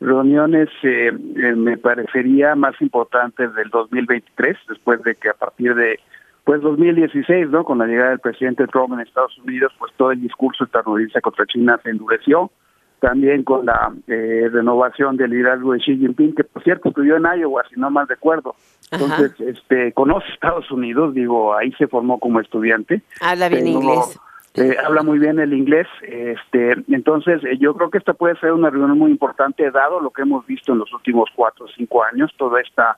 reuniones, 0.00 0.68
eh, 0.82 1.08
eh, 1.08 1.54
me 1.54 1.76
parecería, 1.78 2.54
más 2.54 2.80
importantes 2.80 3.54
del 3.54 3.70
2023, 3.70 4.56
después 4.68 5.02
de 5.02 5.14
que 5.14 5.30
a 5.30 5.34
partir 5.34 5.74
de 5.74 5.98
pues 6.44 6.60
2016, 6.60 7.50
¿no? 7.50 7.64
Con 7.64 7.78
la 7.78 7.86
llegada 7.86 8.10
del 8.10 8.20
presidente 8.20 8.68
Trump 8.68 8.94
en 8.94 9.00
Estados 9.00 9.36
Unidos, 9.38 9.72
pues 9.80 9.92
todo 9.96 10.12
el 10.12 10.20
discurso 10.20 10.62
estadounidense 10.62 11.20
contra 11.20 11.44
China 11.46 11.80
se 11.82 11.90
endureció. 11.90 12.52
También 13.00 13.42
con 13.42 13.66
la 13.66 13.92
eh, 14.06 14.48
renovación 14.50 15.16
del 15.16 15.30
liderazgo 15.30 15.72
de 15.72 15.80
Xi 15.80 15.98
Jinping, 15.98 16.34
que 16.34 16.44
por 16.44 16.62
cierto 16.62 16.90
estudió 16.90 17.16
en 17.16 17.24
Iowa, 17.40 17.64
si 17.68 17.78
no 17.78 17.90
mal 17.90 18.06
recuerdo. 18.08 18.54
Entonces, 18.90 19.32
este, 19.40 19.92
conoce 19.92 20.32
Estados 20.32 20.70
Unidos, 20.70 21.14
digo, 21.14 21.54
ahí 21.54 21.72
se 21.72 21.88
formó 21.88 22.18
como 22.20 22.40
estudiante. 22.40 23.02
Habla 23.20 23.48
bien 23.48 23.66
inglés. 23.66 24.18
Eh, 24.56 24.76
habla 24.82 25.02
muy 25.02 25.18
bien 25.18 25.38
el 25.38 25.52
inglés, 25.52 25.86
este, 26.02 26.76
entonces 26.88 27.44
eh, 27.44 27.58
yo 27.58 27.74
creo 27.74 27.90
que 27.90 27.98
esta 27.98 28.14
puede 28.14 28.36
ser 28.36 28.52
una 28.52 28.70
reunión 28.70 28.98
muy 28.98 29.10
importante 29.10 29.70
dado 29.70 30.00
lo 30.00 30.10
que 30.10 30.22
hemos 30.22 30.46
visto 30.46 30.72
en 30.72 30.78
los 30.78 30.92
últimos 30.94 31.28
cuatro 31.34 31.66
o 31.66 31.68
cinco 31.68 32.02
años, 32.02 32.32
toda 32.38 32.60
esta 32.62 32.96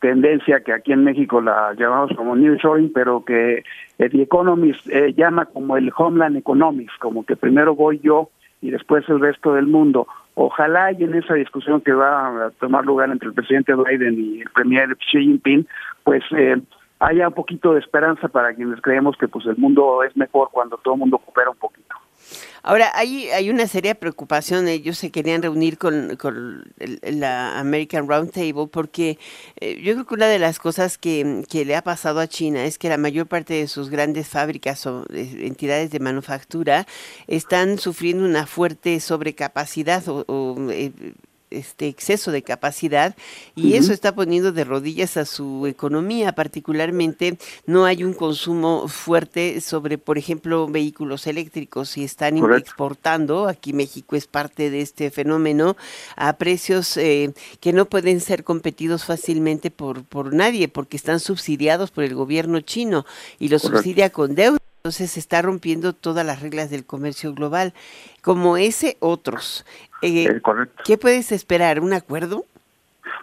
tendencia 0.00 0.60
que 0.60 0.72
aquí 0.72 0.92
en 0.92 1.04
México 1.04 1.40
la 1.40 1.72
llamamos 1.74 2.12
como 2.14 2.36
New 2.36 2.56
Shoring, 2.56 2.92
pero 2.92 3.24
que 3.24 3.64
The 3.96 4.22
Economist 4.22 4.86
eh, 4.88 5.14
llama 5.14 5.46
como 5.46 5.76
el 5.76 5.90
Homeland 5.96 6.36
Economics, 6.36 6.92
como 6.98 7.24
que 7.24 7.36
primero 7.36 7.74
voy 7.74 8.00
yo 8.00 8.28
y 8.60 8.70
después 8.70 9.08
el 9.08 9.20
resto 9.20 9.54
del 9.54 9.66
mundo. 9.66 10.06
Ojalá 10.34 10.92
y 10.92 11.02
en 11.02 11.14
esa 11.14 11.34
discusión 11.34 11.80
que 11.80 11.92
va 11.92 12.46
a 12.46 12.50
tomar 12.60 12.84
lugar 12.84 13.10
entre 13.10 13.28
el 13.28 13.34
presidente 13.34 13.74
Biden 13.74 14.20
y 14.20 14.40
el 14.42 14.50
premier 14.50 14.96
Xi 14.96 15.20
Jinping, 15.20 15.66
pues 16.04 16.22
eh, 16.36 16.56
haya 17.00 17.28
un 17.28 17.34
poquito 17.34 17.74
de 17.74 17.80
esperanza 17.80 18.28
para 18.28 18.54
quienes 18.54 18.80
creemos 18.80 19.16
que 19.16 19.28
pues 19.28 19.46
el 19.46 19.56
mundo 19.56 20.02
es 20.02 20.16
mejor 20.16 20.48
cuando 20.52 20.76
todo 20.78 20.94
el 20.94 21.00
mundo 21.00 21.18
coopera 21.18 21.50
un 21.50 21.56
poquito. 21.56 21.94
Ahora, 22.62 22.90
hay, 22.94 23.28
hay 23.30 23.50
una 23.50 23.66
seria 23.66 23.94
preocupación. 23.94 24.68
Ellos 24.68 24.98
se 24.98 25.10
querían 25.10 25.42
reunir 25.42 25.78
con, 25.78 26.18
la 27.02 27.58
American 27.58 28.08
Roundtable 28.08 28.66
porque 28.70 29.18
eh, 29.60 29.80
yo 29.82 29.94
creo 29.94 30.06
que 30.06 30.14
una 30.14 30.26
de 30.26 30.38
las 30.38 30.58
cosas 30.58 30.98
que, 30.98 31.44
le 31.50 31.76
ha 31.76 31.82
pasado 31.82 32.20
a 32.20 32.26
China 32.26 32.64
es 32.64 32.78
que 32.78 32.88
la 32.88 32.98
mayor 32.98 33.26
parte 33.26 33.54
de 33.54 33.68
sus 33.68 33.90
grandes 33.90 34.28
fábricas 34.28 34.84
o 34.86 35.04
entidades 35.10 35.90
de 35.90 36.00
manufactura 36.00 36.86
están 37.26 37.78
sufriendo 37.78 38.24
una 38.24 38.46
fuerte 38.46 39.00
sobrecapacidad 39.00 40.02
o, 40.08 40.56
eh, 40.70 40.92
este 41.50 41.88
exceso 41.88 42.30
de 42.32 42.42
capacidad 42.42 43.16
y 43.54 43.74
eso 43.74 43.92
está 43.92 44.14
poniendo 44.14 44.52
de 44.52 44.64
rodillas 44.64 45.16
a 45.16 45.24
su 45.24 45.66
economía, 45.66 46.32
particularmente 46.32 47.38
no 47.66 47.84
hay 47.84 48.04
un 48.04 48.12
consumo 48.12 48.88
fuerte 48.88 49.60
sobre, 49.60 49.98
por 49.98 50.18
ejemplo, 50.18 50.66
vehículos 50.68 51.26
eléctricos 51.26 51.96
y 51.96 52.04
están 52.04 52.38
exportando, 52.54 53.48
aquí 53.48 53.72
México 53.72 54.16
es 54.16 54.26
parte 54.26 54.70
de 54.70 54.80
este 54.80 55.10
fenómeno, 55.10 55.76
a 56.16 56.34
precios 56.34 56.96
eh, 56.96 57.32
que 57.60 57.72
no 57.72 57.86
pueden 57.86 58.20
ser 58.20 58.44
competidos 58.44 59.04
fácilmente 59.04 59.70
por, 59.70 60.04
por 60.04 60.34
nadie 60.34 60.68
porque 60.68 60.96
están 60.96 61.20
subsidiados 61.20 61.90
por 61.90 62.04
el 62.04 62.14
gobierno 62.14 62.60
chino 62.60 63.06
y 63.38 63.48
lo 63.48 63.58
subsidia 63.58 64.10
con 64.10 64.34
deuda. 64.34 64.58
Entonces 64.88 65.10
se 65.10 65.20
está 65.20 65.42
rompiendo 65.42 65.92
todas 65.92 66.24
las 66.24 66.40
reglas 66.40 66.70
del 66.70 66.86
comercio 66.86 67.34
global, 67.34 67.74
como 68.22 68.56
ese 68.56 68.96
otros. 69.00 69.66
Eh, 70.00 70.40
¿Qué 70.82 70.96
puedes 70.96 71.30
esperar? 71.30 71.80
¿Un 71.80 71.92
acuerdo? 71.92 72.44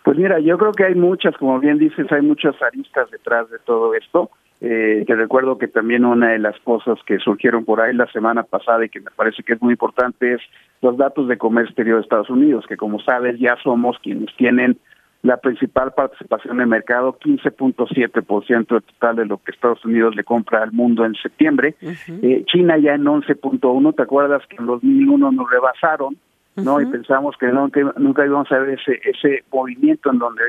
Pues 0.03 0.15
mira, 0.15 0.39
yo 0.39 0.59
creo 0.59 0.73
que 0.73 0.83
hay 0.83 0.93
muchas, 0.93 1.35
como 1.37 1.59
bien 1.59 1.79
dices, 1.79 2.05
hay 2.11 2.21
muchas 2.21 2.53
aristas 2.61 3.09
detrás 3.09 3.49
de 3.49 3.57
todo 3.57 3.95
esto. 3.95 4.29
Eh, 4.61 5.05
que 5.07 5.15
recuerdo 5.15 5.57
que 5.57 5.67
también 5.67 6.05
una 6.05 6.33
de 6.33 6.39
las 6.39 6.55
cosas 6.59 6.99
que 7.03 7.17
surgieron 7.17 7.65
por 7.65 7.81
ahí 7.81 7.95
la 7.95 8.05
semana 8.11 8.43
pasada 8.43 8.85
y 8.85 8.89
que 8.89 8.99
me 8.99 9.09
parece 9.15 9.41
que 9.41 9.53
es 9.53 9.61
muy 9.63 9.71
importante 9.71 10.35
es 10.35 10.41
los 10.83 10.95
datos 10.97 11.27
de 11.27 11.39
comercio 11.39 11.71
exterior 11.71 11.97
de 11.97 12.03
Estados 12.03 12.29
Unidos, 12.29 12.65
que 12.69 12.77
como 12.77 12.99
sabes 12.99 13.39
ya 13.39 13.57
somos 13.63 13.97
quienes 14.03 14.29
tienen 14.35 14.77
la 15.25 15.37
principal 15.37 15.91
participación 15.93 16.61
en 16.61 16.69
mercado, 16.69 17.17
15.7% 17.19 18.67
del 18.67 18.83
total 18.83 19.15
de 19.15 19.25
lo 19.25 19.37
que 19.37 19.51
Estados 19.51 19.83
Unidos 19.83 20.15
le 20.15 20.23
compra 20.23 20.61
al 20.61 20.71
mundo 20.71 21.03
en 21.03 21.15
septiembre. 21.15 21.75
eh, 21.81 22.43
China 22.45 22.77
ya 22.77 22.93
en 22.93 23.05
11.1, 23.05 23.95
¿te 23.95 24.01
acuerdas 24.03 24.43
que 24.47 24.57
en 24.57 24.67
2001 24.67 25.31
nos 25.31 25.49
rebasaron? 25.49 26.15
¿no? 26.55 26.79
Y 26.79 26.85
pensamos 26.85 27.35
que, 27.37 27.47
que 27.73 27.83
nunca 27.97 28.25
íbamos 28.25 28.51
a 28.51 28.59
ver 28.59 28.79
ese, 28.79 29.01
ese 29.03 29.43
movimiento 29.51 30.11
en 30.11 30.19
donde 30.19 30.43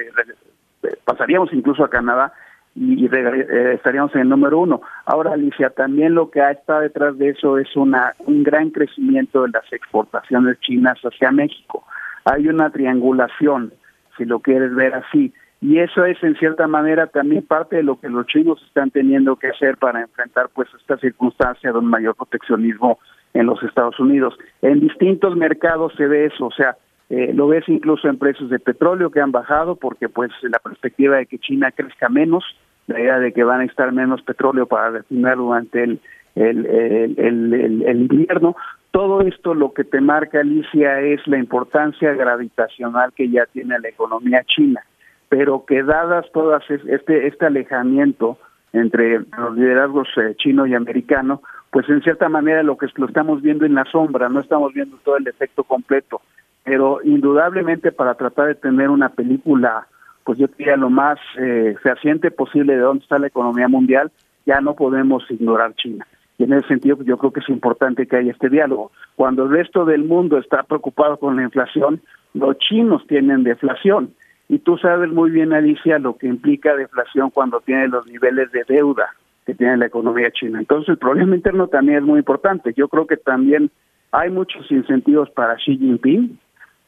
pasaríamos 1.05 1.53
incluso 1.53 1.83
a 1.83 1.91
Canadá 1.91 2.33
y, 2.74 3.07
eh, 3.07 3.72
estaríamos 3.74 4.14
en 4.14 4.22
el 4.22 4.29
número 4.29 4.61
uno. 4.61 4.83
Ahora, 5.07 5.33
Alicia, 5.33 5.70
también 5.70 6.14
lo 6.14 6.31
que 6.31 6.41
está 6.51 6.81
detrás 6.81 7.16
de 7.16 7.31
eso 7.31 7.59
es 7.59 7.74
una, 7.77 8.12
un 8.27 8.43
gran 8.43 8.70
crecimiento 8.70 9.43
de 9.43 9.51
las 9.51 9.72
exportaciones 9.72 10.61
chinas 10.61 10.99
hacia 11.01 11.31
México. 11.33 11.85
Hay 12.27 12.49
una 12.49 12.70
triangulación, 12.70 13.72
si 14.17 14.25
lo 14.25 14.41
quieres 14.41 14.75
ver 14.75 14.95
así, 14.95 15.33
y 15.61 15.79
eso 15.79 16.05
es 16.05 16.23
en 16.23 16.37
cierta 16.37 16.67
manera 16.67 17.07
también 17.07 17.43
parte 17.43 17.77
de 17.77 17.83
lo 17.83 17.99
que 17.99 18.09
los 18.09 18.27
chinos 18.27 18.62
están 18.67 18.91
teniendo 18.91 19.37
que 19.37 19.49
hacer 19.49 19.79
para 19.79 20.03
enfrentar 20.03 20.51
pues 20.55 20.69
esta 20.79 20.99
circunstancia 20.99 21.73
de 21.73 21.79
un 21.79 21.87
mayor 21.87 22.14
proteccionismo 22.14 22.99
en 23.33 23.47
los 23.47 23.62
Estados 23.62 23.99
Unidos. 23.99 24.39
En 24.62 24.81
distintos 24.81 25.35
mercados 25.35 25.93
se 25.97 26.07
ve 26.07 26.27
eso, 26.27 26.47
o 26.47 26.53
sea, 26.53 26.77
eh, 27.09 27.33
lo 27.33 27.49
ves 27.49 27.64
incluso 27.69 28.09
en 28.09 28.19
precios 28.19 28.51
de 28.51 28.59
petróleo 28.59 29.11
que 29.11 29.21
han 29.21 29.33
bajado 29.33 29.77
porque 29.77 30.09
pues 30.09 30.31
la 30.43 30.59
perspectiva 30.59 31.17
de 31.17 31.27
que 31.27 31.39
China 31.39 31.71
crezca 31.71 32.09
menos, 32.09 32.45
la 32.87 33.01
idea 33.01 33.19
de 33.19 33.33
que 33.33 33.45
van 33.45 33.61
a 33.61 33.64
estar 33.64 33.93
menos 33.93 34.23
petróleo 34.23 34.67
para 34.67 34.91
refinar 34.91 35.37
durante 35.37 35.83
el, 35.83 36.01
el, 36.37 36.66
el, 36.66 37.82
el, 37.84 38.01
invierno. 38.03 38.57
Todo 38.91 39.22
esto 39.22 39.55
lo 39.55 39.72
que 39.72 39.84
te 39.84 40.01
marca, 40.01 40.41
Alicia, 40.41 41.01
es 41.01 41.26
la 41.26 41.39
importancia 41.39 42.12
gravitacional 42.12 43.12
que 43.14 43.28
ya 43.28 43.47
tiene 43.47 43.78
la 43.78 43.89
economía 43.89 44.45
china, 44.45 44.82
pero 45.28 45.64
que 45.66 45.82
dadas 45.82 46.26
todas 46.32 46.62
este, 46.70 47.26
este 47.26 47.47
alejamiento 47.47 48.39
entre 48.72 49.20
los 49.20 49.57
liderazgos 49.57 50.09
eh, 50.18 50.34
chino 50.37 50.66
y 50.66 50.74
americano, 50.74 51.43
pues 51.70 51.89
en 51.89 52.03
cierta 52.03 52.28
manera 52.28 52.62
lo 52.62 52.76
que 52.76 52.87
lo 52.97 53.07
estamos 53.07 53.43
viendo 53.43 53.64
en 53.64 53.74
la 53.74 53.84
sombra, 53.84 54.28
no 54.28 54.41
estamos 54.41 54.72
viendo 54.74 54.99
todo 54.99 55.16
el 55.16 55.26
efecto 55.26 55.64
completo, 55.64 56.20
pero 56.64 57.01
indudablemente 57.03 57.93
para 57.93 58.14
tratar 58.14 58.49
de 58.49 58.55
tener 58.55 58.91
una 58.91 59.09
película, 59.09 59.87
pues 60.24 60.39
yo 60.39 60.47
diría 60.59 60.76
lo 60.76 60.91
más 60.91 61.18
eh, 61.39 61.74
fehaciente 61.82 62.30
posible 62.30 62.74
de 62.74 62.80
dónde 62.80 63.03
está 63.03 63.18
la 63.18 63.28
economía 63.28 63.68
mundial, 63.68 64.11
ya 64.45 64.61
no 64.61 64.74
podemos 64.74 65.24
ignorar 65.30 65.74
China. 65.74 66.07
Y 66.39 66.45
en 66.45 66.53
ese 66.53 66.68
sentido, 66.68 66.99
yo 67.03 67.16
creo 67.16 67.32
que 67.32 67.41
es 67.41 67.49
importante 67.49 68.07
que 68.07 68.16
haya 68.16 68.32
este 68.32 68.51
diálogo. 68.51 68.93
Cuando 69.14 69.45
el 69.45 69.51
resto 69.51 69.84
del 69.84 70.05
mundo 70.05 70.39
está 70.39 70.62
preocupado 70.62 71.16
con 71.16 71.37
la 71.37 71.43
inflación, 71.43 72.01
los 72.34 72.59
chinos 72.59 73.07
tienen 73.07 73.43
deflación. 73.43 74.11
Y 74.49 74.59
tú 74.59 74.76
sabes 74.78 75.11
muy 75.11 75.30
bien, 75.30 75.53
Alicia, 75.53 75.99
lo 75.99 76.16
que 76.16 76.26
implica 76.26 76.76
deflación 76.76 77.30
cuando 77.30 77.61
tiene 77.61 77.89
los 77.89 78.07
niveles 78.07 78.53
de 78.53 78.64
deuda 78.68 79.14
que 79.45 79.55
tiene 79.55 79.76
la 79.76 79.87
economía 79.87 80.30
china. 80.30 80.59
Entonces, 80.59 80.91
el 80.91 80.99
problema 80.99 81.34
interno 81.34 81.68
también 81.68 81.99
es 81.99 82.05
muy 82.05 82.18
importante. 82.18 82.74
Yo 82.76 82.89
creo 82.89 83.07
que 83.07 83.16
también 83.16 83.70
hay 84.11 84.30
muchos 84.30 84.70
incentivos 84.70 85.30
para 85.30 85.57
Xi 85.57 85.78
Jinping 85.78 86.39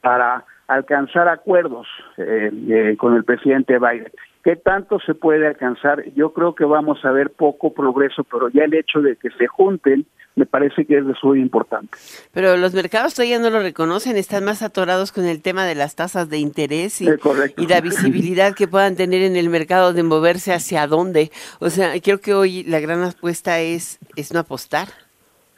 para 0.01 0.44
alcanzar 0.66 1.28
acuerdos 1.28 1.86
eh, 2.16 2.51
eh, 2.68 2.96
con 2.99 3.14
el 3.14 3.24
presidente 3.24 3.78
Biden. 3.78 4.11
¿Qué 4.49 4.57
tanto 4.57 4.99
se 5.01 5.14
puede 5.14 5.46
alcanzar? 5.46 6.03
Yo 6.14 6.32
creo 6.32 6.55
que 6.55 6.64
vamos 6.64 7.05
a 7.05 7.11
ver 7.11 7.28
poco 7.28 7.74
progreso, 7.74 8.24
pero 8.24 8.49
ya 8.49 8.64
el 8.64 8.72
hecho 8.72 9.03
de 9.03 9.14
que 9.16 9.28
se 9.32 9.46
junten 9.46 10.07
me 10.36 10.46
parece 10.46 10.86
que 10.86 10.96
es 10.96 11.07
de 11.07 11.12
su 11.20 11.36
importante. 11.36 11.90
Pero 12.32 12.57
los 12.57 12.72
mercados 12.72 13.12
todavía 13.12 13.38
no 13.38 13.51
lo 13.51 13.61
reconocen, 13.61 14.16
están 14.16 14.46
más 14.46 14.62
atorados 14.62 15.12
con 15.12 15.26
el 15.26 15.42
tema 15.42 15.66
de 15.66 15.74
las 15.74 15.96
tasas 15.96 16.30
de 16.30 16.38
interés 16.38 17.03
y, 17.03 17.11
y 17.59 17.66
la 17.66 17.82
visibilidad 17.82 18.55
que 18.55 18.66
puedan 18.66 18.96
tener 18.96 19.20
en 19.20 19.36
el 19.36 19.51
mercado 19.51 19.92
de 19.92 20.03
moverse 20.03 20.55
hacia 20.55 20.86
dónde. 20.86 21.30
O 21.61 21.68
sea, 21.68 21.92
creo 22.03 22.18
que 22.18 22.32
hoy 22.32 22.64
la 22.64 22.80
gran 22.80 23.03
apuesta 23.03 23.61
es, 23.61 23.99
es 24.16 24.32
no 24.32 24.40
apostar. 24.40 24.88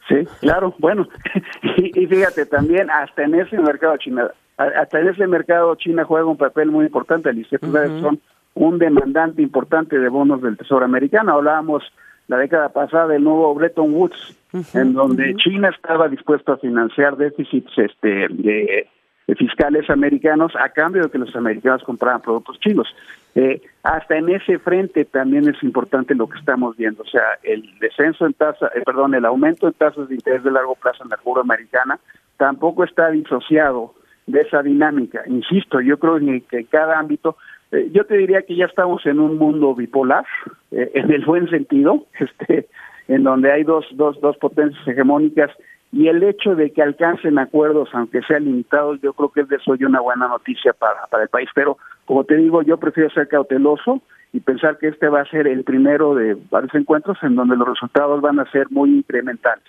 Sí, 0.09 0.27
claro, 0.41 0.75
bueno, 0.81 1.07
y, 1.77 2.09
fíjate, 2.09 2.45
también 2.45 2.91
hasta 2.91 3.23
en 3.23 3.37
ese 3.37 3.57
mercado 3.57 3.97
China, 3.99 4.33
hasta 4.57 4.99
en 4.99 5.11
ese 5.11 5.29
mercado 5.29 5.77
China 5.77 6.03
juega 6.03 6.27
un 6.27 6.37
papel 6.37 6.73
muy 6.73 6.87
importante, 6.87 7.29
Alicia, 7.29 7.61
son 7.61 8.21
un 8.55 8.79
demandante 8.79 9.43
importante 9.43 9.99
de 9.99 10.09
bonos 10.09 10.43
del 10.43 10.57
Tesoro 10.57 10.85
americano. 10.85 11.33
Hablábamos 11.33 11.85
la 12.31 12.39
década 12.39 12.69
pasada 12.69 13.09
del 13.09 13.25
nuevo 13.25 13.53
Bretton 13.55 13.93
Woods, 13.93 14.37
en 14.75 14.93
donde 14.93 15.35
China 15.37 15.69
estaba 15.69 16.09
dispuesto 16.09 16.53
a 16.53 16.59
financiar 16.59 17.17
déficits 17.17 17.77
este, 17.77 18.29
de, 18.29 18.89
fiscales 19.37 19.91
americanos 19.91 20.53
a 20.57 20.69
cambio 20.69 21.03
de 21.03 21.11
que 21.11 21.19
los 21.19 21.35
americanos 21.35 21.83
compraran 21.83 22.21
productos 22.21 22.59
chinos. 22.61 22.89
Eh, 23.35 23.61
hasta 23.83 24.17
en 24.17 24.29
ese 24.29 24.59
frente 24.59 25.05
también 25.05 25.49
es 25.49 25.63
importante 25.63 26.15
lo 26.15 26.29
que 26.29 26.39
estamos 26.39 26.77
viendo, 26.77 27.03
o 27.03 27.07
sea, 27.07 27.23
el 27.43 27.65
descenso 27.81 28.27
en 28.27 28.35
tasa, 28.35 28.71
eh, 28.75 28.83
perdón, 28.85 29.15
el 29.15 29.25
aumento 29.25 29.69
en 29.69 29.75
tasas 29.75 30.09
de 30.09 30.17
interés 30.17 30.43
de 30.43 30.51
largo 30.51 30.75
plazo 30.75 31.05
en 31.05 31.11
la 31.11 31.17
curva 31.17 31.43
americana 31.43 31.99
tampoco 32.37 32.85
está 32.85 33.11
disociado 33.11 33.95
de 34.27 34.41
esa 34.41 34.63
dinámica. 34.63 35.23
Insisto, 35.27 35.81
yo 35.81 35.99
creo 35.99 36.19
que 36.19 36.59
en 36.59 36.65
cada 36.67 36.99
ámbito 36.99 37.37
eh, 37.73 37.91
yo 37.93 38.05
te 38.05 38.17
diría 38.17 38.43
que 38.43 38.57
ya 38.57 38.67
estamos 38.67 39.05
en 39.07 39.21
un 39.21 39.39
mundo 39.39 39.75
bipolar, 39.75 40.25
eh, 40.71 40.91
en 40.95 41.11
el 41.11 41.25
buen 41.25 41.49
sentido, 41.51 42.07
este, 42.19 42.69
en 43.09 43.25
donde 43.25 43.53
hay 43.53 43.65
dos, 43.65 43.87
dos, 43.93 44.21
dos 44.21 44.37
potencias 44.39 44.87
hegemónicas 44.87 45.51
y 45.93 46.07
el 46.07 46.23
hecho 46.23 46.55
de 46.55 46.73
que 46.73 46.83
alcancen 46.83 47.39
acuerdos, 47.39 47.89
aunque 47.93 48.23
sean 48.23 48.45
limitados, 48.45 49.01
yo 49.03 49.13
creo 49.13 49.31
que 49.31 49.41
es 49.41 49.49
de 49.49 49.57
eso 49.57 49.73
una 49.81 50.01
buena 50.01 50.29
noticia 50.29 50.73
para, 50.73 51.07
para 51.09 51.25
el 51.25 51.29
país. 51.29 51.49
Pero, 51.55 51.79
como 52.05 52.25
te 52.25 52.37
digo, 52.37 52.63
yo 52.63 52.79
prefiero 52.79 53.11
ser 53.11 53.27
cauteloso 53.27 54.01
y 54.33 54.39
pensar 54.39 54.79
que 54.79 54.87
este 54.87 55.09
va 55.09 55.23
a 55.23 55.25
ser 55.25 55.49
el 55.49 55.65
primero 55.65 56.15
de 56.15 56.37
varios 56.49 56.73
encuentros 56.77 57.19
en 57.23 57.35
donde 57.35 57.57
los 57.57 57.67
resultados 57.67 58.21
van 58.21 58.39
a 58.39 58.49
ser 58.53 58.69
muy 58.71 58.99
incrementales. 58.99 59.65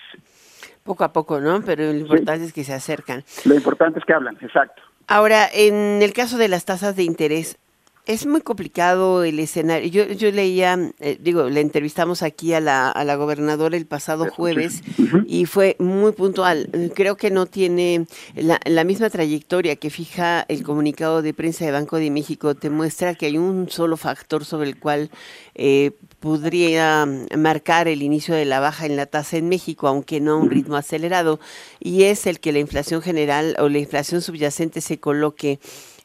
Poco 0.83 1.03
a 1.03 1.11
poco, 1.11 1.39
¿no? 1.39 1.61
Pero 1.65 1.85
lo 1.85 1.97
importante 1.97 2.45
es 2.45 2.53
que 2.53 2.63
se 2.63 2.73
acercan. 2.73 3.23
Lo 3.45 3.55
importante 3.55 3.97
es 3.97 4.05
que 4.05 4.13
hablan, 4.13 4.37
exacto. 4.41 4.81
Ahora, 5.07 5.47
en 5.51 6.01
el 6.03 6.13
caso 6.13 6.37
de 6.37 6.47
las 6.47 6.65
tasas 6.65 6.95
de 6.95 7.03
interés, 7.03 7.57
es 8.05 8.25
muy 8.25 8.41
complicado 8.41 9.23
el 9.23 9.39
escenario. 9.39 9.87
Yo, 9.89 10.13
yo 10.13 10.31
leía, 10.31 10.91
eh, 10.99 11.17
digo, 11.19 11.49
le 11.49 11.61
entrevistamos 11.61 12.23
aquí 12.23 12.53
a 12.53 12.59
la, 12.59 12.89
a 12.89 13.03
la 13.03 13.15
gobernadora 13.15 13.77
el 13.77 13.85
pasado 13.85 14.29
jueves 14.29 14.81
y 15.27 15.45
fue 15.45 15.75
muy 15.79 16.11
puntual. 16.11 16.69
Creo 16.95 17.15
que 17.15 17.29
no 17.29 17.45
tiene 17.45 18.07
la, 18.35 18.59
la, 18.65 18.83
misma 18.83 19.09
trayectoria 19.09 19.75
que 19.75 19.89
fija 19.89 20.45
el 20.47 20.63
comunicado 20.63 21.21
de 21.21 21.33
prensa 21.33 21.65
de 21.65 21.71
Banco 21.71 21.97
de 21.97 22.09
México. 22.09 22.55
Te 22.55 22.69
muestra 22.69 23.15
que 23.15 23.27
hay 23.27 23.37
un 23.37 23.69
solo 23.69 23.97
factor 23.97 24.45
sobre 24.45 24.69
el 24.69 24.79
cual 24.79 25.11
eh, 25.53 25.91
podría 26.19 27.07
marcar 27.37 27.87
el 27.87 28.01
inicio 28.01 28.33
de 28.35 28.45
la 28.45 28.59
baja 28.59 28.85
en 28.85 28.95
la 28.95 29.05
tasa 29.05 29.37
en 29.37 29.49
México, 29.49 29.87
aunque 29.87 30.19
no 30.19 30.33
a 30.33 30.37
un 30.37 30.49
ritmo 30.49 30.75
acelerado, 30.75 31.39
y 31.79 32.03
es 32.03 32.25
el 32.25 32.39
que 32.39 32.51
la 32.51 32.59
inflación 32.59 33.01
general 33.01 33.55
o 33.59 33.69
la 33.69 33.79
inflación 33.79 34.21
subyacente 34.21 34.81
se 34.81 34.99
coloque 34.99 35.59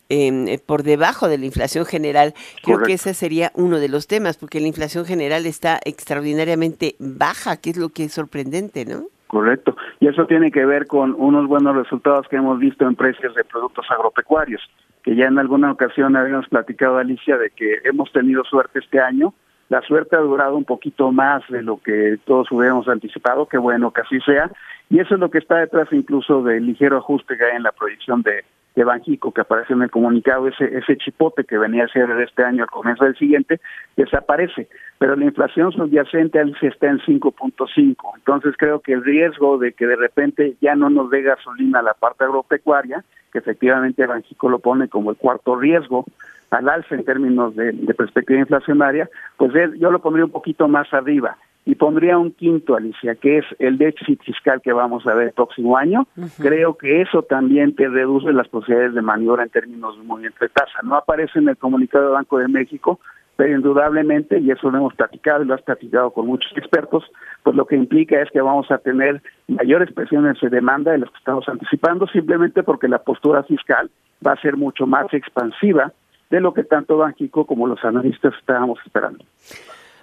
eh, 0.08 0.58
por 0.64 0.82
debajo 0.82 1.28
de 1.28 1.38
la 1.38 1.46
inflación 1.46 1.84
general. 1.84 2.34
Creo 2.62 2.80
que 2.82 2.94
ese 2.94 3.14
sería 3.14 3.50
uno 3.54 3.78
de 3.78 3.88
los 3.88 4.06
temas, 4.06 4.36
porque 4.36 4.60
la 4.60 4.68
inflación 4.68 5.04
general 5.04 5.46
está 5.46 5.80
extraordinariamente 5.84 6.94
baja, 6.98 7.56
que 7.56 7.70
es 7.70 7.76
lo 7.76 7.88
que 7.88 8.04
es 8.04 8.12
sorprendente, 8.12 8.84
¿no? 8.84 9.04
Correcto. 9.26 9.76
Y 9.98 10.06
eso 10.06 10.26
tiene 10.26 10.52
que 10.52 10.64
ver 10.64 10.86
con 10.86 11.14
unos 11.18 11.48
buenos 11.48 11.74
resultados 11.74 12.28
que 12.28 12.36
hemos 12.36 12.58
visto 12.58 12.86
en 12.86 12.94
precios 12.94 13.34
de 13.34 13.44
productos 13.44 13.86
agropecuarios, 13.90 14.62
que 15.02 15.16
ya 15.16 15.26
en 15.26 15.38
alguna 15.38 15.72
ocasión 15.72 16.16
habíamos 16.16 16.48
platicado, 16.48 16.98
Alicia, 16.98 17.36
de 17.36 17.50
que 17.50 17.80
hemos 17.84 18.12
tenido 18.12 18.44
suerte 18.44 18.78
este 18.78 19.00
año. 19.00 19.34
La 19.68 19.82
suerte 19.82 20.14
ha 20.14 20.20
durado 20.20 20.56
un 20.56 20.64
poquito 20.64 21.10
más 21.10 21.42
de 21.48 21.62
lo 21.62 21.78
que 21.78 22.18
todos 22.24 22.50
hubiéramos 22.52 22.86
anticipado, 22.86 23.46
que 23.46 23.58
bueno 23.58 23.90
que 23.90 24.02
así 24.02 24.20
sea. 24.20 24.48
Y 24.88 25.00
eso 25.00 25.14
es 25.14 25.20
lo 25.20 25.30
que 25.30 25.38
está 25.38 25.56
detrás 25.56 25.88
incluso 25.90 26.44
del 26.44 26.64
ligero 26.64 26.98
ajuste 26.98 27.36
que 27.36 27.44
hay 27.44 27.56
en 27.56 27.64
la 27.64 27.72
proyección 27.72 28.22
de, 28.22 28.44
de 28.76 28.84
Banjico 28.84 29.32
que 29.32 29.40
aparece 29.40 29.72
en 29.72 29.82
el 29.82 29.90
comunicado, 29.90 30.46
ese, 30.46 30.64
ese 30.76 30.96
chipote 30.98 31.44
que 31.44 31.56
venía 31.56 31.84
a 31.84 31.88
ser 31.88 32.08
este 32.20 32.44
año 32.44 32.62
al 32.62 32.70
comienzo 32.70 33.04
del 33.04 33.16
siguiente, 33.16 33.58
desaparece. 33.96 34.68
Pero 34.98 35.16
la 35.16 35.24
inflación 35.24 35.72
subyacente 35.72 36.40
está 36.60 36.88
en 36.88 37.00
5.5. 37.00 37.96
Entonces 38.16 38.54
creo 38.58 38.80
que 38.80 38.92
el 38.92 39.02
riesgo 39.02 39.56
de 39.56 39.72
que 39.72 39.86
de 39.86 39.96
repente 39.96 40.56
ya 40.60 40.76
no 40.76 40.90
nos 40.90 41.10
dé 41.10 41.22
gasolina 41.22 41.80
la 41.80 41.94
parte 41.94 42.24
agropecuaria, 42.24 43.02
que 43.32 43.38
efectivamente 43.38 44.06
Banjico 44.06 44.50
lo 44.50 44.58
pone 44.58 44.88
como 44.88 45.10
el 45.10 45.16
cuarto 45.16 45.56
riesgo 45.56 46.04
al 46.50 46.68
alza 46.68 46.94
en 46.94 47.04
términos 47.04 47.56
de 47.56 47.72
perspectiva 47.96 48.38
inflacionaria, 48.38 49.08
pues 49.36 49.52
yo 49.80 49.90
lo 49.90 49.98
pondría 49.98 50.26
un 50.26 50.30
poquito 50.30 50.68
más 50.68 50.92
arriba 50.94 51.36
y 51.66 51.74
pondría 51.74 52.16
un 52.16 52.30
quinto, 52.30 52.76
Alicia, 52.76 53.16
que 53.16 53.38
es 53.38 53.44
el 53.58 53.76
déficit 53.76 54.22
fiscal 54.22 54.62
que 54.62 54.72
vamos 54.72 55.04
a 55.04 55.14
ver 55.14 55.26
el 55.28 55.32
próximo 55.32 55.76
año. 55.76 56.06
Creo 56.38 56.78
que 56.78 57.02
eso 57.02 57.22
también 57.22 57.74
te 57.74 57.88
reduce 57.88 58.32
las 58.32 58.46
posibilidades 58.46 58.94
de 58.94 59.02
maniobra 59.02 59.42
en 59.42 59.50
términos 59.50 59.98
de 59.98 60.04
movimiento 60.04 60.38
de 60.40 60.48
tasa. 60.48 60.78
No 60.84 60.94
aparece 60.94 61.40
en 61.40 61.48
el 61.48 61.56
comunicado 61.56 62.04
del 62.04 62.14
Banco 62.14 62.38
de 62.38 62.46
México, 62.46 63.00
pero 63.34 63.52
indudablemente, 63.52 64.38
y 64.38 64.52
eso 64.52 64.70
lo 64.70 64.78
hemos 64.78 64.94
platicado 64.94 65.42
y 65.42 65.46
lo 65.46 65.54
has 65.54 65.62
platicado 65.62 66.12
con 66.12 66.28
muchos 66.28 66.52
expertos, 66.56 67.04
pues 67.42 67.56
lo 67.56 67.66
que 67.66 67.74
implica 67.74 68.22
es 68.22 68.30
que 68.30 68.40
vamos 68.40 68.70
a 68.70 68.78
tener 68.78 69.20
mayores 69.48 69.92
presiones 69.92 70.40
de 70.40 70.48
demanda 70.48 70.92
de 70.92 70.98
las 70.98 71.10
que 71.10 71.18
estamos 71.18 71.48
anticipando, 71.48 72.06
simplemente 72.06 72.62
porque 72.62 72.86
la 72.86 73.02
postura 73.02 73.42
fiscal 73.42 73.90
va 74.24 74.32
a 74.32 74.40
ser 74.40 74.56
mucho 74.56 74.86
más 74.86 75.12
expansiva 75.12 75.92
de 76.30 76.40
lo 76.40 76.54
que 76.54 76.62
tanto 76.62 76.96
Banxico 76.96 77.44
como 77.44 77.66
los 77.66 77.84
analistas 77.84 78.34
estábamos 78.38 78.78
esperando. 78.86 79.24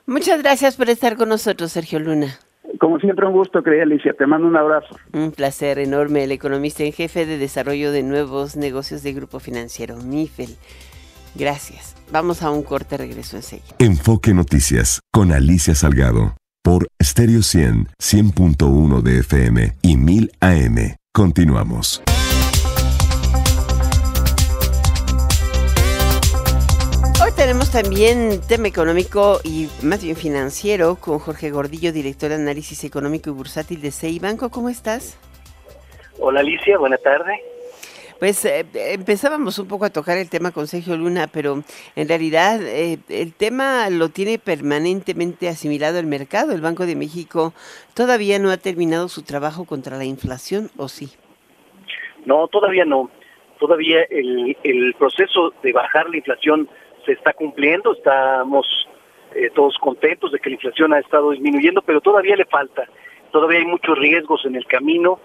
Muchas 0.06 0.42
gracias 0.42 0.76
por 0.76 0.90
estar 0.90 1.16
con 1.16 1.30
nosotros, 1.30 1.72
Sergio 1.72 2.00
Luna. 2.00 2.40
Como 2.80 3.00
siempre, 3.00 3.26
un 3.26 3.34
gusto, 3.34 3.64
querida 3.64 3.84
Alicia. 3.84 4.14
Te 4.14 4.26
mando 4.26 4.48
un 4.48 4.58
abrazo. 4.58 4.98
Un 5.14 5.32
placer 5.32 5.80
enorme. 5.80 6.24
El 6.24 6.32
economista 6.32 6.84
en 6.84 6.92
jefe 6.92 7.26
de 7.26 7.38
desarrollo 7.38 7.92
de 7.92 8.04
nuevos 8.04 8.56
negocios 8.58 9.04
de 9.04 9.14
Grupo 9.14 9.40
Financiero, 9.40 9.96
MIFEL. 9.98 10.58
Gracias. 11.36 11.96
Vamos 12.12 12.44
a 12.44 12.52
un 12.52 12.64
corte, 12.64 12.98
regreso 12.98 13.38
enseguida. 13.38 13.76
Enfoque 13.80 14.34
Noticias 14.34 15.00
con 15.12 15.32
Alicia 15.32 15.76
Salgado 15.76 16.36
por 16.64 16.88
Stereo 17.02 17.42
100, 17.42 17.88
100.1 18.02 19.02
de 19.02 19.20
FM 19.20 19.78
y 19.82 19.98
1000 19.98 20.32
AM. 20.40 20.96
Continuamos. 21.14 22.02
Tenemos 27.54 27.72
también 27.72 28.42
tema 28.50 28.68
económico 28.68 29.40
y 29.44 29.68
más 29.84 30.04
bien 30.04 30.16
financiero 30.16 30.96
con 30.96 31.20
Jorge 31.20 31.52
Gordillo, 31.52 31.92
director 31.92 32.30
de 32.30 32.38
análisis 32.38 32.84
económico 32.84 33.30
y 33.30 33.34
bursátil 33.34 33.80
de 33.80 33.92
CEI 33.92 34.18
Banco. 34.18 34.50
¿Cómo 34.50 34.70
estás? 34.70 35.20
Hola 36.18 36.40
Alicia, 36.40 36.80
buena 36.80 36.98
tarde. 36.98 37.40
Pues 38.18 38.44
eh, 38.46 38.66
empezábamos 38.74 39.60
un 39.60 39.68
poco 39.68 39.86
a 39.86 39.92
tocar 39.92 40.18
el 40.18 40.32
tema 40.32 40.50
con 40.50 40.66
Sergio 40.66 40.98
Luna, 40.98 41.28
pero 41.32 41.62
en 41.96 42.08
realidad 42.08 42.60
eh, 42.60 42.98
el 43.08 43.36
tema 43.36 43.88
lo 43.92 44.10
tiene 44.10 44.40
permanentemente 44.40 45.48
asimilado 45.48 46.00
el 46.00 46.08
mercado. 46.08 46.54
El 46.54 46.62
Banco 46.62 46.88
de 46.88 46.96
México 46.96 47.54
todavía 47.94 48.40
no 48.40 48.50
ha 48.50 48.58
terminado 48.58 49.10
su 49.10 49.22
trabajo 49.22 49.66
contra 49.66 49.98
la 49.98 50.06
inflación, 50.06 50.72
¿o 50.76 50.88
sí? 50.88 51.12
No, 52.26 52.48
todavía 52.48 52.86
no. 52.86 53.12
Todavía 53.60 54.00
el, 54.10 54.58
el 54.64 54.96
proceso 54.98 55.54
de 55.62 55.72
bajar 55.72 56.10
la 56.10 56.18
inflación 56.18 56.68
se 57.06 57.14
está 57.14 57.34
cumpliendo, 57.34 57.94
estamos 57.94 58.66
eh, 59.36 59.50
todos 59.54 59.78
contentos 59.80 60.32
de 60.32 60.40
que 60.40 60.50
la 60.50 60.56
inflación 60.56 60.94
ha 60.94 61.00
estado 61.00 61.32
disminuyendo, 61.32 61.82
pero 61.82 62.02
todavía 62.02 62.36
le 62.36 62.46
falta, 62.46 62.88
todavía 63.32 63.60
hay 63.60 63.66
muchos 63.66 63.98
riesgos 63.98 64.46
en 64.46 64.56
el 64.56 64.66
camino 64.66 65.20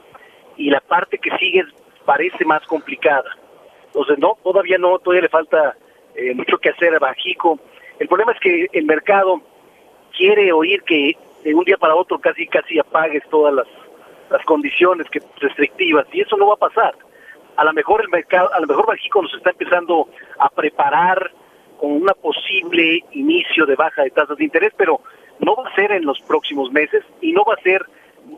y 0.57 0.70
la 0.70 0.81
parte 0.81 1.18
que 1.18 1.31
sigue 1.39 1.64
parece 2.05 2.45
más 2.45 2.64
complicada. 2.66 3.31
Entonces, 3.87 4.18
no, 4.18 4.37
todavía 4.43 4.79
no, 4.79 4.99
todavía 4.99 5.22
le 5.22 5.29
falta 5.29 5.76
eh, 6.14 6.35
mucho 6.35 6.59
que 6.59 6.70
hacer 6.70 6.95
a 6.95 6.99
Bajico. 6.99 7.59
El 7.99 8.09
problema 8.09 8.33
es 8.33 8.41
que 8.41 8.66
el 8.72 8.85
mercado 8.85 9.41
quiere 10.16 10.53
oír 10.53 10.83
que 10.83 11.16
de 11.45 11.55
un 11.55 11.64
día 11.64 11.76
para 11.76 11.95
otro 11.95 12.18
casi 12.18 12.47
casi 12.47 12.79
apagues 12.79 13.22
todas 13.31 13.55
las, 13.55 13.66
las 14.31 14.45
condiciones 14.45 15.09
que 15.11 15.20
restrictivas 15.37 16.07
y 16.12 16.20
eso 16.20 16.37
no 16.37 16.49
va 16.49 16.55
a 16.55 16.68
pasar. 16.68 16.95
A 17.57 17.64
lo 17.64 17.72
mejor 17.72 18.03
el 18.03 18.09
mercado, 18.09 18.53
a 18.53 18.61
lo 18.61 18.66
mejor 18.66 18.87
Bajico 18.87 19.22
nos 19.22 19.35
está 19.35 19.51
empezando 19.51 20.09
a 20.39 20.49
preparar 20.49 21.31
con 21.79 21.93
un 21.93 22.11
posible 22.20 23.05
inicio 23.12 23.64
de 23.64 23.76
baja 23.76 24.03
de 24.03 24.11
tasas 24.11 24.37
de 24.37 24.45
interés, 24.45 24.72
pero 24.76 25.01
no 25.41 25.55
va 25.57 25.68
a 25.68 25.74
ser 25.74 25.93
en 25.93 26.05
los 26.05 26.20
próximos 26.20 26.70
meses 26.72 27.05
y 27.20 27.33
no 27.33 27.45
va 27.45 27.55
a 27.55 27.62
ser 27.62 27.83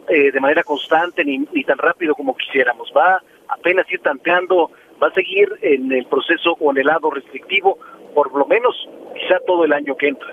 eh, 0.09 0.31
de 0.31 0.41
manera 0.41 0.63
constante 0.63 1.25
ni, 1.25 1.39
ni, 1.53 1.65
tan 1.65 1.79
rápido 1.79 2.15
como 2.15 2.37
quisiéramos. 2.37 2.93
Va 2.97 3.23
apenas 3.49 3.91
ir 3.91 4.01
tanteando, 4.01 4.71
va 5.03 5.09
a 5.09 5.13
seguir 5.13 5.49
en 5.63 5.91
el 5.91 6.07
proceso 6.07 6.57
o 6.61 6.71
en 6.71 6.79
el 6.79 6.87
lado 6.87 7.11
restrictivo, 7.11 7.79
por 8.15 8.33
lo 8.37 8.47
menos 8.47 8.89
quizá 9.15 9.39
todo 9.47 9.65
el 9.65 9.73
año 9.73 9.97
que 9.97 10.09
entra. 10.09 10.33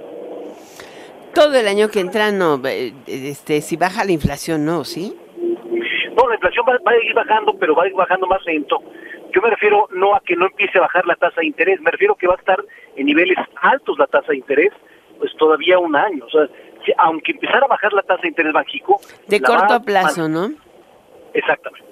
Todo 1.33 1.55
el 1.55 1.67
año 1.67 1.89
que 1.89 1.99
entra, 1.99 2.31
no, 2.31 2.61
este, 3.07 3.61
si 3.61 3.77
baja 3.77 4.03
la 4.03 4.11
inflación, 4.11 4.65
no, 4.65 4.83
¿sí? 4.83 5.15
No, 6.15 6.27
la 6.27 6.35
inflación 6.35 6.65
va, 6.67 6.73
va 6.85 6.91
a 6.91 7.03
ir 7.03 7.13
bajando, 7.13 7.53
pero 7.59 7.75
va 7.75 7.83
a 7.83 7.87
ir 7.87 7.93
bajando 7.93 8.27
más 8.27 8.43
lento 8.45 8.81
yo 9.33 9.41
me 9.41 9.49
refiero 9.49 9.87
no 9.91 10.15
a 10.15 10.21
que 10.21 10.35
no 10.35 10.45
empiece 10.45 10.77
a 10.77 10.81
bajar 10.81 11.05
la 11.05 11.15
tasa 11.15 11.41
de 11.41 11.47
interés, 11.47 11.81
me 11.81 11.91
refiero 11.91 12.15
que 12.15 12.27
va 12.27 12.35
a 12.35 12.37
estar 12.37 12.63
en 12.95 13.05
niveles 13.05 13.37
altos 13.61 13.97
la 13.97 14.07
tasa 14.07 14.31
de 14.31 14.37
interés, 14.37 14.71
pues 15.19 15.31
todavía 15.37 15.79
un 15.79 15.95
año. 15.95 16.25
O 16.25 16.29
sea, 16.29 16.47
si, 16.85 16.93
aunque 16.97 17.33
empezara 17.33 17.65
a 17.65 17.67
bajar 17.67 17.93
la 17.93 18.03
tasa 18.03 18.21
de 18.23 18.29
interés 18.29 18.53
Banjico... 18.53 18.99
De 19.27 19.41
corto 19.41 19.81
plazo, 19.81 20.27
¿no? 20.27 20.51
Exactamente. 21.33 21.85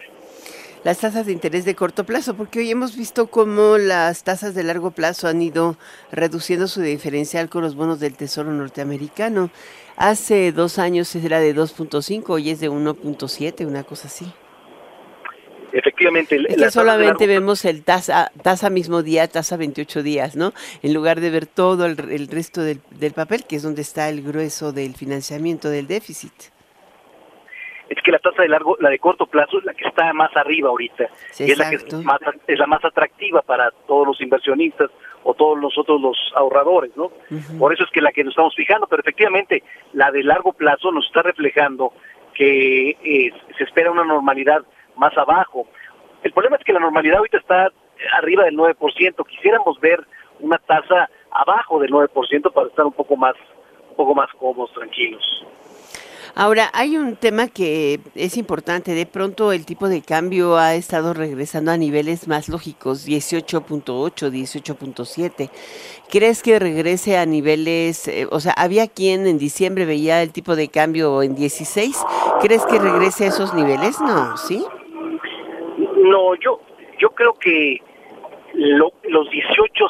Las 0.84 1.00
tasas 1.00 1.26
de 1.26 1.32
interés 1.32 1.66
de 1.66 1.74
corto 1.74 2.04
plazo, 2.04 2.38
porque 2.38 2.60
hoy 2.60 2.70
hemos 2.70 2.96
visto 2.96 3.28
cómo 3.28 3.80
las 3.80 4.24
tasas 4.24 4.54
de 4.54 4.64
largo 4.64 4.92
plazo 4.92 5.28
han 5.28 5.42
ido 5.42 5.78
reduciendo 6.12 6.68
su 6.68 6.82
diferencial 6.82 7.50
con 7.50 7.64
los 7.64 7.76
bonos 7.76 8.00
del 8.00 8.16
Tesoro 8.16 8.52
norteamericano. 8.52 9.50
Hace 9.98 10.52
dos 10.52 10.78
años 10.78 11.16
era 11.16 11.40
de 11.40 11.56
2.5, 11.56 12.30
hoy 12.30 12.52
es 12.52 12.60
de 12.60 12.70
1.7, 12.70 13.66
una 13.66 13.84
cosa 13.84 14.08
así 14.08 14.32
efectivamente... 15.78 16.38
Es 16.47 16.55
que 16.55 16.71
solamente 16.71 17.28
vemos 17.28 17.65
el 17.65 17.84
tasa, 17.84 18.32
tasa 18.41 18.69
mismo 18.69 19.03
día, 19.03 19.28
tasa 19.28 19.57
28 19.57 20.03
días, 20.03 20.36
¿no? 20.36 20.53
En 20.82 20.93
lugar 20.93 21.19
de 21.19 21.30
ver 21.30 21.45
todo 21.45 21.86
el, 21.86 21.99
el 22.11 22.28
resto 22.28 22.61
del, 22.61 22.80
del, 22.91 23.13
papel, 23.13 23.45
que 23.45 23.57
es 23.57 23.63
donde 23.63 23.82
está 23.82 24.09
el 24.09 24.21
grueso 24.21 24.71
del 24.71 24.93
financiamiento 24.95 25.69
del 25.69 25.88
déficit. 25.88 26.34
Es 27.89 28.01
que 28.01 28.11
la 28.11 28.19
tasa 28.19 28.41
de 28.41 28.49
largo, 28.49 28.78
la 28.80 28.89
de 28.89 28.97
corto 28.97 29.28
plazo 29.28 29.59
es 29.59 29.65
la 29.65 29.73
que 29.73 29.88
está 29.88 30.11
más 30.13 30.36
arriba 30.36 30.69
ahorita. 30.69 31.07
Sí, 31.32 31.45
y 31.45 31.51
es 31.51 31.57
la 31.57 31.69
que 31.69 31.76
es, 31.76 31.93
más, 32.03 32.19
es 32.47 32.57
la 32.57 32.65
más 32.65 32.84
atractiva 32.84 33.41
para 33.43 33.69
todos 33.88 34.07
los 34.07 34.21
inversionistas 34.21 34.89
o 35.23 35.34
todos 35.34 35.59
nosotros 35.59 36.01
los 36.01 36.17
ahorradores, 36.36 36.95
¿no? 36.95 37.05
Uh 37.05 37.11
-huh. 37.30 37.59
Por 37.59 37.73
eso 37.73 37.84
es 37.84 37.91
que 37.91 38.01
la 38.01 38.11
que 38.11 38.23
nos 38.23 38.32
estamos 38.32 38.55
fijando, 38.55 38.88
pero 38.88 39.01
efectivamente 39.01 39.63
la 39.93 40.11
de 40.11 40.23
largo 40.23 40.53
plazo 40.53 40.91
nos 40.91 41.05
está 41.05 41.21
reflejando 41.21 41.93
que 42.34 42.89
eh, 43.03 43.32
se 43.57 43.63
espera 43.63 43.91
una 43.91 44.03
normalidad 44.03 44.63
más 44.98 45.18
abajo. 45.18 45.68
El 46.24 46.32
problema 46.32 46.58
es 46.58 46.64
que 46.64 46.74
la 46.74 46.80
normalidad 46.80 47.20
ahorita 47.20 47.38
está 47.38 47.72
arriba 48.18 48.43
del 48.43 48.58
9%. 48.58 49.26
Quisiéramos 49.28 49.80
ver 49.80 50.06
una 50.39 50.58
tasa 50.58 51.10
abajo 51.32 51.80
del 51.80 51.91
9% 51.91 52.52
para 52.52 52.68
estar 52.68 52.86
un 52.86 52.93
poco 52.93 53.16
más 53.16 53.36
un 53.91 53.96
poco 53.96 54.16
más 54.16 54.30
cómodos, 54.34 54.74
tranquilos. 54.74 55.24
Ahora, 56.38 56.70
hay 56.74 56.98
un 56.98 57.16
tema 57.16 57.48
que 57.48 58.02
es 58.14 58.36
importante. 58.36 58.93
De 58.93 59.06
pronto 59.06 59.54
el 59.54 59.66
tipo 59.66 59.88
de 59.88 60.02
cambio 60.02 60.58
ha 60.58 60.76
estado 60.76 61.14
regresando 61.14 61.72
a 61.72 61.78
niveles 61.78 62.28
más 62.28 62.50
lógicos, 62.50 63.08
18.8, 63.08 63.86
18.7. 64.30 65.50
¿Crees 66.10 66.43
que 66.43 66.60
regrese 66.60 67.18
a 67.18 67.26
niveles, 67.26 68.10
eh, 68.10 68.28
o 68.30 68.41
sea, 68.41 68.52
había 68.52 68.89
quien 68.89 69.28
en 69.28 69.38
diciembre 69.38 69.86
veía 69.86 70.22
el 70.22 70.34
tipo 70.34 70.58
de 70.58 70.68
cambio 70.68 71.24
en 71.24 71.36
16? 71.36 72.04
¿Crees 72.41 72.66
que 72.66 72.80
regrese 72.80 73.24
a 73.24 73.28
esos 73.30 73.54
niveles? 73.54 74.02
No, 74.02 74.36
¿sí? 74.36 74.66
No, 76.10 76.36
yo, 76.36 76.62
yo 76.99 77.10
creo 77.10 77.34
que 77.34 77.82
lo, 78.53 78.93
los 79.03 79.30
18 79.30 79.88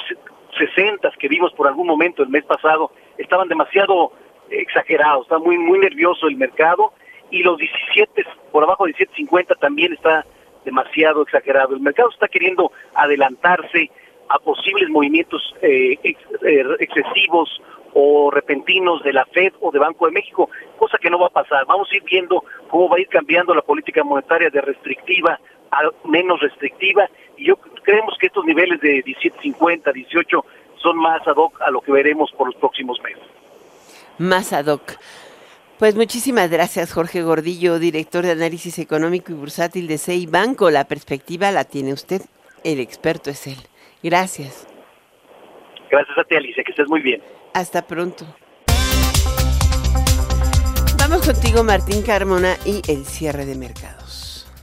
60 0.57 1.11
que 1.20 1.28
vimos 1.28 1.51
por 1.53 1.68
algún 1.68 1.88
momento 1.88 2.24
el 2.24 2.30
mes 2.30 2.45
pasado 2.45 2.91
estaban 3.18 3.47
demasiado 3.49 4.13
exagerados, 4.49 5.24
está 5.24 5.38
muy 5.38 5.57
muy 5.57 5.80
nervioso 5.80 6.28
el 6.28 6.38
mercado 6.38 6.93
y 7.32 7.43
los 7.43 7.57
17 7.57 8.24
por 8.51 8.63
abajo 8.63 8.86
de 8.86 8.93
17.50 8.93 9.59
también 9.59 9.93
está 9.93 10.26
demasiado 10.63 11.24
exagerado. 11.24 11.76
El 11.76 11.82
mercado 11.82 12.09
está 12.09 12.28
queriendo 12.28 12.72
adelantarse 12.93 13.91
a 14.30 14.39
posibles 14.39 14.89
movimientos 14.89 15.41
eh, 15.61 15.97
eh, 16.03 16.66
excesivos 16.80 17.61
o 17.93 18.30
repentinos 18.32 19.03
de 19.03 19.13
la 19.13 19.26
Fed 19.26 19.53
o 19.61 19.72
de 19.72 19.80
Banco 19.80 20.05
de 20.05 20.11
México, 20.11 20.49
cosa 20.78 20.97
que 20.97 21.09
no 21.09 21.20
va 21.20 21.28
a 21.28 21.41
pasar. 21.41 21.66
Vamos 21.66 21.89
a 21.91 21.95
ir 21.95 22.03
viendo 22.03 22.43
cómo 22.70 22.89
va 22.89 22.97
a 22.97 22.99
ir 22.99 23.07
cambiando 23.07 23.53
la 23.53 23.61
política 23.61 24.03
monetaria 24.03 24.49
de 24.49 24.61
restrictiva 24.61 25.39
menos 26.05 26.39
restrictiva 26.39 27.09
y 27.38 27.47
yo 27.47 27.55
creemos 27.84 28.17
que 28.19 28.28
estos 28.28 28.45
niveles 28.45 28.80
de 28.82 29.03
17.50, 29.03 29.93
18 29.93 30.45
son 30.82 30.97
más 30.97 31.26
ad 31.28 31.36
hoc 31.36 31.61
a 31.61 31.71
lo 31.71 31.82
que 31.82 31.91
veremos 31.91 32.32
por 32.32 32.47
los 32.47 32.55
próximos 32.55 32.99
meses. 33.01 33.23
Más 34.17 34.53
ad 34.53 34.67
hoc. 34.67 34.97
Pues 35.78 35.95
muchísimas 35.95 36.49
gracias, 36.49 36.93
Jorge 36.93 37.21
Gordillo, 37.21 37.80
director 37.80 38.23
de 38.23 38.32
análisis 38.32 38.80
económico 38.80 39.34
y 39.34 39.36
bursátil 39.36 39.88
de 39.88 39.97
CEI 39.97 40.26
Banco. 40.26 40.71
La 40.71 40.86
perspectiva 40.86 41.51
la 41.51 41.65
tiene 41.65 41.91
usted, 41.91 42.21
el 42.63 42.80
experto 42.80 43.30
es 43.30 43.45
él. 43.47 43.57
Gracias. 44.01 44.67
Gracias 45.91 46.17
a 46.17 46.23
ti, 46.23 46.36
Alicia, 46.36 46.63
que 46.63 46.71
estés 46.71 46.88
muy 46.88 47.01
bien. 47.01 47.21
Hasta 47.53 47.86
pronto. 47.86 48.26
Vamos 50.97 51.26
contigo, 51.26 51.63
Martín 51.63 52.01
Carmona, 52.03 52.55
y 52.65 52.82
el 52.89 53.05
cierre 53.05 53.45
de 53.45 53.55
mercados. 53.55 54.05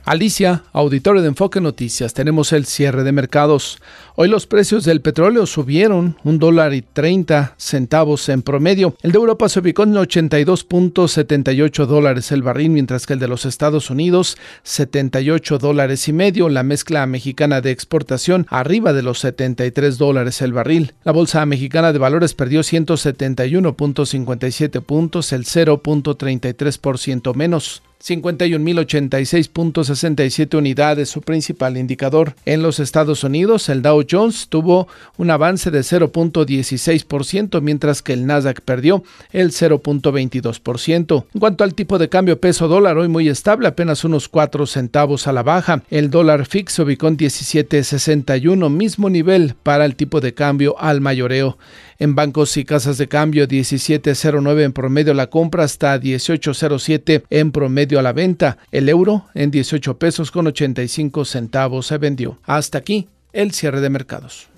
Alicia, 0.05 0.63
auditorio 0.73 1.21
de 1.21 1.29
Enfoque 1.29 1.61
Noticias, 1.61 2.13
tenemos 2.13 2.51
el 2.51 2.65
cierre 2.65 3.05
de 3.05 3.13
mercados. 3.13 3.79
Hoy 4.15 4.27
los 4.27 4.47
precios 4.47 4.83
del 4.83 4.99
petróleo 4.99 5.45
subieron 5.45 6.17
un 6.25 6.39
dólar 6.39 6.73
y 6.73 6.81
30 6.81 7.55
centavos 7.57 8.27
en 8.27 8.41
promedio. 8.41 8.97
El 9.01 9.13
de 9.13 9.17
Europa 9.17 9.47
se 9.47 9.61
ubicó 9.61 9.83
en 9.83 9.93
82.78 9.93 11.85
dólares 11.85 12.33
el 12.33 12.43
barril, 12.43 12.71
mientras 12.71 13.05
que 13.05 13.13
el 13.13 13.19
de 13.19 13.29
los 13.29 13.45
Estados 13.45 13.89
Unidos 13.89 14.37
78 14.63 15.57
dólares 15.57 16.09
y 16.09 16.13
medio. 16.13 16.49
La 16.49 16.63
mezcla 16.63 17.05
mexicana 17.05 17.61
de 17.61 17.71
exportación 17.71 18.45
arriba 18.49 18.91
de 18.91 19.03
los 19.03 19.19
73 19.19 19.97
dólares 19.97 20.41
el 20.41 20.51
barril. 20.51 20.95
La 21.05 21.13
bolsa 21.13 21.45
mexicana 21.45 21.93
de 21.93 21.99
valores 21.99 22.33
perdió 22.33 22.59
171.57 22.59 24.81
puntos, 24.81 25.31
el 25.31 25.45
0.33% 25.45 27.33
menos. 27.35 27.81
51.086.67 28.03 30.57
unidades, 30.57 31.09
su 31.09 31.21
principal 31.21 31.77
indicador. 31.77 32.35
En 32.45 32.61
los 32.61 32.81
Estados 32.81 33.23
Unidos, 33.23 33.69
el 33.69 33.81
Dow 33.81 34.03
Jones 34.09 34.47
tuvo 34.49 34.89
un 35.17 35.29
avance 35.29 35.71
de 35.71 35.79
0.16%, 35.79 37.61
mientras 37.61 38.01
que 38.01 38.11
el 38.11 38.25
Nasdaq 38.25 38.59
perdió 38.61 39.05
el 39.31 39.51
0.22%. 39.51 41.25
En 41.33 41.39
cuanto 41.39 41.63
al 41.63 41.75
tipo 41.75 41.97
de 41.97 42.09
cambio 42.09 42.41
peso 42.41 42.67
dólar, 42.67 42.97
hoy 42.97 43.07
muy 43.07 43.29
estable, 43.29 43.69
apenas 43.69 44.03
unos 44.03 44.27
4 44.27 44.67
centavos 44.67 45.27
a 45.27 45.33
la 45.33 45.43
baja. 45.43 45.81
El 45.89 46.09
dólar 46.09 46.45
fix 46.45 46.73
se 46.73 46.81
ubicó 46.81 47.07
en 47.07 47.15
17.61, 47.17 48.69
mismo 48.69 49.09
nivel 49.09 49.55
para 49.63 49.85
el 49.85 49.95
tipo 49.95 50.19
de 50.19 50.33
cambio 50.33 50.77
al 50.77 50.99
mayoreo. 50.99 51.57
En 51.99 52.15
bancos 52.15 52.57
y 52.57 52.65
casas 52.65 52.97
de 52.97 53.07
cambio 53.07 53.47
17.09 53.47 54.63
en 54.63 54.73
promedio 54.73 55.13
la 55.13 55.27
compra 55.27 55.63
hasta 55.63 55.99
18.07 55.99 57.23
en 57.29 57.51
promedio 57.51 57.99
a 57.99 58.01
la 58.01 58.13
venta. 58.13 58.57
El 58.71 58.89
euro 58.89 59.25
en 59.33 59.51
18 59.51 59.97
pesos 59.97 60.31
con 60.31 60.47
85 60.47 61.25
centavos 61.25 61.87
se 61.87 61.97
vendió. 61.97 62.39
Hasta 62.43 62.77
aquí 62.77 63.09
el 63.31 63.51
cierre 63.51 63.81
de 63.81 63.89
mercados. 63.89 64.52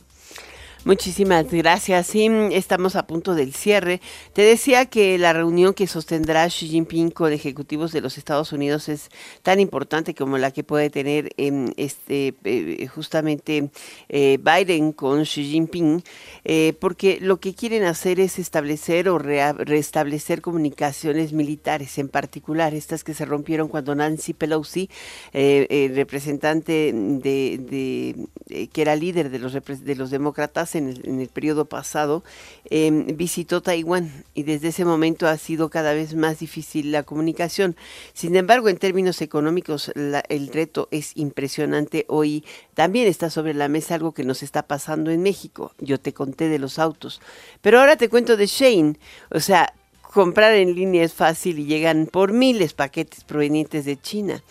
Muchísimas 0.85 1.51
gracias. 1.51 2.05
Sí, 2.05 2.29
estamos 2.51 2.95
a 2.95 3.07
punto 3.07 3.33
del 3.33 3.55
cierre. 3.55 4.01
Te 4.33 4.43
decía 4.43 4.85
que 4.85 5.17
la 5.17 5.33
reunión 5.33 5.73
que 5.73 5.87
sostendrá 5.87 6.47
Xi 6.47 6.67
Jinping 6.67 7.09
con 7.09 7.33
ejecutivos 7.33 7.91
de 7.91 8.01
los 8.01 8.19
Estados 8.19 8.53
Unidos 8.53 8.87
es 8.87 9.09
tan 9.41 9.59
importante 9.59 10.13
como 10.13 10.37
la 10.37 10.51
que 10.51 10.63
puede 10.63 10.91
tener 10.91 11.31
em, 11.37 11.73
este 11.77 12.35
eh, 12.43 12.85
justamente 12.85 13.71
eh, 14.09 14.37
Biden 14.39 14.91
con 14.91 15.23
Xi 15.23 15.45
Jinping, 15.45 16.03
eh, 16.43 16.73
porque 16.79 17.17
lo 17.19 17.39
que 17.39 17.55
quieren 17.55 17.83
hacer 17.85 18.19
es 18.19 18.37
establecer 18.37 19.09
o 19.09 19.17
restablecer 19.17 20.41
comunicaciones 20.41 21.33
militares, 21.33 21.97
en 21.97 22.09
particular 22.09 22.75
estas 22.75 23.03
que 23.03 23.15
se 23.15 23.25
rompieron 23.25 23.69
cuando 23.69 23.95
Nancy 23.95 24.35
Pelosi, 24.35 24.91
representante 25.33 26.91
de, 26.93 28.27
que 28.71 28.81
era 28.81 28.95
líder 28.95 29.31
de 29.31 29.39
los 29.39 29.53
de 29.53 29.95
los 29.95 30.11
demócratas 30.11 30.74
en 30.75 31.19
el, 31.19 31.29
periodo 31.29 31.65
pasado, 31.65 32.23
em, 32.69 33.07
visitó 33.17 33.61
Taiwán 33.61 34.25
y 34.33 34.43
desde 34.43 34.69
ese 34.69 34.85
momento 34.85 35.27
ha 35.27 35.37
sido 35.37 35.69
cada 35.69 35.93
vez 35.93 36.15
más 36.15 36.39
difícil 36.39 36.91
la 36.91 37.03
comunicación. 37.03 37.75
Sin 38.13 38.35
embargo, 38.35 38.69
en 38.69 38.77
términos 38.77 39.21
económicos, 39.21 39.91
el 39.95 40.47
reto 40.49 40.87
es 40.91 41.11
impresionante. 41.15 42.05
Hoy 42.07 42.43
también 42.73 43.07
está 43.07 43.29
sobre 43.29 43.53
la 43.53 43.67
mesa 43.67 43.95
algo 43.95 44.13
que 44.13 44.23
nos 44.23 44.43
está 44.43 44.63
pasando 44.63 45.11
en 45.11 45.21
México. 45.21 45.71
Yo 45.79 45.99
te 45.99 46.13
conté 46.13 46.49
de 46.49 46.59
los 46.59 46.79
autos, 46.79 47.21
pero 47.61 47.79
ahora 47.79 47.95
te 47.95 48.09
cuento 48.09 48.37
de 48.37 48.47
Shane. 48.47 48.99
O 49.31 49.39
sea, 49.39 49.73
comprar 50.15 50.53
en 50.53 50.75
línea 50.75 51.03
es 51.03 51.13
fácil 51.13 51.59
y 51.59 51.65
llegan 51.65 52.07
por 52.07 52.31
miles 52.31 52.73
paquetes 52.73 53.23
provenientes 53.25 53.83
de 53.83 53.99
China. 53.99 54.41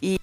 Y 0.00 0.20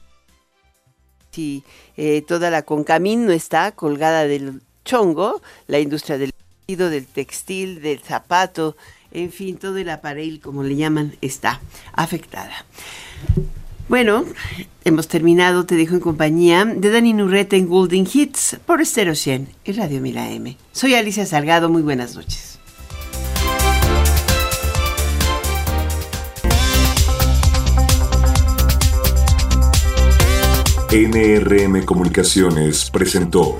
si 1.31 1.63
eh, 1.97 2.21
toda 2.21 2.49
la 2.49 2.61
concamín 2.61 3.25
no 3.25 3.33
está 3.33 3.73
colgada 3.73 4.25
del 4.25 4.61
chongo, 4.85 5.41
la 5.67 5.79
industria 5.79 6.17
del 6.17 6.31
vestido, 6.31 6.89
del 6.89 7.07
textil, 7.07 7.81
del 7.81 7.99
zapato, 7.99 8.77
en 9.11 9.31
fin, 9.31 9.57
todo 9.57 9.77
el 9.77 9.89
aparel, 9.89 10.39
como 10.39 10.63
le 10.63 10.75
llaman, 10.75 11.15
está 11.21 11.59
afectada. 11.93 12.65
Bueno, 13.87 14.25
hemos 14.83 15.07
terminado, 15.07 15.65
te 15.65 15.75
dejo 15.75 15.95
en 15.95 15.99
compañía 15.99 16.65
de 16.65 16.89
Dani 16.89 17.13
Nurreta 17.13 17.55
en 17.55 17.67
Golden 17.67 18.07
Hits 18.11 18.57
por 18.65 18.81
Estero 18.81 19.15
100 19.15 19.49
y 19.63 19.71
Radio 19.73 20.01
Mila 20.01 20.29
M. 20.31 20.57
Soy 20.71 20.95
Alicia 20.95 21.25
Salgado, 21.25 21.69
muy 21.69 21.81
buenas 21.81 22.15
noches. 22.15 22.59
NRM 30.91 31.83
Comunicaciones 31.83 32.89
presentó 32.89 33.59